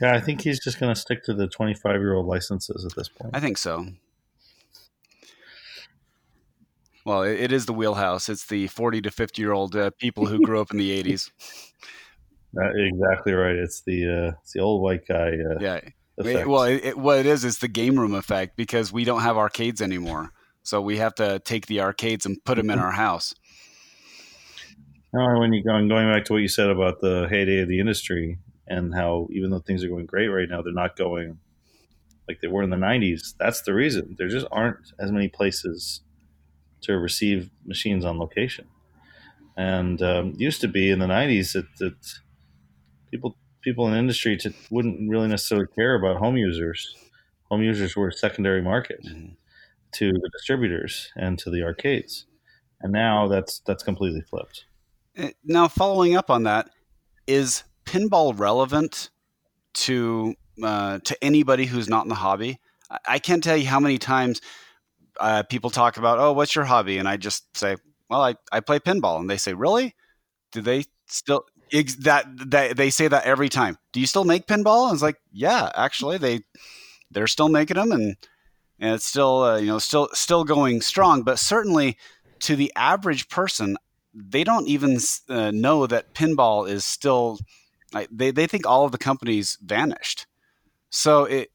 yeah, 0.00 0.14
I 0.14 0.20
think 0.20 0.42
he's 0.42 0.60
just 0.60 0.78
going 0.78 0.94
to 0.94 1.00
stick 1.00 1.24
to 1.24 1.34
the 1.34 1.46
25 1.46 2.00
year 2.00 2.14
old 2.14 2.26
licenses 2.26 2.84
at 2.84 2.94
this 2.94 3.08
point. 3.08 3.34
I 3.34 3.40
think 3.40 3.58
so. 3.58 3.86
Well, 7.04 7.22
it, 7.22 7.52
is 7.52 7.66
the 7.66 7.72
wheelhouse. 7.72 8.28
It's 8.28 8.46
the 8.46 8.66
40 8.66 9.02
to 9.02 9.10
50 9.10 9.40
year 9.40 9.52
old 9.52 9.74
uh, 9.74 9.90
people 9.98 10.26
who 10.26 10.40
grew 10.40 10.60
up 10.60 10.70
in 10.70 10.78
the 10.78 11.02
80s. 11.02 11.30
Uh, 12.60 12.68
exactly 12.74 13.32
right. 13.32 13.54
It's 13.54 13.82
the 13.82 14.08
uh, 14.08 14.32
it's 14.42 14.54
the 14.54 14.58
old 14.60 14.82
white 14.82 15.06
guy. 15.06 15.28
Uh, 15.34 15.60
Yeah. 15.60 15.80
effect. 16.18 16.48
Well, 16.48 16.64
it, 16.64 16.84
it- 16.84 16.98
what 16.98 17.18
it 17.20 17.26
is 17.26 17.44
is 17.44 17.58
the 17.58 17.68
game 17.68 17.96
room 17.96 18.12
effect 18.12 18.56
because 18.56 18.92
we 18.92 19.04
don't 19.04 19.20
have 19.20 19.36
arcades 19.36 19.80
anymore. 19.80 20.30
So 20.64 20.82
we 20.82 20.96
have 20.98 21.14
to 21.14 21.38
take 21.38 21.66
the 21.68 21.80
arcades 21.80 22.26
and 22.26 22.42
put 22.44 22.56
them 22.56 22.68
in 22.70 22.80
our 22.80 22.90
house. 22.90 23.34
No, 25.12 25.38
when 25.38 25.52
you 25.52 25.62
going 25.62 25.88
back 25.88 26.24
to 26.24 26.32
what 26.32 26.42
you 26.42 26.48
said 26.48 26.70
about 26.70 27.00
the 27.00 27.28
heyday 27.30 27.60
of 27.60 27.68
the 27.68 27.78
industry 27.78 28.38
and 28.66 28.92
how 28.94 29.28
even 29.30 29.50
though 29.50 29.60
things 29.60 29.82
are 29.84 29.88
going 29.88 30.06
great 30.06 30.26
right 30.26 30.48
now, 30.48 30.60
they're 30.60 30.72
not 30.72 30.96
going 30.96 31.38
like 32.28 32.40
they 32.40 32.48
were 32.48 32.62
in 32.64 32.70
the 32.70 32.76
'90s. 32.76 33.34
That's 33.38 33.62
the 33.62 33.74
reason 33.74 34.16
there 34.18 34.28
just 34.28 34.46
aren't 34.50 34.92
as 34.98 35.10
many 35.12 35.28
places 35.28 36.00
to 36.82 36.98
receive 36.98 37.50
machines 37.64 38.04
on 38.04 38.18
location. 38.18 38.66
And 39.56 40.00
um, 40.02 40.34
used 40.36 40.60
to 40.62 40.68
be 40.68 40.90
in 40.90 40.98
the 41.00 41.06
'90s 41.06 41.52
that, 41.52 41.66
that 41.78 42.14
people 43.10 43.36
people 43.62 43.86
in 43.86 43.92
the 43.92 43.98
industry 43.98 44.36
to, 44.38 44.52
wouldn't 44.70 45.10
really 45.10 45.28
necessarily 45.28 45.66
care 45.74 45.94
about 45.94 46.16
home 46.16 46.36
users. 46.36 46.94
Home 47.50 47.62
users 47.62 47.96
were 47.96 48.08
a 48.08 48.12
secondary 48.12 48.62
market 48.62 49.00
Mhm. 49.04 49.36
to 49.92 50.12
the 50.12 50.30
distributors 50.32 51.10
and 51.16 51.38
to 51.40 51.50
the 51.50 51.62
arcades. 51.62 52.26
And 52.80 52.92
now 52.92 53.28
that's 53.28 53.60
that's 53.60 53.82
completely 53.82 54.22
flipped. 54.22 54.64
Uh, 55.18 55.30
Now, 55.44 55.68
following 55.68 56.16
up 56.16 56.30
on 56.30 56.44
that, 56.44 56.70
is 57.26 57.64
pinball 57.84 58.38
relevant 58.38 59.10
to 59.74 60.34
uh, 60.62 60.98
to 61.00 61.24
anybody 61.24 61.66
who's 61.66 61.88
not 61.88 62.04
in 62.04 62.08
the 62.08 62.14
hobby? 62.14 62.58
I, 62.90 62.98
I 63.08 63.18
can't 63.18 63.42
tell 63.42 63.56
you 63.56 63.66
how 63.66 63.80
many 63.80 63.98
times 63.98 64.40
uh, 65.20 65.42
people 65.44 65.70
talk 65.70 65.96
about, 65.96 66.18
"Oh, 66.18 66.32
what's 66.32 66.54
your 66.54 66.64
hobby?" 66.64 66.98
and 66.98 67.08
I 67.08 67.16
just 67.16 67.56
say, 67.56 67.76
"Well, 68.08 68.22
I, 68.22 68.34
I 68.52 68.60
play 68.60 68.78
pinball," 68.78 69.20
and 69.20 69.28
they 69.28 69.36
say, 69.36 69.52
"Really? 69.54 69.94
Do 70.52 70.60
they 70.60 70.84
still?" 71.06 71.44
Ex- 71.72 71.94
that, 71.96 72.26
that 72.50 72.76
they 72.76 72.90
say 72.90 73.06
that 73.06 73.24
every 73.24 73.48
time. 73.48 73.78
Do 73.92 74.00
you 74.00 74.06
still 74.06 74.24
make 74.24 74.48
pinball? 74.48 74.86
And 74.86 74.94
it's 74.94 75.02
like, 75.02 75.18
yeah, 75.32 75.70
actually, 75.76 76.18
they 76.18 76.40
they're 77.10 77.28
still 77.28 77.48
making 77.48 77.76
them, 77.76 77.92
and 77.92 78.16
and 78.80 78.94
it's 78.94 79.06
still 79.06 79.42
uh, 79.42 79.58
you 79.58 79.66
know 79.66 79.78
still 79.78 80.08
still 80.12 80.44
going 80.44 80.80
strong. 80.80 81.22
But 81.22 81.38
certainly 81.38 81.96
to 82.40 82.56
the 82.56 82.72
average 82.74 83.28
person, 83.28 83.76
they 84.14 84.44
don't 84.44 84.66
even 84.66 84.98
uh, 85.28 85.50
know 85.50 85.86
that 85.86 86.14
pinball 86.14 86.68
is 86.68 86.84
still 86.84 87.38
like 87.92 88.08
they, 88.10 88.30
they 88.30 88.46
think 88.46 88.66
all 88.66 88.84
of 88.84 88.92
the 88.92 88.98
companies 88.98 89.58
vanished 89.62 90.26
so 90.90 91.24
it 91.24 91.48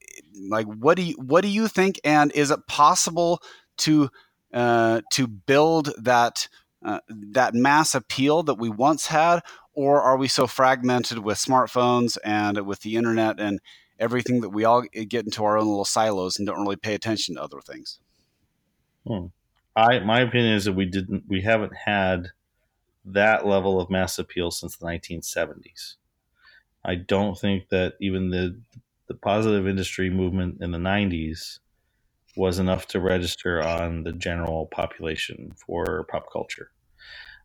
like 0.48 0.66
what 0.66 0.96
do 0.96 1.02
you 1.02 1.14
what 1.14 1.42
do 1.42 1.48
you 1.48 1.68
think 1.68 2.00
and 2.04 2.32
is 2.32 2.50
it 2.50 2.66
possible 2.66 3.40
to 3.76 4.08
uh, 4.52 5.00
to 5.12 5.26
build 5.26 5.92
that 5.98 6.48
uh, 6.84 7.00
that 7.08 7.54
mass 7.54 7.94
appeal 7.94 8.42
that 8.42 8.54
we 8.54 8.68
once 8.68 9.06
had 9.06 9.40
or 9.74 10.00
are 10.00 10.16
we 10.16 10.28
so 10.28 10.46
fragmented 10.46 11.18
with 11.18 11.38
smartphones 11.38 12.16
and 12.24 12.66
with 12.66 12.80
the 12.80 12.96
internet 12.96 13.38
and 13.38 13.60
everything 13.98 14.40
that 14.40 14.50
we 14.50 14.64
all 14.64 14.82
get 14.82 15.24
into 15.24 15.44
our 15.44 15.58
own 15.58 15.66
little 15.66 15.84
silos 15.84 16.38
and 16.38 16.46
don't 16.46 16.60
really 16.60 16.76
pay 16.76 16.94
attention 16.94 17.34
to 17.34 17.42
other 17.42 17.60
things 17.60 17.98
Hmm. 19.06 19.26
I 19.74 20.00
my 20.00 20.20
opinion 20.20 20.54
is 20.54 20.64
that 20.64 20.72
we 20.72 20.86
didn't 20.86 21.24
we 21.28 21.42
haven't 21.42 21.74
had 21.84 22.30
that 23.04 23.46
level 23.46 23.80
of 23.80 23.90
mass 23.90 24.18
appeal 24.18 24.50
since 24.50 24.76
the 24.76 24.86
1970s. 24.86 25.94
I 26.84 26.96
don't 26.96 27.38
think 27.38 27.68
that 27.68 27.94
even 28.00 28.30
the 28.30 28.60
the 29.08 29.14
positive 29.14 29.66
industry 29.66 30.10
movement 30.10 30.58
in 30.60 30.70
the 30.70 30.78
90s 30.78 31.58
was 32.36 32.58
enough 32.58 32.86
to 32.88 33.00
register 33.00 33.62
on 33.62 34.02
the 34.02 34.12
general 34.12 34.66
population 34.66 35.52
for 35.66 36.04
pop 36.10 36.30
culture. 36.32 36.70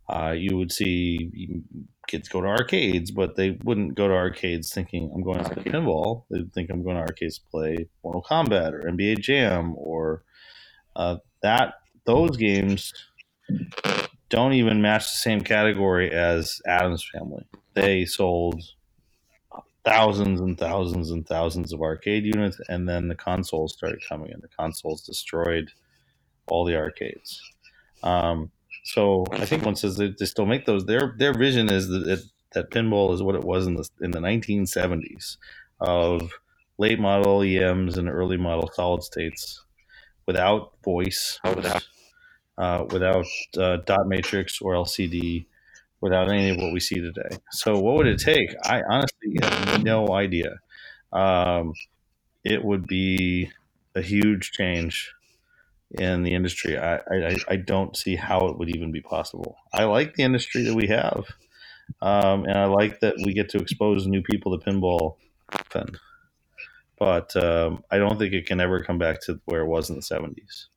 Uh, 0.09 0.31
you 0.31 0.57
would 0.57 0.71
see 0.71 1.31
kids 2.07 2.27
go 2.27 2.41
to 2.41 2.47
arcades, 2.47 3.11
but 3.11 3.35
they 3.35 3.57
wouldn't 3.63 3.95
go 3.95 4.07
to 4.07 4.13
arcades 4.13 4.73
thinking 4.73 5.09
I'm 5.13 5.23
going 5.23 5.43
to 5.43 5.55
pinball. 5.55 6.25
They'd 6.29 6.51
think 6.53 6.69
I'm 6.69 6.83
going 6.83 6.97
to 6.97 7.01
arcades 7.01 7.39
to 7.39 7.45
play 7.49 7.87
Mortal 8.03 8.25
Kombat 8.29 8.73
or 8.73 8.91
NBA 8.91 9.19
Jam 9.19 9.73
or 9.77 10.23
uh, 10.97 11.17
that 11.41 11.75
those 12.05 12.35
games 12.35 12.93
don't 14.29 14.53
even 14.53 14.81
match 14.81 15.03
the 15.03 15.17
same 15.17 15.41
category 15.41 16.11
as 16.11 16.61
Addams 16.65 17.07
Family. 17.13 17.45
They 17.73 18.05
sold 18.05 18.61
thousands 19.83 20.39
and 20.41 20.57
thousands 20.57 21.11
and 21.11 21.27
thousands 21.27 21.73
of 21.73 21.81
arcade 21.81 22.25
units, 22.25 22.59
and 22.69 22.87
then 22.87 23.07
the 23.07 23.15
consoles 23.15 23.73
started 23.73 23.99
coming 24.07 24.31
in. 24.31 24.39
The 24.41 24.47
consoles 24.47 25.01
destroyed 25.01 25.71
all 26.47 26.65
the 26.65 26.75
arcades. 26.75 27.41
Um, 28.03 28.51
so 28.83 29.25
I 29.31 29.45
think 29.45 29.65
one 29.65 29.75
says 29.75 29.97
they, 29.97 30.13
they 30.17 30.25
still 30.25 30.45
make 30.45 30.65
those. 30.65 30.85
Their 30.85 31.15
their 31.17 31.33
vision 31.33 31.69
is 31.69 31.87
that 31.89 32.07
it, 32.07 32.19
that 32.53 32.71
pinball 32.71 33.13
is 33.13 33.23
what 33.23 33.35
it 33.35 33.43
was 33.43 33.67
in 33.67 33.75
the 33.75 33.87
in 34.01 34.11
the 34.11 34.19
1970s 34.19 35.37
of 35.79 36.31
late 36.77 36.99
model 36.99 37.41
EMs 37.41 37.97
and 37.97 38.09
early 38.09 38.37
model 38.37 38.69
solid 38.73 39.03
states 39.03 39.63
without 40.25 40.73
voice, 40.83 41.39
without 41.55 41.87
uh, 42.57 42.85
without 42.89 43.25
uh, 43.57 43.77
dot 43.85 44.07
matrix 44.07 44.61
or 44.61 44.73
LCD, 44.73 45.45
without 46.01 46.29
any 46.29 46.49
of 46.49 46.57
what 46.57 46.73
we 46.73 46.79
see 46.79 46.99
today. 46.99 47.37
So, 47.51 47.79
what 47.79 47.95
would 47.95 48.07
it 48.07 48.19
take? 48.19 48.49
I 48.65 48.81
honestly 48.89 49.37
have 49.41 49.83
no 49.83 50.13
idea. 50.13 50.57
Um, 51.13 51.73
it 52.43 52.63
would 52.63 52.87
be 52.87 53.51
a 53.95 54.01
huge 54.01 54.51
change 54.51 55.11
in 55.91 56.23
the 56.23 56.33
industry. 56.33 56.77
I, 56.77 56.95
I, 56.95 57.37
I 57.47 57.55
don't 57.57 57.95
see 57.95 58.15
how 58.15 58.47
it 58.47 58.57
would 58.57 58.69
even 58.69 58.91
be 58.91 59.01
possible. 59.01 59.57
I 59.73 59.83
like 59.83 60.15
the 60.15 60.23
industry 60.23 60.63
that 60.63 60.73
we 60.73 60.87
have, 60.87 61.25
um, 62.01 62.45
and 62.45 62.57
I 62.57 62.65
like 62.65 62.99
that 63.01 63.15
we 63.23 63.33
get 63.33 63.49
to 63.49 63.59
expose 63.59 64.07
new 64.07 64.21
people 64.21 64.57
to 64.57 64.65
pinball. 64.65 65.15
Often. 65.53 65.97
But 66.97 67.35
um, 67.35 67.83
I 67.89 67.97
don't 67.97 68.19
think 68.19 68.33
it 68.33 68.45
can 68.45 68.61
ever 68.61 68.83
come 68.83 68.99
back 68.99 69.21
to 69.23 69.41
where 69.45 69.61
it 69.61 69.67
was 69.67 69.89
in 69.89 69.95
the 69.95 70.01
70s. 70.01 70.67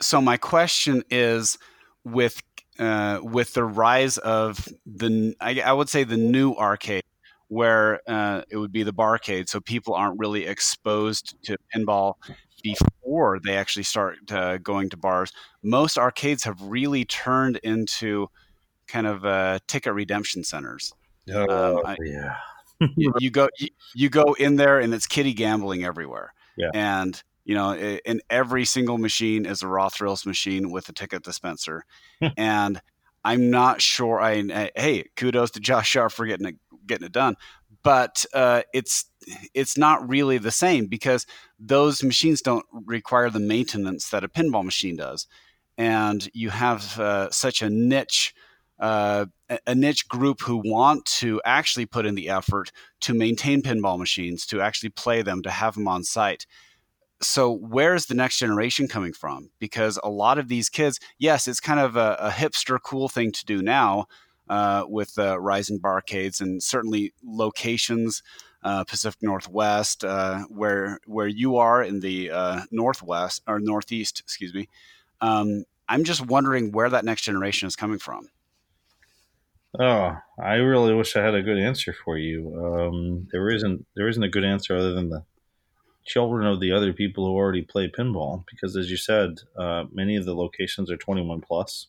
so 0.00 0.20
my 0.20 0.36
question 0.36 1.02
is 1.10 1.58
with 2.04 2.42
uh, 2.80 3.20
with 3.22 3.52
the 3.54 3.64
rise 3.64 4.18
of 4.18 4.66
the 4.86 5.34
I, 5.40 5.60
I 5.60 5.72
would 5.72 5.88
say 5.88 6.02
the 6.04 6.16
new 6.16 6.54
arcade 6.54 7.04
where 7.48 8.00
uh, 8.08 8.42
it 8.50 8.56
would 8.56 8.72
be 8.72 8.82
the 8.82 8.92
barcade 8.92 9.48
so 9.48 9.60
people 9.60 9.94
aren't 9.94 10.18
really 10.18 10.46
exposed 10.46 11.36
to 11.44 11.56
pinball 11.74 12.14
before 12.62 13.38
they 13.44 13.56
actually 13.56 13.82
start 13.84 14.16
uh, 14.32 14.58
going 14.58 14.88
to 14.90 14.96
bars 14.96 15.32
most 15.62 15.98
arcades 15.98 16.44
have 16.44 16.60
really 16.62 17.04
turned 17.04 17.56
into 17.58 18.28
kind 18.88 19.06
of 19.06 19.24
uh, 19.24 19.58
ticket 19.68 19.92
redemption 19.94 20.42
centers 20.42 20.92
Um, 21.76 21.82
I- 21.86 21.96
yeah. 22.04 22.36
you, 22.96 23.12
you, 23.18 23.30
go 23.30 23.48
you, 23.58 23.68
you, 23.94 24.08
go 24.08 24.32
in 24.38 24.56
there 24.56 24.80
and 24.80 24.94
it's 24.94 25.06
kitty 25.06 25.34
gambling 25.34 25.84
everywhere. 25.84 26.32
Yeah. 26.56 26.70
And 26.72 27.22
you 27.50 27.56
know, 27.56 27.74
in 27.74 28.20
every 28.30 28.64
single 28.64 28.96
machine 28.96 29.44
is 29.44 29.60
a 29.60 29.66
raw 29.66 29.88
thrills 29.88 30.24
machine 30.24 30.70
with 30.70 30.88
a 30.88 30.92
ticket 30.92 31.24
dispenser, 31.24 31.84
and 32.36 32.80
I'm 33.24 33.50
not 33.50 33.82
sure. 33.82 34.20
I 34.20 34.70
hey, 34.76 35.06
kudos 35.16 35.50
to 35.50 35.60
Josh 35.60 35.88
Sharp 35.88 36.12
for 36.12 36.26
getting 36.26 36.46
it 36.46 36.54
getting 36.86 37.06
it 37.06 37.12
done, 37.12 37.34
but 37.82 38.24
uh, 38.32 38.62
it's 38.72 39.06
it's 39.52 39.76
not 39.76 40.08
really 40.08 40.38
the 40.38 40.52
same 40.52 40.86
because 40.86 41.26
those 41.58 42.04
machines 42.04 42.40
don't 42.40 42.64
require 42.86 43.30
the 43.30 43.40
maintenance 43.40 44.10
that 44.10 44.22
a 44.22 44.28
pinball 44.28 44.64
machine 44.64 44.94
does, 44.94 45.26
and 45.76 46.28
you 46.32 46.50
have 46.50 47.00
uh, 47.00 47.30
such 47.32 47.62
a 47.62 47.68
niche. 47.68 48.32
Uh, 48.78 49.26
a 49.66 49.74
niche 49.74 50.08
group 50.08 50.40
who 50.40 50.56
want 50.64 51.04
to 51.04 51.38
actually 51.44 51.84
put 51.84 52.06
in 52.06 52.14
the 52.14 52.30
effort 52.30 52.72
to 53.00 53.12
maintain 53.12 53.60
pinball 53.60 53.98
machines, 53.98 54.46
to 54.46 54.62
actually 54.62 54.88
play 54.88 55.20
them, 55.20 55.42
to 55.42 55.50
have 55.50 55.74
them 55.74 55.86
on 55.86 56.02
site 56.02 56.46
so 57.22 57.52
where's 57.52 58.06
the 58.06 58.14
next 58.14 58.38
generation 58.38 58.88
coming 58.88 59.12
from? 59.12 59.50
Because 59.58 59.98
a 60.02 60.10
lot 60.10 60.38
of 60.38 60.48
these 60.48 60.68
kids, 60.68 60.98
yes, 61.18 61.46
it's 61.46 61.60
kind 61.60 61.80
of 61.80 61.96
a, 61.96 62.16
a 62.18 62.30
hipster 62.30 62.78
cool 62.82 63.08
thing 63.08 63.30
to 63.32 63.44
do 63.44 63.62
now 63.62 64.06
uh, 64.48 64.84
with 64.88 65.18
uh, 65.18 65.38
Rising 65.38 65.78
Barcades 65.78 66.40
and 66.40 66.62
certainly 66.62 67.12
locations, 67.24 68.22
uh, 68.62 68.84
Pacific 68.84 69.22
Northwest, 69.22 70.04
uh, 70.04 70.40
where 70.48 70.98
where 71.06 71.28
you 71.28 71.56
are 71.56 71.82
in 71.82 72.00
the 72.00 72.30
uh, 72.30 72.62
Northwest 72.70 73.42
or 73.46 73.60
Northeast, 73.60 74.20
excuse 74.20 74.54
me. 74.54 74.68
Um, 75.20 75.64
I'm 75.88 76.04
just 76.04 76.26
wondering 76.26 76.72
where 76.72 76.88
that 76.88 77.04
next 77.04 77.22
generation 77.22 77.66
is 77.66 77.76
coming 77.76 77.98
from. 77.98 78.28
Oh, 79.78 80.16
I 80.42 80.54
really 80.54 80.94
wish 80.94 81.14
I 81.14 81.22
had 81.22 81.34
a 81.34 81.42
good 81.42 81.58
answer 81.58 81.94
for 82.04 82.18
you. 82.18 82.54
Um, 82.56 83.28
there 83.30 83.50
isn't 83.50 83.86
there 83.94 84.08
isn't 84.08 84.22
a 84.22 84.28
good 84.28 84.44
answer 84.44 84.76
other 84.76 84.94
than 84.94 85.10
the 85.10 85.24
children 86.04 86.46
of 86.46 86.60
the 86.60 86.72
other 86.72 86.92
people 86.92 87.26
who 87.26 87.32
already 87.32 87.62
play 87.62 87.88
pinball 87.88 88.44
because 88.50 88.76
as 88.76 88.90
you 88.90 88.96
said 88.96 89.38
uh, 89.58 89.84
many 89.92 90.16
of 90.16 90.24
the 90.24 90.34
locations 90.34 90.90
are 90.90 90.96
21 90.96 91.40
plus 91.40 91.88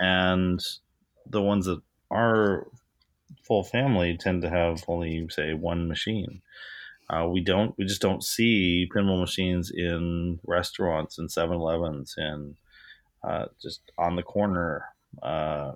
and 0.00 0.62
the 1.26 1.42
ones 1.42 1.66
that 1.66 1.80
are 2.10 2.66
full 3.42 3.64
family 3.64 4.16
tend 4.16 4.42
to 4.42 4.50
have 4.50 4.84
only 4.88 5.26
say 5.30 5.54
one 5.54 5.88
machine. 5.88 6.42
Uh, 7.10 7.26
we 7.26 7.40
don't 7.40 7.76
we 7.78 7.84
just 7.84 8.02
don't 8.02 8.22
see 8.22 8.88
pinball 8.94 9.18
machines 9.20 9.70
in 9.70 10.38
restaurants 10.46 11.18
and 11.18 11.30
7-elevens 11.30 12.14
and 12.18 12.56
uh, 13.24 13.46
just 13.60 13.80
on 13.96 14.16
the 14.16 14.22
corner. 14.22 14.84
Uh, 15.22 15.72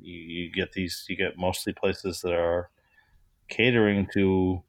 you, 0.00 0.18
you 0.18 0.52
get 0.52 0.72
these 0.72 1.06
you 1.08 1.16
get 1.16 1.38
mostly 1.38 1.72
places 1.72 2.20
that 2.20 2.34
are 2.34 2.68
catering 3.48 4.06
to 4.12 4.62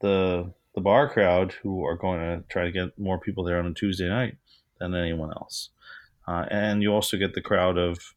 the 0.00 0.52
the 0.76 0.80
bar 0.82 1.08
crowd 1.08 1.54
who 1.62 1.84
are 1.84 1.96
going 1.96 2.20
to 2.20 2.44
try 2.48 2.64
to 2.64 2.70
get 2.70 2.98
more 2.98 3.18
people 3.18 3.42
there 3.42 3.58
on 3.58 3.66
a 3.66 3.72
Tuesday 3.72 4.08
night 4.08 4.36
than 4.78 4.94
anyone 4.94 5.30
else. 5.30 5.70
Uh, 6.28 6.44
and 6.50 6.82
you 6.82 6.92
also 6.92 7.16
get 7.16 7.34
the 7.34 7.40
crowd 7.40 7.78
of 7.78 8.14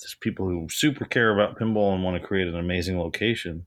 just 0.00 0.20
people 0.20 0.46
who 0.48 0.66
super 0.70 1.04
care 1.04 1.30
about 1.30 1.58
pinball 1.58 1.92
and 1.92 2.02
want 2.02 2.20
to 2.20 2.26
create 2.26 2.48
an 2.48 2.56
amazing 2.56 2.98
location. 2.98 3.66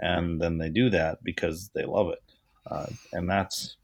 And 0.00 0.40
then 0.40 0.56
they 0.56 0.70
do 0.70 0.88
that 0.90 1.22
because 1.22 1.70
they 1.74 1.84
love 1.84 2.08
it. 2.08 2.22
Uh, 2.68 2.86
and 3.12 3.28
that's 3.28 3.76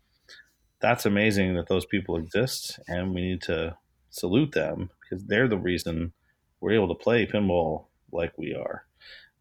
that's 0.80 1.06
amazing 1.06 1.54
that 1.54 1.68
those 1.68 1.86
people 1.86 2.16
exist 2.16 2.80
and 2.88 3.14
we 3.14 3.20
need 3.20 3.42
to 3.42 3.76
salute 4.10 4.52
them 4.52 4.90
because 5.00 5.24
they're 5.26 5.46
the 5.46 5.58
reason 5.58 6.12
we're 6.60 6.72
able 6.72 6.88
to 6.88 7.02
play 7.02 7.26
pinball 7.26 7.86
like 8.10 8.32
we 8.36 8.54
are. 8.54 8.86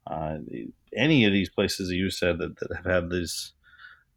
Uh, 0.05 0.37
any 0.95 1.25
of 1.25 1.31
these 1.31 1.49
places 1.49 1.87
that 1.87 1.95
you 1.95 2.09
said 2.09 2.37
that, 2.39 2.59
that 2.59 2.75
have 2.75 2.85
had 2.85 3.09
these 3.09 3.53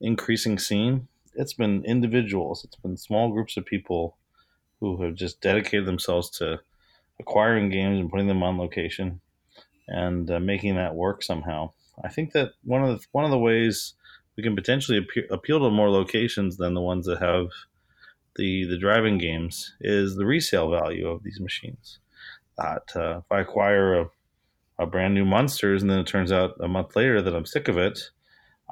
increasing 0.05 0.59
scene, 0.59 1.09
it's 1.34 1.55
been 1.55 1.84
individuals, 1.84 2.64
it's 2.64 2.76
been 2.76 2.96
small 2.96 3.30
groups 3.30 3.57
of 3.57 3.64
people 3.64 4.16
who 4.80 5.02
have 5.02 5.14
just 5.14 5.40
dedicated 5.40 5.86
themselves 5.86 6.30
to 6.30 6.61
acquiring 7.18 7.70
games 7.70 7.98
and 7.98 8.11
putting 8.11 8.26
them 8.26 8.42
on 8.42 8.59
location 8.59 9.20
and 9.88 10.30
uh, 10.30 10.40
making 10.40 10.76
that 10.76 10.94
work 10.94 11.22
somehow. 11.22 11.70
I 12.02 12.09
think 12.09 12.32
that 12.32 12.52
one 12.64 12.82
of 12.84 13.00
the 13.00 13.07
one 13.12 13.24
of 13.24 13.30
the 13.30 13.38
ways 13.38 13.94
we 14.36 14.42
can 14.42 14.57
potentially 14.57 14.98
appeal, 14.98 15.24
appeal 15.30 15.61
to 15.61 15.70
more 15.70 15.90
locations 15.90 16.57
than 16.57 16.74
the 16.74 16.80
ones 16.80 17.07
that 17.07 17.20
have 17.20 17.48
the 18.36 18.64
the 18.64 18.78
driving 18.78 19.18
games 19.18 19.74
is 19.80 20.16
the 20.16 20.26
resale 20.26 20.70
value 20.70 21.09
of 21.09 21.22
these 21.22 21.40
machines. 21.40 21.98
That 22.59 22.90
uh, 22.96 23.18
if 23.18 23.30
I 23.30 23.40
acquire 23.40 24.00
a, 24.00 24.07
a 24.78 24.86
brand 24.86 25.14
new 25.14 25.24
Munsters 25.24 25.82
and 25.82 25.90
then 25.90 26.00
it 26.00 26.07
turns 26.07 26.32
out 26.32 26.57
a 26.61 26.68
month 26.68 26.96
later 26.96 27.22
that 27.22 27.34
I'm 27.34 27.46
sick 27.46 27.68
of 27.68 27.78
it, 27.78 28.11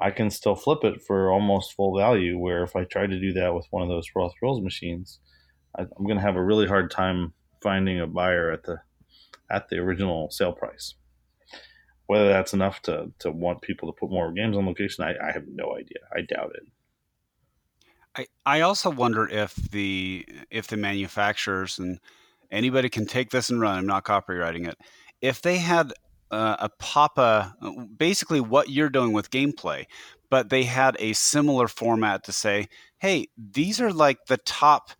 I 0.03 0.11
can 0.11 0.29
still 0.29 0.55
flip 0.55 0.83
it 0.83 1.01
for 1.01 1.31
almost 1.31 1.75
full 1.75 1.97
value. 1.97 2.37
Where 2.37 2.61
if 2.63 2.75
I 2.75 2.83
try 2.83 3.07
to 3.07 3.19
do 3.19 3.31
that 3.33 3.55
with 3.55 3.67
one 3.69 3.83
of 3.83 3.87
those 3.87 4.09
Raw 4.13 4.29
Thrills 4.37 4.61
machines, 4.61 5.19
I, 5.77 5.83
am 5.83 6.05
going 6.05 6.17
to 6.17 6.21
have 6.21 6.35
a 6.35 6.43
really 6.43 6.67
hard 6.67 6.91
time 6.91 7.33
finding 7.61 8.01
a 8.01 8.05
buyer 8.05 8.51
at 8.51 8.63
the 8.63 8.81
at 9.49 9.69
the 9.69 9.77
original 9.77 10.29
sale 10.29 10.51
price. 10.51 10.95
Whether 12.07 12.27
that's 12.27 12.53
enough 12.53 12.81
to, 12.81 13.13
to 13.19 13.31
want 13.31 13.61
people 13.61 13.91
to 13.91 13.97
put 13.97 14.11
more 14.11 14.33
games 14.33 14.57
on 14.57 14.65
location, 14.65 15.05
I, 15.05 15.15
I 15.25 15.31
have 15.31 15.45
no 15.47 15.73
idea. 15.77 15.99
I 16.13 16.21
doubt 16.21 16.51
it. 16.55 16.67
I, 18.15 18.57
I 18.57 18.61
also 18.61 18.89
wonder 18.89 19.25
if 19.29 19.55
the 19.55 20.25
if 20.51 20.67
the 20.67 20.75
manufacturers 20.75 21.79
and 21.79 22.01
anybody 22.51 22.89
can 22.89 23.05
take 23.05 23.29
this 23.29 23.49
and 23.49 23.61
run. 23.61 23.77
I'm 23.77 23.87
not 23.87 24.03
copywriting 24.03 24.67
it. 24.67 24.77
If 25.21 25.41
they 25.41 25.59
had 25.59 25.93
uh, 26.33 26.57
a 26.59 26.69
papa, 26.79 27.55
basically 27.97 28.41
what 28.41 28.69
you're 28.69 28.89
doing 28.89 29.13
with 29.13 29.29
gameplay, 29.29 29.85
but 30.29 30.49
they 30.49 30.63
had 30.63 30.97
a 30.99 31.13
similar 31.13 31.67
format 31.67 32.23
to 32.23 32.31
say, 32.31 32.67
hey, 32.97 33.27
these 33.37 33.79
are 33.79 33.93
like 33.93 34.25
the 34.27 34.37
top 34.37 34.91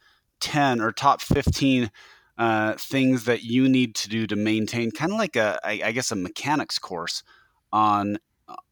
10 0.41 0.81
or 0.81 0.91
top 0.91 1.21
15 1.21 1.89
uh, 2.38 2.73
things 2.73 3.25
that 3.25 3.43
you 3.43 3.69
need 3.69 3.95
to 3.95 4.09
do 4.09 4.27
to 4.27 4.36
maintain 4.36 4.91
kind 4.91 5.11
of 5.11 5.17
like 5.17 5.36
a, 5.36 5.59
I, 5.63 5.81
I 5.86 5.91
guess, 5.91 6.11
a 6.11 6.15
mechanics 6.15 6.79
course 6.79 7.23
on 7.71 8.17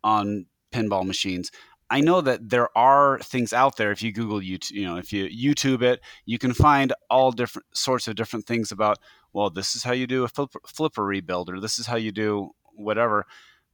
on 0.03 0.45
pinball 0.72 1.05
machines. 1.05 1.51
I 1.89 1.99
know 1.99 2.22
that 2.22 2.49
there 2.49 2.76
are 2.78 3.20
things 3.20 3.51
out 3.51 3.76
there. 3.76 3.91
If 3.91 4.01
you 4.01 4.14
Google 4.14 4.39
YouTube, 4.39 4.72
you 4.72 4.86
know, 4.86 4.97
if 4.97 5.12
you 5.12 5.28
YouTube 5.28 5.82
it, 5.82 5.99
you 6.26 6.38
can 6.38 6.53
find 6.53 6.93
all 7.09 7.32
different 7.32 7.66
sorts 7.74 8.07
of 8.07 8.16
different 8.16 8.45
things 8.45 8.72
about. 8.72 8.97
Well, 9.34 9.50
this 9.50 9.76
is 9.76 9.84
how 9.84 9.94
you 9.94 10.08
do 10.08 10.24
a 10.24 10.28
flipper, 10.28 10.60
flipper 10.66 11.04
rebuild, 11.04 11.50
or 11.50 11.60
this 11.60 11.80
is 11.80 11.88
how 11.88 11.96
you 11.96 12.12
do 12.12 12.52
whatever. 12.76 13.26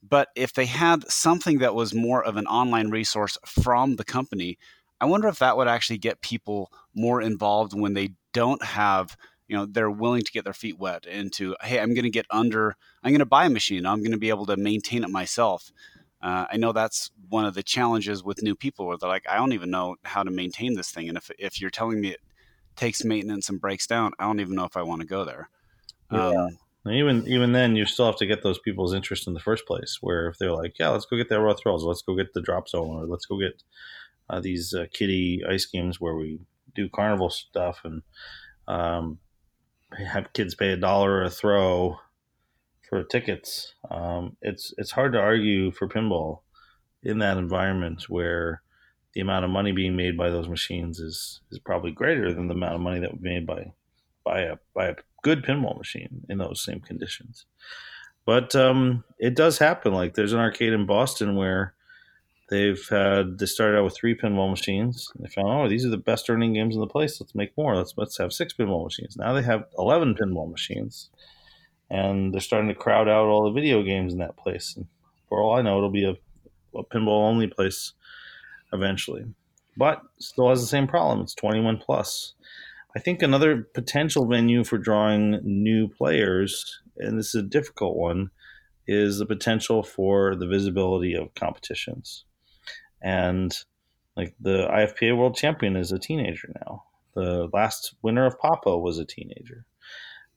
But 0.07 0.29
if 0.35 0.53
they 0.53 0.65
had 0.65 1.09
something 1.09 1.59
that 1.59 1.75
was 1.75 1.93
more 1.93 2.23
of 2.23 2.37
an 2.37 2.47
online 2.47 2.89
resource 2.89 3.37
from 3.45 3.95
the 3.95 4.05
company, 4.05 4.57
I 5.01 5.05
wonder 5.05 5.27
if 5.27 5.39
that 5.39 5.57
would 5.57 5.67
actually 5.67 5.97
get 5.97 6.21
people 6.21 6.71
more 6.93 7.21
involved 7.21 7.73
when 7.73 7.93
they 7.93 8.13
don't 8.33 8.63
have 8.63 9.17
you 9.47 9.55
know 9.55 9.65
they're 9.65 9.89
willing 9.89 10.21
to 10.21 10.31
get 10.31 10.43
their 10.43 10.53
feet 10.53 10.77
wet 10.77 11.05
into 11.05 11.55
hey 11.61 11.79
i'm 11.79 11.93
going 11.93 12.03
to 12.03 12.09
get 12.09 12.25
under 12.29 12.75
i'm 13.01 13.11
going 13.11 13.19
to 13.19 13.25
buy 13.25 13.45
a 13.45 13.49
machine 13.49 13.85
i'm 13.85 13.99
going 13.99 14.11
to 14.11 14.17
be 14.17 14.27
able 14.27 14.45
to 14.45 14.57
maintain 14.57 15.05
it 15.05 15.09
myself 15.09 15.71
uh, 16.21 16.45
I 16.51 16.57
know 16.57 16.71
that's 16.71 17.11
one 17.29 17.45
of 17.45 17.53
the 17.53 17.63
challenges 17.63 18.23
with 18.23 18.41
new 18.41 18.55
people 18.55 18.87
where 18.87 18.97
they're 18.97 19.09
like, 19.09 19.27
I 19.29 19.35
don't 19.35 19.53
even 19.53 19.69
know 19.69 19.97
how 20.03 20.23
to 20.23 20.31
maintain 20.31 20.73
this 20.73 20.89
thing. 20.89 21.09
And 21.09 21.17
if, 21.17 21.29
if 21.37 21.61
you're 21.61 21.69
telling 21.69 22.01
me 22.01 22.15
takes 22.77 23.03
maintenance 23.03 23.49
and 23.49 23.59
breaks 23.59 23.87
down, 23.87 24.13
I 24.19 24.25
don't 24.25 24.39
even 24.39 24.55
know 24.55 24.65
if 24.65 24.77
I 24.77 24.83
want 24.83 25.01
to 25.01 25.07
go 25.07 25.25
there. 25.25 25.49
Yeah. 26.11 26.29
Um, 26.29 26.57
even 26.89 27.27
even 27.27 27.51
then, 27.51 27.75
you 27.75 27.85
still 27.85 28.05
have 28.05 28.15
to 28.17 28.25
get 28.25 28.43
those 28.43 28.59
people's 28.59 28.93
interest 28.93 29.27
in 29.27 29.33
the 29.33 29.41
first 29.41 29.65
place. 29.65 29.97
Where 29.99 30.29
if 30.29 30.37
they're 30.37 30.53
like, 30.53 30.79
"Yeah, 30.79 30.89
let's 30.89 31.05
go 31.05 31.17
get 31.17 31.27
that 31.29 31.41
raw 31.41 31.53
thrills, 31.53 31.83
let's 31.83 32.01
go 32.01 32.15
get 32.15 32.33
the 32.33 32.41
drop 32.41 32.69
zone, 32.69 32.95
or 32.95 33.05
let's 33.05 33.25
go 33.25 33.37
get 33.37 33.61
uh, 34.29 34.39
these 34.39 34.73
uh, 34.73 34.85
kitty 34.93 35.41
ice 35.49 35.65
games 35.65 35.99
where 35.99 36.15
we 36.15 36.39
do 36.75 36.87
carnival 36.87 37.29
stuff 37.29 37.81
and 37.83 38.03
um, 38.67 39.19
have 39.97 40.31
kids 40.33 40.55
pay 40.55 40.71
a 40.71 40.77
dollar 40.77 41.23
a 41.23 41.29
throw 41.29 41.97
for 42.89 43.03
tickets. 43.03 43.73
Um, 43.89 44.37
it's 44.41 44.73
it's 44.77 44.91
hard 44.91 45.13
to 45.13 45.19
argue 45.19 45.71
for 45.71 45.89
pinball 45.89 46.41
in 47.03 47.19
that 47.19 47.37
environment 47.37 48.09
where 48.09 48.61
the 49.13 49.21
amount 49.21 49.45
of 49.45 49.51
money 49.51 49.71
being 49.71 49.95
made 49.95 50.17
by 50.17 50.29
those 50.29 50.47
machines 50.47 50.99
is 50.99 51.41
is 51.51 51.59
probably 51.59 51.91
greater 51.91 52.33
than 52.33 52.47
the 52.47 52.53
amount 52.53 52.75
of 52.75 52.81
money 52.81 52.99
that 52.99 53.11
would 53.11 53.21
be 53.21 53.29
made 53.29 53.45
by 53.47 53.71
by 54.23 54.41
a 54.41 54.55
by 54.73 54.87
a 54.87 54.95
good 55.23 55.43
pinball 55.43 55.77
machine 55.77 56.25
in 56.29 56.37
those 56.37 56.63
same 56.63 56.79
conditions. 56.79 57.45
But 58.25 58.55
um, 58.55 59.03
it 59.19 59.35
does 59.35 59.57
happen. 59.57 59.93
Like 59.93 60.13
there's 60.13 60.33
an 60.33 60.39
arcade 60.39 60.73
in 60.73 60.85
Boston 60.85 61.35
where 61.35 61.73
they've 62.49 62.85
had 62.89 63.39
they 63.39 63.45
started 63.45 63.77
out 63.77 63.85
with 63.85 63.95
three 63.95 64.15
pinball 64.15 64.49
machines. 64.49 65.09
They 65.17 65.29
found 65.29 65.47
oh 65.47 65.69
these 65.69 65.85
are 65.85 65.89
the 65.89 65.97
best 65.97 66.29
earning 66.29 66.53
games 66.53 66.75
in 66.75 66.81
the 66.81 66.87
place. 66.87 67.19
Let's 67.19 67.35
make 67.35 67.57
more. 67.57 67.75
Let's 67.75 67.93
let's 67.97 68.17
have 68.17 68.33
six 68.33 68.53
pinball 68.53 68.83
machines. 68.83 69.15
Now 69.17 69.33
they 69.33 69.43
have 69.43 69.65
eleven 69.77 70.15
pinball 70.15 70.49
machines 70.51 71.09
and 71.89 72.33
they're 72.33 72.41
starting 72.41 72.69
to 72.69 72.75
crowd 72.75 73.07
out 73.07 73.27
all 73.27 73.45
the 73.45 73.51
video 73.51 73.81
games 73.83 74.13
in 74.13 74.19
that 74.19 74.37
place. 74.37 74.75
And 74.75 74.87
for 75.29 75.41
all 75.41 75.55
I 75.55 75.61
know, 75.61 75.77
it'll 75.77 75.89
be 75.89 76.05
a, 76.05 76.15
a 76.77 76.83
pinball 76.83 77.27
only 77.27 77.47
place 77.47 77.93
eventually, 78.73 79.25
but 79.77 80.01
still 80.19 80.49
has 80.49 80.61
the 80.61 80.67
same 80.67 80.87
problem. 80.87 81.21
It's 81.21 81.35
21 81.35 81.77
plus. 81.77 82.33
I 82.95 82.99
think 82.99 83.21
another 83.21 83.67
potential 83.73 84.25
venue 84.25 84.63
for 84.63 84.77
drawing 84.77 85.39
new 85.43 85.87
players, 85.87 86.81
and 86.97 87.19
this 87.19 87.35
is 87.35 87.43
a 87.43 87.47
difficult 87.47 87.95
one, 87.95 88.31
is 88.87 89.19
the 89.19 89.25
potential 89.25 89.83
for 89.83 90.35
the 90.35 90.47
visibility 90.47 91.13
of 91.13 91.33
competitions. 91.35 92.25
And 93.01 93.55
like 94.15 94.33
the 94.39 94.67
IFPA 94.67 95.15
world 95.15 95.35
champion 95.35 95.75
is 95.75 95.91
a 95.91 95.99
teenager 95.99 96.51
now. 96.65 96.83
The 97.13 97.49
last 97.53 97.95
winner 98.01 98.25
of 98.25 98.39
Papa 98.39 98.77
was 98.77 98.97
a 98.97 99.05
teenager. 99.05 99.65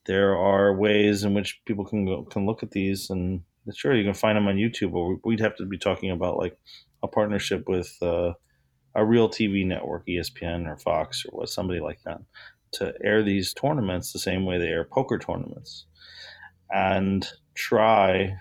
There 0.07 0.37
are 0.37 0.77
ways 0.77 1.25
in 1.25 1.35
which 1.35 1.61
people 1.65 1.85
can 1.85 2.05
go, 2.05 2.25
can 2.25 2.47
look 2.47 2.63
at 2.63 2.73
these, 2.73 3.11
and 3.11 3.43
sure 3.75 3.95
you 3.95 4.05
can 4.05 4.15
find 4.15 4.37
them 4.37 4.49
on 4.49 4.57
YouTube. 4.57 4.93
But 4.93 5.27
we'd 5.27 5.41
have 5.41 5.57
to 5.57 5.67
be 5.67 5.79
talking 5.79 6.11
about 6.11 6.37
like 6.37 6.59
a 7.03 7.09
partnership 7.09 7.69
with 7.69 7.97
uh, 8.03 8.33
a 8.95 9.05
real 9.05 9.29
TV 9.29 9.67
network, 9.67 10.07
ESPN 10.07 10.67
or 10.67 10.77
Fox 10.77 11.25
or 11.25 11.39
what 11.39 11.49
somebody 11.49 11.81
like 11.81 12.01
that, 12.05 12.21
to 12.73 12.93
air 13.03 13.23
these 13.23 13.55
tournaments 13.55 14.13
the 14.13 14.19
same 14.19 14.45
way 14.45 14.59
they 14.59 14.69
air 14.69 14.85
poker 14.85 15.19
tournaments, 15.19 15.87
and 16.71 17.29
try 17.55 18.35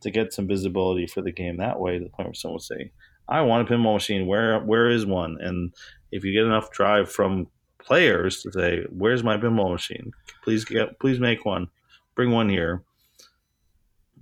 to 0.00 0.10
get 0.10 0.32
some 0.32 0.46
visibility 0.46 1.06
for 1.06 1.22
the 1.22 1.32
game 1.32 1.56
that 1.56 1.80
way. 1.80 1.98
To 1.98 2.04
the 2.04 2.10
point 2.10 2.28
where 2.28 2.34
someone 2.34 2.54
would 2.56 2.62
say, 2.62 2.92
"I 3.28 3.40
want 3.42 3.68
a 3.68 3.72
pinball 3.72 3.94
machine. 3.94 4.26
Where 4.26 4.60
where 4.60 4.88
is 4.88 5.06
one?" 5.06 5.38
And 5.40 5.74
if 6.12 6.24
you 6.24 6.32
get 6.32 6.46
enough 6.46 6.70
drive 6.70 7.10
from 7.10 7.48
players 7.78 8.42
to 8.42 8.52
say, 8.52 8.84
"Where's 8.90 9.24
my 9.24 9.36
pinball 9.36 9.72
machine? 9.72 10.12
Please 10.42 10.64
get 10.64 10.98
please 11.00 11.18
make 11.18 11.44
one. 11.44 11.68
Bring 12.14 12.30
one 12.30 12.48
here." 12.48 12.82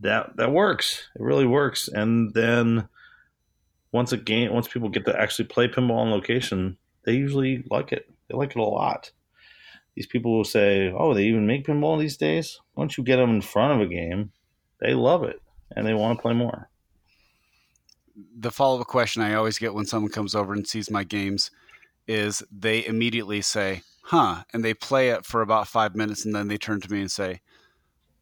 That 0.01 0.37
that 0.37 0.53
works. 0.53 1.09
It 1.15 1.23
really 1.23 1.47
works. 1.47 1.89
And 1.89 2.33
then 2.35 2.89
once 3.97 4.13
a 4.13 4.19
game, 4.19 4.53
once 4.53 4.69
people 4.69 4.91
get 4.91 5.07
to 5.07 5.19
actually 5.19 5.47
play 5.47 5.67
pinball 5.67 5.97
on 5.97 6.11
location, 6.11 6.77
they 7.05 7.15
usually 7.15 7.65
like 7.71 7.93
it. 7.93 8.09
They 8.29 8.37
like 8.37 8.51
it 8.51 8.59
a 8.59 8.63
lot. 8.63 9.11
These 9.95 10.07
people 10.07 10.37
will 10.37 10.45
say, 10.45 10.93
"Oh, 10.93 11.15
they 11.15 11.25
even 11.25 11.47
make 11.47 11.67
pinball 11.67 11.99
these 11.99 12.19
days." 12.19 12.61
Once 12.75 12.99
you 12.99 13.03
get 13.05 13.17
them 13.17 13.31
in 13.31 13.41
front 13.41 13.73
of 13.73 13.81
a 13.81 13.91
game, 13.91 14.33
they 14.81 14.93
love 14.93 15.25
it 15.25 15.41
and 15.75 15.87
they 15.87 15.95
want 15.95 16.19
to 16.19 16.23
play 16.23 16.35
more. 16.35 16.69
The 18.39 18.51
follow 18.51 18.81
up 18.81 18.87
question 18.87 19.23
I 19.23 19.33
always 19.33 19.59
get 19.59 19.73
when 19.73 19.87
someone 19.87 20.13
comes 20.13 20.35
over 20.35 20.53
and 20.53 20.69
sees 20.69 20.91
my 20.91 21.03
games 21.03 21.51
is 22.07 22.43
they 22.53 22.85
immediately 22.85 23.41
say, 23.41 23.83
"Huh," 24.03 24.45
and 24.53 24.63
they 24.63 24.75
play 24.75 25.09
it 25.09 25.25
for 25.25 25.41
about 25.41 25.69
five 25.69 25.97
minutes, 25.97 26.27
and 26.27 26.35
then 26.35 26.49
they 26.49 26.59
turn 26.59 26.83
to 26.83 26.93
me 26.93 27.01
and 27.01 27.11
say, 27.11 27.41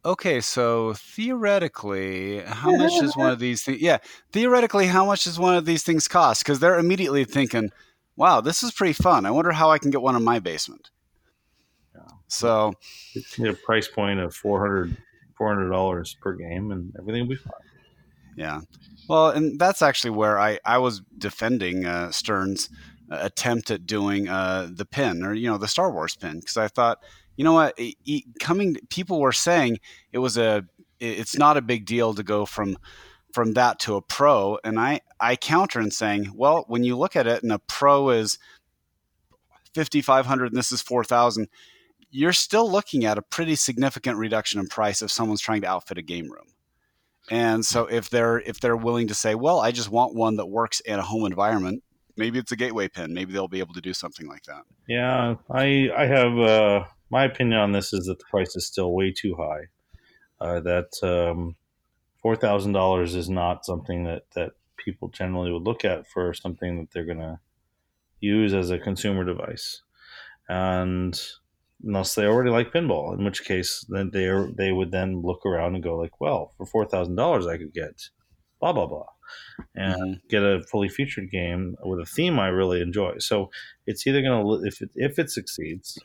okay, 0.05 0.39
so 0.39 0.93
theoretically, 0.93 2.39
how 2.41 2.75
much 2.75 2.93
is 3.01 3.17
one 3.17 3.31
of 3.31 3.39
these 3.39 3.63
things? 3.63 3.81
Yeah, 3.81 3.97
theoretically, 4.31 4.87
how 4.87 5.05
much 5.05 5.23
does 5.23 5.39
one 5.39 5.55
of 5.55 5.65
these 5.65 5.83
things 5.83 6.07
cost? 6.07 6.43
Because 6.43 6.59
they're 6.59 6.79
immediately 6.79 7.25
thinking, 7.25 7.71
wow, 8.15 8.39
this 8.39 8.63
is 8.63 8.71
pretty 8.71 8.93
fun. 8.93 9.25
I 9.25 9.31
wonder 9.31 9.51
how 9.51 9.71
I 9.71 9.79
can 9.79 9.91
get 9.91 10.01
one 10.01 10.15
in 10.15 10.23
my 10.23 10.39
basement. 10.39 10.91
Yeah. 11.93 12.01
So, 12.27 12.73
it's 13.13 13.37
a 13.39 13.53
price 13.53 13.87
point 13.87 14.19
of 14.19 14.33
400 14.35 14.95
dollars 15.69 16.15
per 16.21 16.33
game, 16.33 16.71
and 16.71 16.93
everything 16.97 17.23
will 17.23 17.29
be 17.29 17.35
fine. 17.35 17.53
Yeah. 18.35 18.61
Well, 19.07 19.29
and 19.29 19.59
that's 19.59 19.81
actually 19.81 20.11
where 20.11 20.39
I 20.39 20.59
I 20.65 20.77
was 20.77 21.01
defending 21.17 21.85
uh, 21.85 22.11
Stern's 22.11 22.69
uh, 23.09 23.19
attempt 23.21 23.71
at 23.71 23.85
doing 23.85 24.27
uh, 24.27 24.69
the 24.71 24.85
pin 24.85 25.23
or 25.23 25.33
you 25.33 25.49
know 25.49 25.57
the 25.57 25.67
Star 25.67 25.91
Wars 25.91 26.15
pin 26.15 26.39
because 26.39 26.57
I 26.57 26.67
thought 26.67 26.99
you 27.35 27.43
know 27.43 27.53
what? 27.53 27.79
Coming, 28.39 28.77
people 28.89 29.19
were 29.19 29.31
saying 29.31 29.79
it 30.11 30.19
was 30.19 30.37
a, 30.37 30.65
it's 30.99 31.37
not 31.37 31.57
a 31.57 31.61
big 31.61 31.85
deal 31.85 32.13
to 32.13 32.23
go 32.23 32.45
from 32.45 32.77
from 33.33 33.53
that 33.53 33.79
to 33.79 33.95
a 33.95 34.01
pro, 34.01 34.57
and 34.63 34.79
I 34.79 35.01
I 35.19 35.35
counter 35.35 35.81
in 35.81 35.91
saying, 35.91 36.31
well, 36.33 36.63
when 36.69 36.85
you 36.85 36.97
look 36.97 37.17
at 37.17 37.27
it, 37.27 37.43
and 37.43 37.51
a 37.51 37.59
pro 37.59 38.09
is 38.11 38.39
fifty 39.73 40.01
five 40.01 40.25
hundred, 40.25 40.47
and 40.47 40.57
this 40.57 40.71
is 40.71 40.81
four 40.81 41.03
thousand, 41.03 41.49
you're 42.09 42.31
still 42.31 42.71
looking 42.71 43.03
at 43.03 43.17
a 43.17 43.21
pretty 43.21 43.55
significant 43.55 44.17
reduction 44.17 44.59
in 44.61 44.67
price 44.67 45.01
if 45.01 45.11
someone's 45.11 45.41
trying 45.41 45.61
to 45.61 45.67
outfit 45.67 45.97
a 45.97 46.01
game 46.01 46.31
room. 46.31 46.47
And 47.29 47.65
so 47.65 47.87
if 47.87 48.09
they're 48.09 48.39
if 48.39 48.61
they're 48.61 48.77
willing 48.77 49.07
to 49.09 49.13
say, 49.13 49.35
well, 49.35 49.59
I 49.59 49.71
just 49.71 49.89
want 49.89 50.15
one 50.15 50.37
that 50.37 50.45
works 50.45 50.79
in 50.79 50.97
a 50.97 51.01
home 51.01 51.25
environment, 51.25 51.83
maybe 52.15 52.39
it's 52.39 52.53
a 52.53 52.55
gateway 52.55 52.87
pin. 52.87 53.13
Maybe 53.13 53.33
they'll 53.33 53.49
be 53.49 53.59
able 53.59 53.73
to 53.73 53.81
do 53.81 53.93
something 53.93 54.27
like 54.27 54.43
that. 54.43 54.61
Yeah, 54.87 55.35
I 55.51 55.89
I 55.95 56.05
have 56.05 56.37
uh, 56.37 56.85
my 57.09 57.25
opinion 57.25 57.59
on 57.59 57.71
this 57.71 57.93
is 57.93 58.05
that 58.05 58.19
the 58.19 58.25
price 58.25 58.55
is 58.55 58.65
still 58.65 58.93
way 58.93 59.11
too 59.11 59.35
high. 59.35 59.67
Uh, 60.39 60.59
that 60.59 60.91
um, 61.03 61.55
four 62.21 62.35
thousand 62.35 62.73
dollars 62.73 63.15
is 63.15 63.29
not 63.29 63.65
something 63.65 64.03
that 64.03 64.23
that 64.35 64.51
people 64.77 65.07
generally 65.09 65.51
would 65.51 65.63
look 65.63 65.85
at 65.85 66.07
for 66.07 66.33
something 66.33 66.77
that 66.77 66.91
they're 66.91 67.05
going 67.05 67.17
to 67.19 67.39
use 68.19 68.53
as 68.53 68.69
a 68.69 68.79
consumer 68.79 69.23
device, 69.23 69.81
and 70.49 71.19
unless 71.83 72.15
they 72.15 72.25
already 72.25 72.49
like 72.49 72.73
pinball, 72.73 73.17
in 73.17 73.23
which 73.23 73.45
case 73.45 73.85
then 73.89 74.09
they 74.11 74.29
they 74.57 74.71
would 74.71 74.91
then 74.91 75.21
look 75.21 75.45
around 75.45 75.75
and 75.75 75.83
go 75.83 75.95
like, 75.95 76.19
well, 76.19 76.53
for 76.57 76.65
four 76.65 76.85
thousand 76.85 77.15
dollars, 77.15 77.47
I 77.47 77.57
could 77.57 77.73
get 77.73 78.09
blah 78.59 78.73
blah 78.73 78.87
blah, 78.87 79.07
and 79.75 79.95
mm-hmm. 79.95 80.27
get 80.29 80.43
a 80.43 80.63
fully 80.69 80.89
featured 80.89 81.31
game 81.31 81.75
with 81.83 81.99
a 81.99 82.05
theme 82.05 82.39
I 82.39 82.47
really 82.47 82.81
enjoy. 82.81 83.19
So 83.19 83.51
it's 83.85 84.05
either 84.05 84.21
going 84.21 84.43
to 84.43 84.67
if 84.67 84.81
it, 84.81 84.89
if 84.95 85.17
it 85.19 85.29
succeeds 85.29 85.97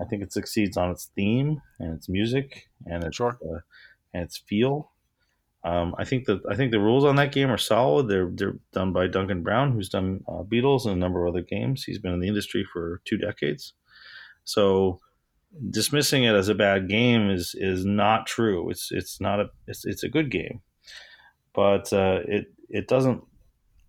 I 0.00 0.04
think 0.04 0.22
it 0.22 0.32
succeeds 0.32 0.76
on 0.76 0.90
its 0.90 1.10
theme 1.14 1.60
and 1.78 1.94
its 1.94 2.08
music 2.08 2.68
and 2.86 3.04
its 3.04 3.16
sure. 3.16 3.38
uh, 3.44 3.60
and 4.14 4.24
its 4.24 4.36
feel. 4.36 4.90
Um, 5.64 5.94
I 5.96 6.04
think 6.04 6.26
the 6.26 6.40
I 6.50 6.56
think 6.56 6.72
the 6.72 6.80
rules 6.80 7.04
on 7.04 7.16
that 7.16 7.32
game 7.32 7.50
are 7.50 7.58
solid. 7.58 8.08
They're 8.08 8.30
they're 8.32 8.56
done 8.72 8.92
by 8.92 9.06
Duncan 9.06 9.42
Brown, 9.42 9.72
who's 9.72 9.88
done 9.88 10.24
uh, 10.26 10.42
Beatles 10.42 10.86
and 10.86 10.94
a 10.94 10.98
number 10.98 11.24
of 11.24 11.34
other 11.34 11.42
games. 11.42 11.84
He's 11.84 11.98
been 11.98 12.12
in 12.12 12.20
the 12.20 12.28
industry 12.28 12.66
for 12.72 13.00
two 13.04 13.16
decades. 13.16 13.74
So 14.44 15.00
dismissing 15.70 16.24
it 16.24 16.34
as 16.34 16.48
a 16.48 16.54
bad 16.54 16.88
game 16.88 17.30
is 17.30 17.54
is 17.56 17.84
not 17.84 18.26
true. 18.26 18.70
It's 18.70 18.90
it's 18.90 19.20
not 19.20 19.40
a 19.40 19.50
it's 19.66 19.84
it's 19.84 20.02
a 20.02 20.08
good 20.08 20.30
game, 20.30 20.62
but 21.54 21.92
uh, 21.92 22.20
it 22.26 22.46
it 22.68 22.88
doesn't 22.88 23.22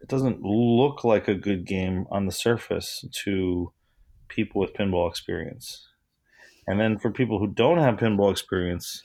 it 0.01 0.09
doesn't 0.09 0.41
look 0.43 1.03
like 1.03 1.27
a 1.27 1.35
good 1.35 1.65
game 1.65 2.05
on 2.11 2.25
the 2.25 2.31
surface 2.31 3.05
to 3.23 3.71
people 4.27 4.61
with 4.61 4.73
pinball 4.73 5.09
experience. 5.09 5.87
And 6.67 6.79
then 6.79 6.97
for 6.97 7.11
people 7.11 7.39
who 7.39 7.47
don't 7.47 7.79
have 7.79 7.95
pinball 7.95 8.31
experience, 8.31 9.03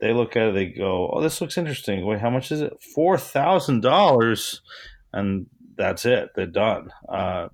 they 0.00 0.12
look 0.12 0.36
at 0.36 0.48
it, 0.48 0.54
they 0.54 0.66
go, 0.66 1.10
"Oh, 1.10 1.20
this 1.20 1.40
looks 1.40 1.58
interesting. 1.58 2.04
Wait, 2.04 2.20
how 2.20 2.30
much 2.30 2.52
is 2.52 2.60
it? 2.60 2.72
Four 2.94 3.18
thousand 3.18 3.80
dollars." 3.80 4.60
And 5.12 5.46
that's 5.76 6.04
it. 6.04 6.30
They're 6.34 6.46
done. 6.46 6.90
Uh, 7.08 7.48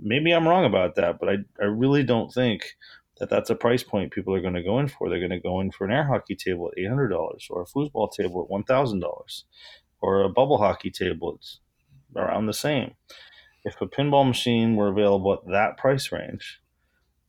maybe 0.00 0.32
I'm 0.32 0.48
wrong 0.48 0.64
about 0.64 0.94
that, 0.96 1.18
but 1.18 1.28
I, 1.28 1.36
I 1.60 1.66
really 1.66 2.02
don't 2.02 2.32
think 2.32 2.76
that 3.18 3.30
that's 3.30 3.50
a 3.50 3.54
price 3.54 3.82
point 3.82 4.12
people 4.12 4.34
are 4.34 4.40
going 4.40 4.54
to 4.54 4.62
go 4.62 4.78
in 4.78 4.88
for. 4.88 5.08
They're 5.08 5.18
going 5.18 5.30
to 5.30 5.40
go 5.40 5.60
in 5.60 5.70
for 5.70 5.86
an 5.86 5.92
air 5.92 6.04
hockey 6.04 6.36
table 6.36 6.70
at 6.70 6.78
$800 6.78 7.10
or 7.50 7.62
a 7.62 7.66
foosball 7.66 8.12
table 8.12 8.46
at 8.50 8.66
$1,000 8.66 9.42
or 10.00 10.22
a 10.22 10.28
bubble 10.28 10.58
hockey 10.58 10.90
table 10.90 11.36
It's 11.36 11.60
around 12.14 12.46
the 12.46 12.52
same. 12.52 12.94
If 13.64 13.80
a 13.80 13.86
pinball 13.86 14.26
machine 14.26 14.76
were 14.76 14.88
available 14.88 15.32
at 15.32 15.50
that 15.50 15.76
price 15.76 16.12
range, 16.12 16.60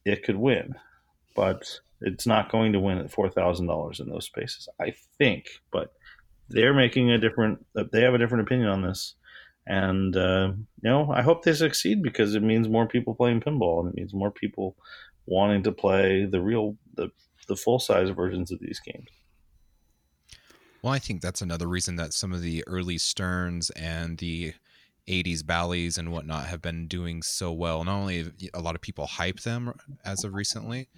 it 0.06 0.24
could 0.24 0.38
win 0.38 0.76
but 1.38 1.80
it's 2.02 2.28
not 2.28 2.52
going 2.52 2.74
to 2.74 2.80
win 2.80 2.98
at 2.98 3.12
four 3.12 3.30
thousand 3.30 3.68
dollars 3.68 4.02
in 4.02 4.10
those 4.10 4.26
spaces. 4.26 4.68
I 4.82 4.94
think, 5.18 5.46
but 5.72 5.94
they're 6.50 6.74
making 6.74 7.12
a 7.12 7.18
different. 7.18 7.66
They 7.74 8.02
have 8.02 8.14
a 8.14 8.18
different 8.18 8.46
opinion 8.46 8.68
on 8.68 8.82
this, 8.82 9.16
and 9.66 10.18
uh, 10.18 10.52
you 10.82 10.90
know, 10.90 11.10
I 11.12 11.22
hope 11.22 11.44
they 11.44 11.54
succeed 11.54 12.04
because 12.04 12.36
it 12.36 12.44
means 12.44 12.68
more 12.68 12.88
people 12.88 13.16
playing 13.16 13.42
pinball, 13.42 13.80
and 13.80 13.90
it 13.90 13.96
means 13.96 14.14
more 14.14 14.32
people 14.32 14.76
wanting 15.28 15.64
to 15.64 15.72
play 15.72 16.26
the 16.26 16.42
real, 16.42 16.76
the 16.96 17.10
the 17.48 17.56
full 17.56 17.80
size 17.80 18.10
versions 18.10 18.52
of 18.52 18.60
these 18.60 18.82
games. 18.82 19.08
Well, 20.82 20.94
I 20.94 21.00
think 21.00 21.22
that's 21.22 21.42
another 21.42 21.68
reason 21.68 21.96
that 21.98 22.14
some 22.14 22.34
of 22.34 22.42
the 22.42 22.64
early 22.68 22.98
Sterns 22.98 23.70
and 23.72 24.18
the 24.18 24.54
80s 25.08 25.46
Bally's 25.46 25.98
and 25.98 26.12
whatnot 26.12 26.46
have 26.46 26.62
been 26.62 26.88
doing 26.88 27.22
so 27.24 27.52
well. 27.52 27.84
Not 27.84 27.98
only 27.98 28.32
a 28.54 28.60
lot 28.60 28.76
of 28.76 28.82
people 28.82 29.08
hype 29.08 29.40
them 29.40 29.74
as 30.06 30.24
of 30.24 30.34
recently, 30.34 30.90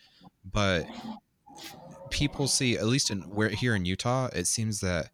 but 0.52 0.86
people 2.10 2.48
see 2.48 2.78
at 2.78 2.86
least 2.86 3.12
in 3.12 3.22
where 3.22 3.50
here 3.50 3.76
in 3.76 3.86
Utah, 3.86 4.30
it 4.34 4.48
seems 4.48 4.80
that 4.82 5.12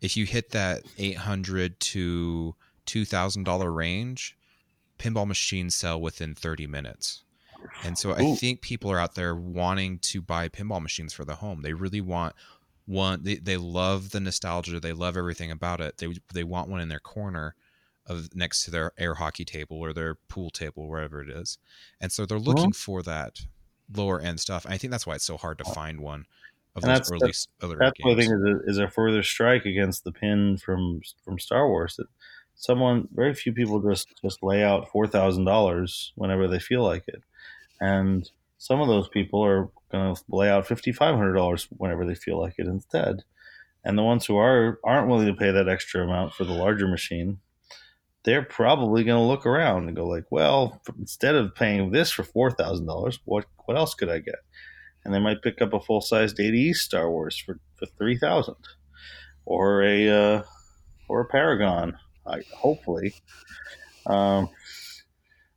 if 0.00 0.16
you 0.16 0.26
hit 0.26 0.50
that 0.50 0.82
eight 0.98 1.18
hundred 1.18 1.78
to 1.80 2.54
two 2.86 3.04
thousand 3.04 3.44
dollar 3.44 3.70
range, 3.70 4.36
pinball 4.98 5.26
machines 5.26 5.74
sell 5.74 6.00
within 6.00 6.34
thirty 6.34 6.66
minutes. 6.66 7.24
And 7.84 7.98
so 7.98 8.14
I 8.14 8.34
think 8.36 8.62
people 8.62 8.90
are 8.90 8.98
out 8.98 9.14
there 9.14 9.34
wanting 9.34 9.98
to 9.98 10.22
buy 10.22 10.48
pinball 10.48 10.80
machines 10.80 11.12
for 11.12 11.26
the 11.26 11.34
home. 11.36 11.60
They 11.60 11.74
really 11.74 12.00
want 12.00 12.34
one 12.86 13.22
they, 13.22 13.36
they 13.36 13.56
love 13.58 14.10
the 14.10 14.20
nostalgia, 14.20 14.80
they 14.80 14.92
love 14.92 15.16
everything 15.16 15.50
about 15.50 15.80
it. 15.80 15.98
They 15.98 16.14
they 16.32 16.44
want 16.44 16.68
one 16.68 16.80
in 16.80 16.88
their 16.88 17.00
corner 17.00 17.54
of 18.06 18.34
next 18.34 18.64
to 18.64 18.70
their 18.70 18.92
air 18.98 19.14
hockey 19.14 19.44
table 19.44 19.78
or 19.78 19.92
their 19.92 20.16
pool 20.28 20.50
table, 20.50 20.88
wherever 20.88 21.22
it 21.22 21.28
is. 21.28 21.58
And 22.00 22.10
so 22.10 22.24
they're 22.24 22.38
mm-hmm. 22.38 22.48
looking 22.48 22.72
for 22.72 23.02
that 23.02 23.40
lower 23.94 24.20
end 24.20 24.40
stuff. 24.40 24.66
I 24.68 24.78
think 24.78 24.90
that's 24.90 25.06
why 25.06 25.14
it's 25.14 25.24
so 25.24 25.36
hard 25.36 25.58
to 25.58 25.64
oh, 25.66 25.72
find 25.72 26.00
one 26.00 26.26
of 26.76 26.84
and 26.84 26.92
those 26.92 27.10
early 27.10 27.20
that's, 27.22 27.48
other 27.60 27.76
that's 27.78 27.98
games. 27.98 28.04
what 28.04 28.12
I 28.12 28.20
think 28.20 28.32
is 28.32 28.42
a, 28.42 28.70
is 28.70 28.78
a 28.78 28.88
further 28.88 29.22
strike 29.22 29.64
against 29.66 30.04
the 30.04 30.12
pin 30.12 30.56
from 30.58 31.00
from 31.24 31.38
Star 31.38 31.68
Wars 31.68 31.96
that 31.96 32.06
someone 32.54 33.08
very 33.12 33.34
few 33.34 33.52
people 33.52 33.80
just 33.80 34.08
just 34.22 34.42
lay 34.42 34.62
out 34.62 34.88
four 34.90 35.06
thousand 35.06 35.44
dollars 35.44 36.12
whenever 36.14 36.46
they 36.46 36.58
feel 36.60 36.82
like 36.84 37.04
it, 37.08 37.22
and 37.80 38.30
some 38.58 38.80
of 38.80 38.88
those 38.88 39.08
people 39.08 39.44
are 39.44 39.70
going 39.90 40.14
to 40.14 40.22
lay 40.28 40.48
out 40.48 40.66
fifty 40.66 40.92
five 40.92 41.16
hundred 41.16 41.34
dollars 41.34 41.66
whenever 41.76 42.06
they 42.06 42.14
feel 42.14 42.38
like 42.40 42.54
it 42.58 42.66
instead. 42.66 43.24
and 43.84 43.96
the 43.96 44.02
ones 44.02 44.26
who 44.26 44.36
are 44.36 44.78
aren't 44.84 45.08
willing 45.08 45.26
to 45.26 45.34
pay 45.34 45.50
that 45.50 45.68
extra 45.68 46.04
amount 46.04 46.34
for 46.34 46.44
the 46.44 46.52
larger 46.52 46.86
machine, 46.86 47.38
they're 48.24 48.42
probably 48.42 49.04
going 49.04 49.20
to 49.20 49.26
look 49.26 49.46
around 49.46 49.86
and 49.86 49.96
go 49.96 50.06
like, 50.06 50.24
well, 50.30 50.80
instead 50.98 51.34
of 51.34 51.54
paying 51.54 51.90
this 51.90 52.10
for 52.10 52.22
four 52.22 52.50
thousand 52.50 52.86
dollars, 52.86 53.18
what 53.24 53.46
what 53.64 53.76
else 53.76 53.94
could 53.94 54.10
I 54.10 54.18
get? 54.18 54.36
And 55.04 55.14
they 55.14 55.18
might 55.18 55.42
pick 55.42 55.62
up 55.62 55.72
a 55.72 55.80
full 55.80 56.00
sized 56.00 56.36
Data 56.36 56.56
East 56.56 56.84
Star 56.84 57.10
Wars 57.10 57.38
for, 57.38 57.58
for 57.76 57.86
three 57.98 58.18
thousand, 58.18 58.56
or 59.46 59.82
a 59.82 60.08
uh, 60.08 60.42
or 61.08 61.22
a 61.22 61.26
Paragon, 61.26 61.96
I, 62.26 62.42
hopefully. 62.54 63.14
Um, 64.06 64.50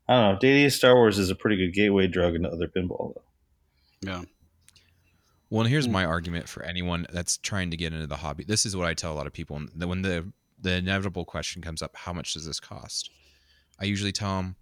I 0.08 0.14
don't 0.14 0.34
know. 0.34 0.40
Data 0.40 0.68
East 0.68 0.78
Star 0.78 0.96
Wars 0.96 1.18
is 1.18 1.30
a 1.30 1.36
pretty 1.36 1.58
good 1.58 1.74
gateway 1.74 2.08
drug 2.08 2.36
into 2.36 2.50
other 2.50 2.68
pinball. 2.68 3.14
Though. 3.16 3.24
Yeah. 4.02 4.22
Well, 5.50 5.66
here's 5.66 5.88
my 5.88 6.04
argument 6.04 6.50
for 6.50 6.64
anyone 6.64 7.06
that's 7.14 7.38
trying 7.38 7.70
to 7.72 7.78
get 7.78 7.94
into 7.94 8.08
the 8.08 8.18
hobby. 8.18 8.44
This 8.44 8.66
is 8.66 8.76
what 8.76 8.88
I 8.88 8.96
tell 8.96 9.14
a 9.14 9.16
lot 9.16 9.28
of 9.28 9.34
people 9.34 9.62
when 9.78 10.02
the 10.02 10.32
the 10.64 10.76
inevitable 10.76 11.26
question 11.26 11.62
comes 11.62 11.82
up: 11.82 11.96
How 11.96 12.14
much 12.14 12.34
does 12.34 12.46
this 12.46 12.60
cost? 12.60 13.10
I 13.80 13.86
usually 13.86 14.12
tell 14.12 14.38
them, 14.38 14.56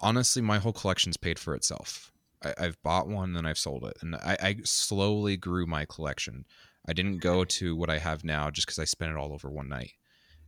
honestly, 0.00 0.42
my 0.42 0.58
whole 0.58 0.72
collection's 0.72 1.16
paid 1.16 1.38
for 1.38 1.54
itself. 1.54 2.12
I, 2.42 2.64
have 2.64 2.82
bought 2.82 3.06
one 3.06 3.36
and 3.36 3.46
I've 3.46 3.58
sold 3.58 3.84
it, 3.84 3.96
and 4.00 4.16
I, 4.16 4.36
I 4.40 4.56
slowly 4.64 5.36
grew 5.36 5.66
my 5.66 5.84
collection. 5.84 6.44
I 6.86 6.92
didn't 6.92 7.18
go 7.18 7.44
to 7.44 7.76
what 7.76 7.90
I 7.90 7.98
have 7.98 8.24
now 8.24 8.50
just 8.50 8.66
because 8.66 8.80
I 8.80 8.84
spent 8.84 9.12
it 9.12 9.16
all 9.16 9.32
over 9.32 9.48
one 9.48 9.68
night. 9.68 9.92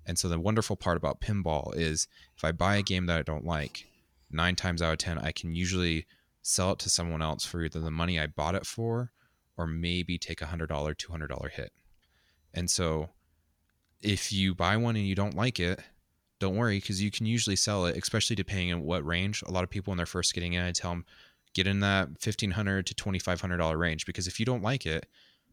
And 0.04 0.18
so 0.18 0.28
the 0.28 0.40
wonderful 0.40 0.76
part 0.76 0.96
about 0.96 1.20
pinball 1.20 1.74
is 1.76 2.08
if 2.36 2.44
I 2.44 2.52
buy 2.52 2.76
a 2.76 2.82
game 2.82 3.06
that 3.06 3.18
I 3.18 3.22
don't 3.22 3.46
like, 3.46 3.86
nine 4.30 4.56
times 4.56 4.82
out 4.82 4.92
of 4.92 4.98
ten, 4.98 5.18
I 5.18 5.30
can 5.30 5.54
usually 5.54 6.06
sell 6.42 6.72
it 6.72 6.78
to 6.80 6.90
someone 6.90 7.22
else 7.22 7.44
for 7.44 7.62
either 7.62 7.80
the 7.80 7.90
money 7.90 8.18
I 8.18 8.26
bought 8.26 8.56
it 8.56 8.66
for 8.66 9.12
or 9.56 9.66
maybe 9.66 10.18
take 10.18 10.42
a 10.42 10.46
hundred 10.46 10.68
dollar, 10.68 10.94
two 10.94 11.12
hundred 11.12 11.28
dollar 11.28 11.48
hit. 11.48 11.72
And 12.52 12.68
so 12.68 13.10
if 14.04 14.32
you 14.32 14.54
buy 14.54 14.76
one 14.76 14.96
and 14.96 15.06
you 15.06 15.14
don't 15.14 15.34
like 15.34 15.58
it, 15.58 15.80
don't 16.38 16.56
worry 16.56 16.78
because 16.78 17.02
you 17.02 17.10
can 17.10 17.26
usually 17.26 17.56
sell 17.56 17.86
it, 17.86 17.96
especially 17.96 18.36
depending 18.36 18.72
on 18.72 18.82
what 18.82 19.04
range. 19.04 19.42
A 19.46 19.50
lot 19.50 19.64
of 19.64 19.70
people 19.70 19.90
when 19.90 19.96
they're 19.96 20.06
first 20.06 20.34
getting 20.34 20.52
in, 20.52 20.64
I 20.64 20.72
tell 20.72 20.90
them 20.90 21.06
get 21.54 21.66
in 21.66 21.80
that 21.80 22.08
fifteen 22.20 22.52
hundred 22.52 22.86
to 22.86 22.94
twenty 22.94 23.18
five 23.18 23.40
hundred 23.40 23.56
dollar 23.56 23.78
range 23.78 24.04
because 24.06 24.26
if 24.26 24.38
you 24.38 24.46
don't 24.46 24.62
like 24.62 24.84
it, 24.84 25.06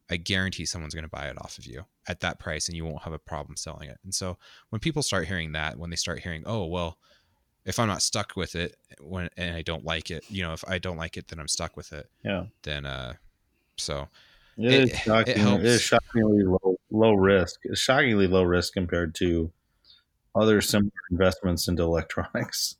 I 0.09 0.17
guarantee 0.17 0.65
someone's 0.65 0.93
going 0.93 1.05
to 1.05 1.09
buy 1.09 1.27
it 1.27 1.37
off 1.39 1.57
of 1.57 1.65
you 1.65 1.85
at 2.07 2.19
that 2.19 2.39
price 2.39 2.67
and 2.67 2.75
you 2.75 2.83
won't 2.83 3.03
have 3.03 3.13
a 3.13 3.19
problem 3.19 3.55
selling 3.55 3.89
it. 3.89 3.99
And 4.03 4.13
so 4.13 4.37
when 4.69 4.79
people 4.79 5.01
start 5.01 5.27
hearing 5.27 5.53
that, 5.53 5.77
when 5.77 5.89
they 5.89 5.95
start 5.95 6.19
hearing, 6.19 6.43
oh 6.45 6.65
well, 6.65 6.97
if 7.63 7.79
I'm 7.79 7.87
not 7.87 8.01
stuck 8.01 8.35
with 8.35 8.55
it 8.55 8.75
when 8.99 9.29
and 9.37 9.55
I 9.55 9.61
don't 9.61 9.85
like 9.85 10.11
it, 10.11 10.25
you 10.29 10.43
know, 10.43 10.51
if 10.51 10.63
I 10.67 10.77
don't 10.77 10.97
like 10.97 11.15
it, 11.15 11.29
then 11.29 11.39
I'm 11.39 11.47
stuck 11.47 11.77
with 11.77 11.93
it. 11.93 12.09
Yeah. 12.25 12.45
Then 12.63 12.85
uh, 12.85 13.13
so 13.77 14.09
it, 14.57 14.89
it 14.89 15.07
it, 15.07 15.37
it 15.37 15.65
is 15.65 15.81
shockingly 15.81 16.43
low 16.43 16.70
low 16.91 17.13
risk. 17.13 17.61
Shockingly 17.73 18.27
low 18.27 18.43
risk 18.43 18.73
compared 18.73 19.15
to 19.15 19.51
other 20.35 20.61
similar 20.61 20.91
investments 21.09 21.67
into 21.67 21.83
electronics. 21.83 22.77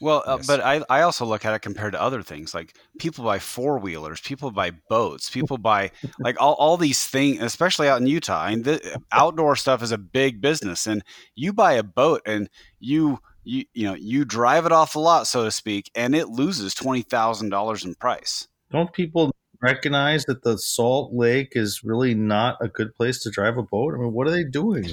Well, 0.00 0.22
uh, 0.26 0.38
but 0.46 0.60
I, 0.60 0.82
I 0.90 1.02
also 1.02 1.24
look 1.24 1.44
at 1.44 1.54
it 1.54 1.60
compared 1.60 1.92
to 1.92 2.02
other 2.02 2.22
things. 2.22 2.52
Like 2.52 2.76
people 2.98 3.24
buy 3.24 3.38
four 3.38 3.78
wheelers, 3.78 4.20
people 4.20 4.50
buy 4.50 4.72
boats, 4.90 5.30
people 5.30 5.56
buy 5.56 5.92
like 6.18 6.38
all, 6.40 6.54
all 6.54 6.76
these 6.76 7.06
things, 7.06 7.40
especially 7.40 7.88
out 7.88 8.00
in 8.00 8.06
Utah. 8.06 8.42
I 8.42 8.50
mean, 8.50 8.64
the 8.64 9.00
outdoor 9.12 9.56
stuff 9.56 9.82
is 9.82 9.92
a 9.92 9.98
big 9.98 10.40
business, 10.40 10.86
and 10.86 11.02
you 11.34 11.52
buy 11.52 11.74
a 11.74 11.82
boat 11.82 12.22
and 12.26 12.50
you 12.80 13.20
you 13.44 13.64
you 13.72 13.86
know 13.86 13.94
you 13.94 14.24
drive 14.24 14.66
it 14.66 14.72
off 14.72 14.92
the 14.94 14.98
lot, 14.98 15.26
so 15.26 15.44
to 15.44 15.50
speak, 15.50 15.90
and 15.94 16.14
it 16.14 16.28
loses 16.28 16.74
twenty 16.74 17.02
thousand 17.02 17.50
dollars 17.50 17.84
in 17.84 17.94
price. 17.94 18.48
Don't 18.70 18.92
people 18.92 19.34
recognize 19.64 20.24
that 20.26 20.42
the 20.42 20.58
Salt 20.58 21.12
Lake 21.12 21.52
is 21.52 21.82
really 21.82 22.14
not 22.14 22.58
a 22.60 22.68
good 22.68 22.94
place 22.94 23.22
to 23.22 23.30
drive 23.30 23.56
a 23.56 23.62
boat? 23.62 23.94
I 23.94 23.98
mean, 23.98 24.12
what 24.12 24.28
are 24.28 24.30
they 24.30 24.44
doing? 24.44 24.86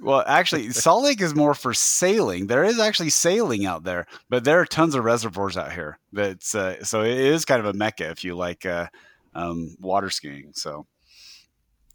Well, 0.00 0.24
actually, 0.26 0.70
Salt 0.70 1.04
Lake 1.04 1.20
is 1.20 1.34
more 1.34 1.54
for 1.54 1.72
sailing. 1.72 2.46
There 2.46 2.64
is 2.64 2.78
actually 2.78 3.10
sailing 3.10 3.64
out 3.64 3.84
there, 3.84 4.06
but 4.28 4.44
there 4.44 4.60
are 4.60 4.66
tons 4.66 4.94
of 4.94 5.04
reservoirs 5.04 5.56
out 5.56 5.72
here. 5.72 5.98
That's 6.12 6.54
uh, 6.54 6.84
so 6.84 7.02
it 7.02 7.16
is 7.16 7.44
kind 7.44 7.60
of 7.60 7.66
a 7.66 7.72
mecca 7.72 8.10
if 8.10 8.24
you 8.24 8.34
like 8.34 8.66
uh, 8.66 8.88
um, 9.34 9.76
water 9.80 10.10
skiing. 10.10 10.52
So 10.54 10.86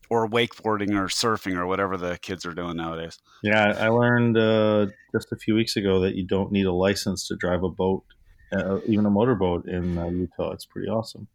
or 0.09 0.28
wakeboarding 0.28 0.91
or 0.91 1.07
surfing 1.07 1.55
or 1.55 1.67
whatever 1.67 1.97
the 1.97 2.17
kids 2.17 2.45
are 2.45 2.53
doing 2.53 2.78
nowadays. 2.78 3.20
Yeah, 3.43 3.74
I 3.78 3.89
learned 3.89 4.38
uh, 4.38 4.88
just 5.11 5.32
a 5.32 5.36
few 5.36 5.53
weeks 5.55 5.76
ago 5.76 5.99
that 6.01 6.15
you 6.15 6.26
don't 6.26 6.51
need 6.51 6.65
a 6.65 6.74
license 6.74 7.28
to 7.28 7.36
drive 7.36 7.63
a 7.63 7.70
boat, 7.70 8.03
uh, 8.51 8.80
even 8.88 9.05
a 9.05 9.09
motorboat 9.09 9.67
in 9.67 9.97
uh, 9.97 10.07
Utah. 10.07 10.51
It's 10.51 10.65
pretty 10.65 10.88
awesome. 10.88 11.28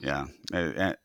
Yeah, 0.00 0.26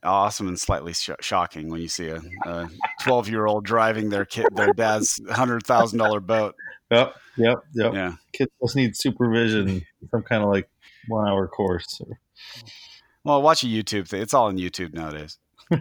awesome 0.02 0.48
and 0.48 0.58
slightly 0.58 0.94
sh- 0.94 1.10
shocking 1.20 1.68
when 1.68 1.82
you 1.82 1.88
see 1.88 2.08
a 2.08 2.68
twelve-year-old 3.02 3.64
driving 3.64 4.08
their 4.08 4.24
kid, 4.24 4.46
their 4.54 4.72
dad's 4.72 5.20
hundred 5.30 5.66
thousand 5.66 5.98
dollar 5.98 6.20
boat. 6.20 6.54
Yep, 6.90 7.14
yep, 7.36 7.58
yep. 7.74 7.92
Yeah, 7.92 8.14
kids 8.32 8.50
just 8.62 8.74
need 8.74 8.96
supervision, 8.96 9.82
some 10.10 10.22
kind 10.22 10.42
of 10.42 10.48
like 10.48 10.70
one-hour 11.08 11.48
course. 11.48 12.00
Well, 13.24 13.42
watch 13.42 13.64
a 13.64 13.66
YouTube 13.66 14.08
thing. 14.08 14.22
It's 14.22 14.32
all 14.32 14.46
on 14.46 14.56
YouTube 14.56 14.94
nowadays. 14.94 15.38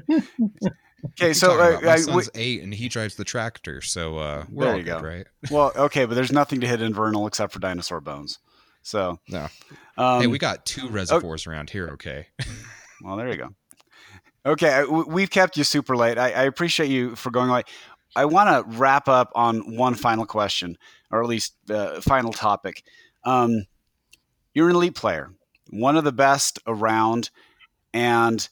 Okay, 1.22 1.34
so 1.34 1.60
uh, 1.60 1.80
my 1.84 1.98
son's 1.98 2.32
we, 2.34 2.42
eight 2.42 2.64
and 2.64 2.74
he 2.74 2.90
drives 2.90 3.16
the 3.16 3.24
tractor, 3.24 3.82
so 3.82 4.18
uh, 4.18 4.46
we're 4.50 4.66
there 4.66 4.78
you 4.78 4.84
good, 4.84 5.02
go. 5.02 5.08
right? 5.08 5.28
well, 5.52 5.72
okay, 5.76 6.06
but 6.06 6.16
there's 6.16 6.32
nothing 6.32 6.62
to 6.62 6.68
hit 6.68 6.82
in 6.82 6.94
Vernal 6.94 7.28
except 7.28 7.54
for 7.54 7.60
dinosaur 7.60 8.02
bones. 8.02 8.40
So 8.82 9.20
no. 9.30 9.48
Um, 9.98 10.22
hey, 10.22 10.28
we 10.28 10.38
got 10.38 10.66
two 10.66 10.90
reservoirs 10.90 11.46
around 11.48 11.70
here. 11.70 11.90
Okay. 11.94 12.28
well, 13.02 13.18
there 13.18 13.30
you 13.30 13.38
go. 13.38 13.50
Okay, 14.46 14.84
we've 14.86 15.30
kept 15.30 15.58
you 15.58 15.64
super 15.64 15.96
late. 15.96 16.18
I, 16.18 16.32
I 16.32 16.44
appreciate 16.44 16.90
you 16.90 17.16
for 17.16 17.32
going 17.32 17.50
late. 17.50 17.66
I 18.16 18.26
want 18.26 18.50
to 18.50 18.78
wrap 18.78 19.08
up 19.08 19.32
on 19.36 19.76
one 19.76 19.96
final 19.96 20.26
question, 20.26 20.78
or 21.12 21.22
at 21.22 21.28
least 21.28 21.56
the 21.66 21.96
uh, 21.96 22.02
final 22.02 22.32
topic. 22.32 22.84
Um, 23.24 23.66
you're 24.54 24.70
an 24.70 24.76
elite 24.76 24.96
player, 24.96 25.32
one 25.70 25.98
of 25.98 26.04
the 26.04 26.14
best 26.14 26.60
around. 26.68 27.32
And 27.94 28.48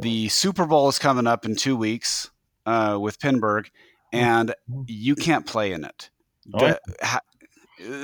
the 0.00 0.28
Super 0.28 0.66
Bowl 0.66 0.88
is 0.88 0.98
coming 0.98 1.28
up 1.28 1.44
in 1.44 1.54
two 1.54 1.76
weeks 1.76 2.28
uh, 2.66 2.98
with 3.00 3.20
Pinburgh, 3.20 3.70
and 4.12 4.52
you 4.86 5.14
can't 5.14 5.46
play 5.46 5.70
in 5.70 5.84
it. 5.84 6.10
Oh, 6.52 6.74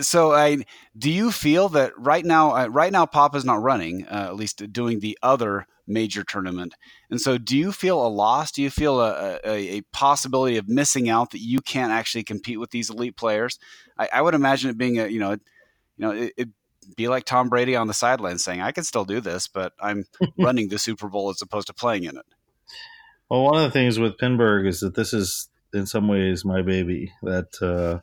so 0.01 0.33
I 0.33 0.65
do 0.97 1.11
you 1.11 1.31
feel 1.31 1.69
that 1.71 1.93
right 1.99 2.25
now 2.25 2.57
uh, 2.57 2.67
right 2.67 2.93
now 2.93 3.07
Papa's 3.07 3.45
not 3.45 3.63
running 3.63 4.07
uh, 4.07 4.27
at 4.29 4.37
least 4.37 4.73
doing 4.73 5.01
the 5.01 5.19
other 5.23 5.67
major 5.87 6.25
tournament 6.25 6.75
and 7.11 7.21
so 7.21 7.39
do 7.39 7.57
you 7.57 7.71
feel 7.71 8.05
a 8.05 8.09
loss 8.09 8.51
do 8.51 8.63
you 8.63 8.71
feel 8.71 9.01
a, 9.01 9.39
a, 9.45 9.79
a 9.79 9.81
possibility 9.93 10.57
of 10.57 10.69
missing 10.69 11.09
out 11.09 11.31
that 11.31 11.41
you 11.41 11.61
can't 11.61 11.93
actually 11.93 12.25
compete 12.25 12.59
with 12.59 12.71
these 12.71 12.91
elite 12.91 13.17
players 13.17 13.59
I, 13.97 14.09
I 14.15 14.23
would 14.23 14.35
imagine 14.35 14.71
it 14.71 14.79
being 14.79 14.99
a 14.99 15.07
you 15.07 15.21
know 15.21 15.33
you 15.33 15.39
know 15.99 16.11
it, 16.11 16.33
it 16.37 16.49
be 16.95 17.09
like 17.09 17.25
Tom 17.25 17.49
Brady 17.49 17.75
on 17.75 17.89
the 17.89 17.95
sideline 17.95 18.39
saying, 18.39 18.61
I 18.61 18.73
can 18.73 18.85
still 18.85 19.05
do 19.05 19.21
this, 19.21 19.49
but 19.49 19.73
I'm 19.81 20.05
running 20.39 20.69
the 20.69 20.79
Super 20.79 21.09
Bowl 21.09 21.31
as 21.31 21.43
opposed 21.43 21.67
to 21.67 21.75
playing 21.75 22.05
in 22.05 22.17
it. 22.17 22.27
Well, 23.29 23.43
one 23.43 23.57
of 23.57 23.63
the 23.63 23.71
things 23.71 23.99
with 23.99 24.19
Pinburgh 24.19 24.69
is 24.69 24.81
that 24.81 24.95
this 24.95 25.13
is 25.13 25.49
in 25.73 25.87
some 25.87 26.07
ways 26.07 26.45
my 26.45 26.63
baby. 26.63 27.13
That 27.23 27.61
uh, 27.61 28.01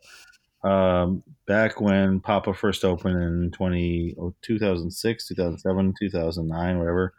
um, 0.64 1.24
back 1.46 1.82
when 1.82 2.20
Papa 2.20 2.54
first 2.54 2.86
opened 2.86 3.22
in 3.22 3.52
20, 3.52 4.16
oh, 4.20 4.34
2006, 4.42 5.28
2007, 5.28 5.94
2009, 6.00 6.80
whatever, 6.80 7.14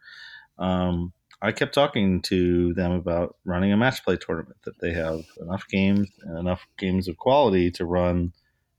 um, 0.59 1.13
I 1.43 1.53
kept 1.53 1.75
talking 1.75 2.23
to 2.23 2.73
them 2.73 2.93
about 2.93 3.37
running 3.45 3.73
a 3.73 3.77
match 3.77 4.03
play 4.03 4.17
tournament, 4.17 4.57
that 4.65 4.81
they 4.81 4.93
have 4.95 5.21
enough 5.41 5.69
games 5.69 6.09
and 6.23 6.39
enough 6.39 6.67
games 6.79 7.07
of 7.07 7.19
quality 7.19 7.71
to 7.73 7.85
run 7.85 8.33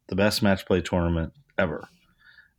the 0.08 0.16
best 0.16 0.42
match 0.42 0.66
play 0.66 0.82
tournament 0.82 1.34
ever. 1.58 1.88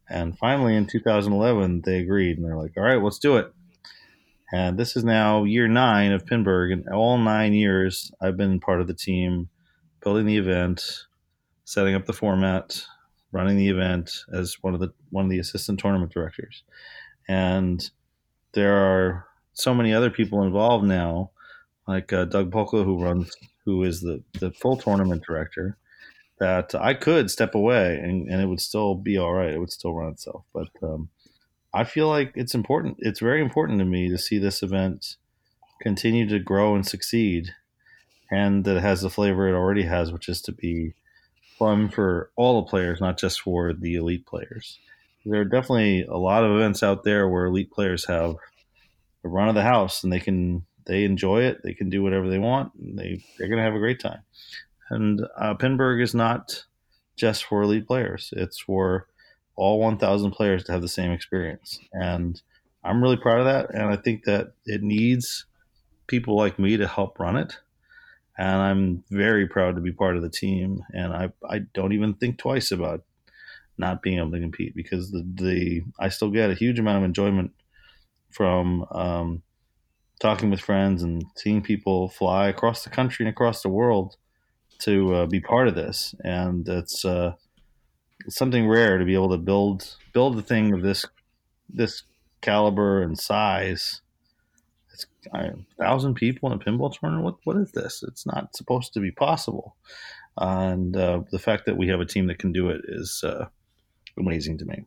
And 0.09 0.39
finally, 0.39 0.77
in 0.77 0.87
2011, 0.87 1.83
they 1.85 1.99
agreed, 1.99 2.37
and 2.37 2.47
they're 2.47 2.57
like, 2.57 2.77
"All 2.77 2.85
right, 2.85 3.03
let's 3.03 3.19
do 3.19 3.37
it." 3.37 3.53
And 4.53 4.79
this 4.79 4.97
is 4.97 5.03
now 5.03 5.43
year 5.43 5.67
nine 5.67 6.13
of 6.13 6.25
Pinburgh, 6.25 6.73
and 6.73 6.89
all 6.89 7.19
nine 7.19 7.53
years 7.53 8.13
I've 8.21 8.37
been 8.37 8.61
part 8.61 8.81
of 8.81 8.87
the 8.87 8.95
team, 8.95 9.49
building 10.05 10.27
the 10.27 10.37
event, 10.37 11.07
setting 11.67 11.97
up 11.97 12.07
the 12.07 12.13
format, 12.13 12.81
running 13.33 13.57
the 13.57 13.69
event 13.69 14.11
as 14.33 14.57
one 14.63 14.73
of 14.73 14.81
the 14.81 14.93
one 15.11 15.25
of 15.25 15.31
the 15.31 15.41
assistant 15.41 15.79
tournament 15.79 16.13
directors. 16.13 16.63
And 17.29 17.91
there 18.53 18.75
are 18.75 19.27
so 19.53 19.75
many 19.75 19.93
other 19.93 20.09
people 20.09 20.45
involved 20.45 20.87
now, 20.87 21.33
like 21.87 22.13
uh, 22.13 22.25
Doug 22.25 22.53
Polka, 22.53 22.85
who 22.85 23.03
runs, 23.03 23.37
who 23.65 23.83
is 23.83 24.01
the 24.01 24.23
the 24.39 24.53
full 24.53 24.77
tournament 24.77 25.25
director 25.27 25.77
that 26.39 26.75
I 26.75 26.95
could 26.95 27.31
step 27.31 27.55
away 27.55 27.97
and, 27.97 28.29
and 28.31 28.43
it 28.43 28.47
would 28.47 28.61
still 28.61 28.95
be 28.95 29.17
all 29.17 29.33
right. 29.33 29.53
It 29.53 29.59
would 29.59 29.73
still 29.73 29.95
run 29.95 30.13
itself. 30.13 30.45
But 30.53 30.69
um, 30.83 31.09
I 31.73 31.85
feel 31.85 32.09
like 32.09 32.33
it's 32.35 32.55
important. 32.55 32.99
It's 33.01 33.21
very 33.21 33.41
important 33.41 33.79
to 33.81 33.85
me 33.87 34.09
to 34.11 34.19
see 34.19 34.39
this 34.39 34.63
event 34.63 35.17
continue 35.81 36.29
to 36.29 36.39
grow 36.39 36.75
and 36.75 36.87
succeed, 36.87 37.55
and 38.31 38.65
that 38.65 38.77
it 38.77 38.83
has 38.83 39.01
the 39.01 39.11
flavor 39.11 39.49
it 39.49 39.57
already 39.57 39.83
has, 39.83 40.13
which 40.13 40.29
is 40.29 40.41
to 40.43 40.53
be 40.53 40.95
fun 41.59 41.89
for 41.89 42.31
all 42.37 42.61
the 42.61 42.69
players, 42.69 43.01
not 43.01 43.19
just 43.19 43.41
for 43.41 43.73
the 43.73 43.95
elite 43.95 44.27
players. 44.27 44.79
There 45.25 45.41
are 45.41 45.45
definitely 45.45 46.03
a 46.03 46.17
lot 46.17 46.45
of 46.45 46.53
events 46.53 46.83
out 46.83 47.03
there 47.03 47.29
where 47.29 47.47
elite 47.47 47.73
players 47.73 48.05
have 48.07 48.37
the 49.23 49.29
run 49.29 49.49
of 49.49 49.55
the 49.55 49.63
house 49.63 50.05
and 50.05 50.13
they 50.13 50.21
can 50.21 50.65
they 50.87 51.05
enjoy 51.05 51.43
it. 51.43 51.63
They 51.65 51.75
can 51.75 51.91
do 51.91 52.03
whatever 52.03 52.29
they 52.29 52.39
want. 52.39 52.73
And 52.75 52.99
they 52.99 53.25
they're 53.37 53.49
going 53.49 53.59
to 53.59 53.65
have 53.65 53.75
a 53.75 53.81
great 53.81 54.01
time. 54.01 54.21
And 54.89 55.21
uh, 55.37 55.55
Pinburgh 55.55 56.01
is 56.01 56.15
not 56.15 56.65
just 57.17 57.45
for 57.45 57.63
elite 57.63 57.87
players. 57.87 58.33
It's 58.37 58.61
for 58.61 59.09
all 59.57 59.81
1,000 59.81 60.31
players 60.31 60.65
to 60.65 60.73
have 60.73 60.83
the 60.83 60.89
same 60.89 61.11
experience. 61.11 61.81
And 61.93 62.41
I'm 62.85 63.03
really 63.03 63.17
proud 63.17 63.41
of 63.41 63.47
that. 63.47 63.75
And 63.75 63.85
I 63.85 63.97
think 63.97 64.25
that 64.25 64.53
it 64.65 64.83
needs 64.83 65.47
people 66.07 66.37
like 66.37 66.59
me 66.59 66.77
to 66.77 66.87
help 66.87 67.19
run 67.19 67.37
it. 67.37 67.59
And 68.39 68.61
I'm 68.61 69.05
very 69.11 69.47
proud 69.47 69.77
to 69.77 69.81
be 69.81 69.93
part 69.93 70.17
of 70.17 70.23
the 70.23 70.31
team. 70.31 70.83
And 70.93 71.13
I, 71.13 71.33
I 71.49 71.61
don't 71.75 71.93
even 71.93 72.15
think 72.15 72.39
twice 72.39 72.71
about 72.71 73.03
not 73.79 74.03
being 74.03 74.19
able 74.19 74.33
to 74.33 74.41
compete 74.41 74.75
because 74.75 75.11
the, 75.11 75.25
the 75.35 75.83
I 75.99 76.09
still 76.09 76.31
get 76.31 76.51
a 76.51 76.55
huge 76.55 76.79
amount 76.79 76.99
of 76.99 77.05
enjoyment 77.05 77.53
from 78.31 78.85
um, 78.91 79.43
talking 80.21 80.51
with 80.51 80.61
friends 80.61 81.03
and 81.03 81.25
seeing 81.37 81.63
people 81.63 82.09
fly 82.09 82.49
across 82.49 82.85
the 82.85 82.91
country 82.91 83.25
and 83.25 83.33
across 83.33 83.63
the 83.63 83.69
world 83.69 84.17
to 84.81 85.15
uh, 85.15 85.27
be 85.27 85.41
part 85.41 85.69
of 85.69 85.75
this. 85.75 86.15
And 86.21 86.69
it's 86.69 87.05
uh, 87.05 87.33
something 88.29 88.69
rare 88.69 88.99
to 88.99 89.05
be 89.05 89.15
able 89.15 89.31
to 89.31 89.39
build 89.39 89.97
build 90.13 90.39
a 90.39 90.43
thing 90.43 90.73
of 90.73 90.83
this 90.83 91.05
this 91.69 92.03
caliber 92.41 93.03
and 93.03 93.19
size. 93.19 94.01
It's 94.97 95.07
a 95.35 95.55
thousand 95.79 96.15
people 96.15 96.51
in 96.51 96.59
a 96.59 96.65
pinball 96.65 96.93
tournament. 96.93 97.25
What 97.25 97.37
what 97.45 97.57
is 97.57 97.73
this? 97.73 98.03
It's 98.03 98.25
not 98.25 98.57
supposed 98.57 98.95
to 98.95 99.01
be 99.01 99.11
possible. 99.11 99.77
and 100.39 100.97
uh, 100.97 101.23
the 101.31 101.39
fact 101.39 101.67
that 101.67 101.77
we 101.77 101.89
have 101.89 102.01
a 102.01 102.07
team 102.07 102.27
that 102.29 102.39
can 102.39 102.53
do 102.53 102.71
it 102.71 102.81
is 102.89 103.23
uh, 103.25 103.47
amazing 104.19 104.59
to 104.59 104.65
me. 104.65 104.85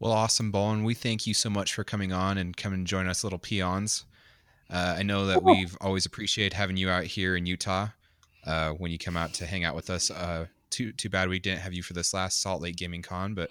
Well, 0.00 0.12
awesome, 0.12 0.50
Bowen. 0.50 0.82
We 0.84 0.94
thank 0.94 1.26
you 1.26 1.34
so 1.34 1.48
much 1.48 1.72
for 1.72 1.84
coming 1.84 2.12
on 2.12 2.36
and 2.36 2.56
coming 2.56 2.80
and 2.80 2.86
join 2.86 3.06
us, 3.06 3.22
little 3.22 3.38
peons. 3.38 4.04
Uh, 4.68 4.96
I 4.98 5.02
know 5.02 5.26
that 5.26 5.42
we've 5.42 5.76
always 5.80 6.04
appreciated 6.04 6.52
having 6.52 6.76
you 6.76 6.90
out 6.90 7.04
here 7.04 7.36
in 7.36 7.46
Utah 7.46 7.88
uh, 8.44 8.70
when 8.70 8.90
you 8.90 8.98
come 8.98 9.16
out 9.16 9.34
to 9.34 9.46
hang 9.46 9.64
out 9.64 9.76
with 9.76 9.88
us. 9.88 10.10
Uh, 10.10 10.46
too 10.70 10.90
too 10.92 11.08
bad 11.08 11.28
we 11.28 11.38
didn't 11.38 11.60
have 11.60 11.72
you 11.72 11.82
for 11.82 11.92
this 11.92 12.12
last 12.12 12.42
Salt 12.42 12.60
Lake 12.60 12.76
Gaming 12.76 13.02
Con, 13.02 13.34
but 13.34 13.50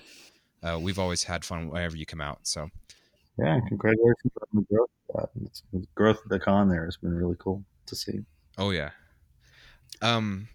uh, 0.62 0.78
we've 0.82 1.00
always 1.00 1.24
had 1.24 1.46
fun 1.46 1.70
whenever 1.70 1.96
you 1.96 2.06
come 2.06 2.22
out. 2.22 2.40
So 2.44 2.70
yeah, 3.38 3.60
congratulations 3.68 4.34
on 4.42 4.48
the 4.54 4.62
growth. 4.74 4.90
Uh, 5.16 5.26
the 5.72 5.86
growth 5.96 6.20
of 6.24 6.30
the 6.30 6.40
con 6.40 6.70
there 6.70 6.86
has 6.86 6.98
been 6.98 7.14
really 7.14 7.36
cool 7.40 7.64
to 7.88 7.96
see. 7.96 8.20
Oh 8.58 8.72
yeah. 8.72 8.92
Um, 10.02 10.50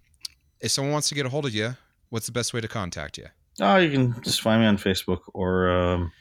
if 0.60 0.70
someone 0.70 0.92
wants 0.92 1.08
to 1.08 1.14
get 1.14 1.26
a 1.26 1.28
hold 1.28 1.46
of 1.46 1.54
you, 1.54 1.76
what's 2.10 2.26
the 2.26 2.32
best 2.32 2.52
way 2.52 2.60
to 2.60 2.68
contact 2.68 3.18
you? 3.18 3.26
Oh, 3.60 3.76
you 3.76 3.90
can 3.90 4.22
just 4.22 4.40
find 4.40 4.60
me 4.60 4.66
on 4.68 4.76
Facebook 4.76 5.20
or 5.34 5.70
um, 5.70 6.12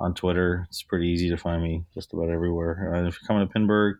on 0.00 0.14
Twitter. 0.14 0.66
It's 0.68 0.82
pretty 0.82 1.08
easy 1.08 1.28
to 1.30 1.36
find 1.36 1.62
me 1.62 1.84
just 1.94 2.12
about 2.12 2.30
everywhere. 2.30 2.94
Uh, 2.94 3.08
if 3.08 3.18
you're 3.20 3.26
coming 3.26 3.46
to 3.46 3.52
Pinburgh, 3.52 3.96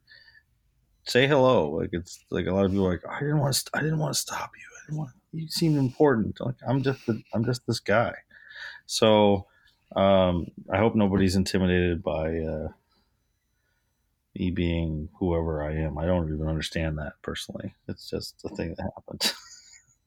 say 1.04 1.26
hello. 1.26 1.70
Like 1.70 1.90
it's 1.92 2.24
like 2.30 2.46
a 2.46 2.52
lot 2.52 2.64
of 2.64 2.70
people 2.70 2.86
are 2.86 2.92
like, 2.92 3.06
I 3.08 3.20
didn't 3.20 3.38
want 3.38 3.54
to. 3.54 3.60
St- 3.60 3.70
I 3.74 3.82
didn't 3.82 3.98
want 3.98 4.14
to 4.14 4.20
stop 4.20 4.50
you. 4.56 4.64
I 4.64 4.86
didn't 4.86 4.98
want. 4.98 5.10
You 5.32 5.48
seem 5.48 5.78
important. 5.78 6.40
Like 6.40 6.56
I'm 6.66 6.82
just. 6.82 7.04
The, 7.06 7.20
I'm 7.34 7.44
just 7.44 7.66
this 7.66 7.80
guy. 7.80 8.14
So 8.86 9.46
um, 9.94 10.48
I 10.72 10.78
hope 10.78 10.94
nobody's 10.94 11.36
intimidated 11.36 12.02
by 12.02 12.38
uh, 12.38 12.68
me 14.34 14.50
being 14.50 15.08
whoever 15.18 15.62
I 15.62 15.74
am. 15.76 15.98
I 15.98 16.06
don't 16.06 16.32
even 16.32 16.48
understand 16.48 16.98
that 16.98 17.14
personally. 17.22 17.74
It's 17.88 18.08
just 18.08 18.34
a 18.44 18.48
thing 18.48 18.74
that 18.76 18.90
happened. 18.94 19.32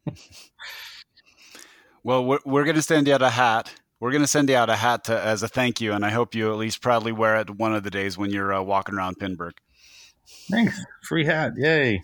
well, 2.04 2.26
we're, 2.26 2.40
we're 2.46 2.64
going 2.66 2.76
to 2.76 2.82
send 2.82 3.08
you 3.08 3.14
out 3.14 3.22
a 3.22 3.30
hat. 3.30 3.74
We're 4.00 4.12
going 4.12 4.24
to 4.24 4.28
send 4.28 4.50
you 4.50 4.56
out 4.56 4.70
a 4.70 4.76
hat 4.76 5.06
to, 5.06 5.20
as 5.20 5.44
a 5.44 5.48
thank 5.48 5.82
you, 5.82 5.94
and 5.94 6.06
I 6.06 6.10
hope 6.10 6.36
you 6.36 6.52
at 6.52 6.58
least 6.58 6.82
proudly 6.82 7.12
wear 7.12 7.38
it 7.38 7.50
one 7.50 7.76
of 7.76 7.84
the 7.84 7.90
days 7.90 8.18
when 8.18 8.32
you're 8.32 8.54
uh, 8.54 8.62
walking 8.62 8.96
around 8.96 9.20
Pinburgh. 9.20 9.58
Thanks. 10.50 10.80
Free 11.04 11.26
hat. 11.26 11.54
Yay. 11.58 12.04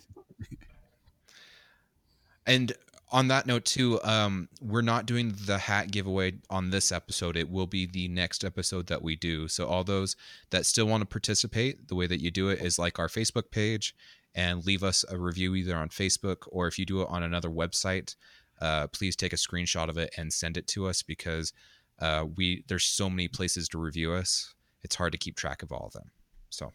And 2.45 2.73
on 3.11 3.27
that 3.27 3.45
note 3.45 3.65
too 3.65 3.99
um, 4.03 4.49
we're 4.61 4.81
not 4.81 5.05
doing 5.05 5.33
the 5.45 5.57
hat 5.57 5.91
giveaway 5.91 6.33
on 6.49 6.69
this 6.69 6.91
episode. 6.91 7.37
It 7.37 7.49
will 7.49 7.67
be 7.67 7.85
the 7.85 8.07
next 8.07 8.43
episode 8.43 8.87
that 8.87 9.01
we 9.01 9.15
do. 9.15 9.47
So 9.47 9.67
all 9.67 9.83
those 9.83 10.15
that 10.49 10.65
still 10.65 10.87
want 10.87 11.01
to 11.01 11.05
participate 11.05 11.87
the 11.87 11.95
way 11.95 12.07
that 12.07 12.21
you 12.21 12.31
do 12.31 12.49
it 12.49 12.61
is 12.61 12.79
like 12.79 12.99
our 12.99 13.07
facebook 13.07 13.51
page 13.51 13.95
and 14.33 14.65
leave 14.65 14.83
us 14.83 15.05
a 15.09 15.17
review 15.17 15.55
either 15.55 15.75
on 15.75 15.89
facebook 15.89 16.47
or 16.47 16.67
if 16.67 16.77
you 16.77 16.85
do 16.85 17.01
it 17.01 17.07
on 17.09 17.23
another 17.23 17.49
website 17.49 18.15
uh, 18.61 18.87
please 18.87 19.15
take 19.15 19.33
a 19.33 19.37
screenshot 19.37 19.89
of 19.89 19.97
it 19.97 20.13
and 20.17 20.31
send 20.31 20.57
it 20.57 20.67
to 20.67 20.87
us 20.87 21.01
because 21.03 21.53
uh, 21.99 22.25
we 22.35 22.63
there's 22.67 22.85
so 22.85 23.09
many 23.09 23.27
places 23.27 23.69
to 23.69 23.77
review 23.77 24.11
us 24.13 24.55
it's 24.85 24.95
hard 24.95 25.11
to 25.11 25.17
keep 25.17 25.35
track 25.35 25.63
of 25.63 25.71
all 25.71 25.87
of 25.87 25.93
them. 25.93 26.11
So 26.51 26.71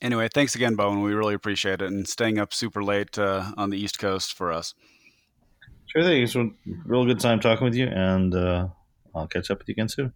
Anyway, 0.00 0.28
thanks 0.32 0.54
again, 0.54 0.76
Bowen. 0.76 1.02
We 1.02 1.12
really 1.12 1.34
appreciate 1.34 1.82
it 1.82 1.90
and 1.90 2.06
staying 2.06 2.38
up 2.38 2.54
super 2.54 2.84
late 2.84 3.18
uh, 3.18 3.52
on 3.56 3.70
the 3.70 3.78
East 3.78 3.98
Coast 3.98 4.32
for 4.32 4.52
us. 4.52 4.74
Sure 5.86 6.02
thing. 6.02 6.22
It's 6.22 6.36
a 6.36 6.48
real 6.84 7.04
good 7.04 7.18
time 7.18 7.40
talking 7.40 7.64
with 7.64 7.74
you, 7.74 7.86
and 7.86 8.34
uh, 8.34 8.68
I'll 9.14 9.26
catch 9.26 9.50
up 9.50 9.58
with 9.58 9.68
you 9.68 9.72
again 9.72 9.88
soon. 9.88 10.12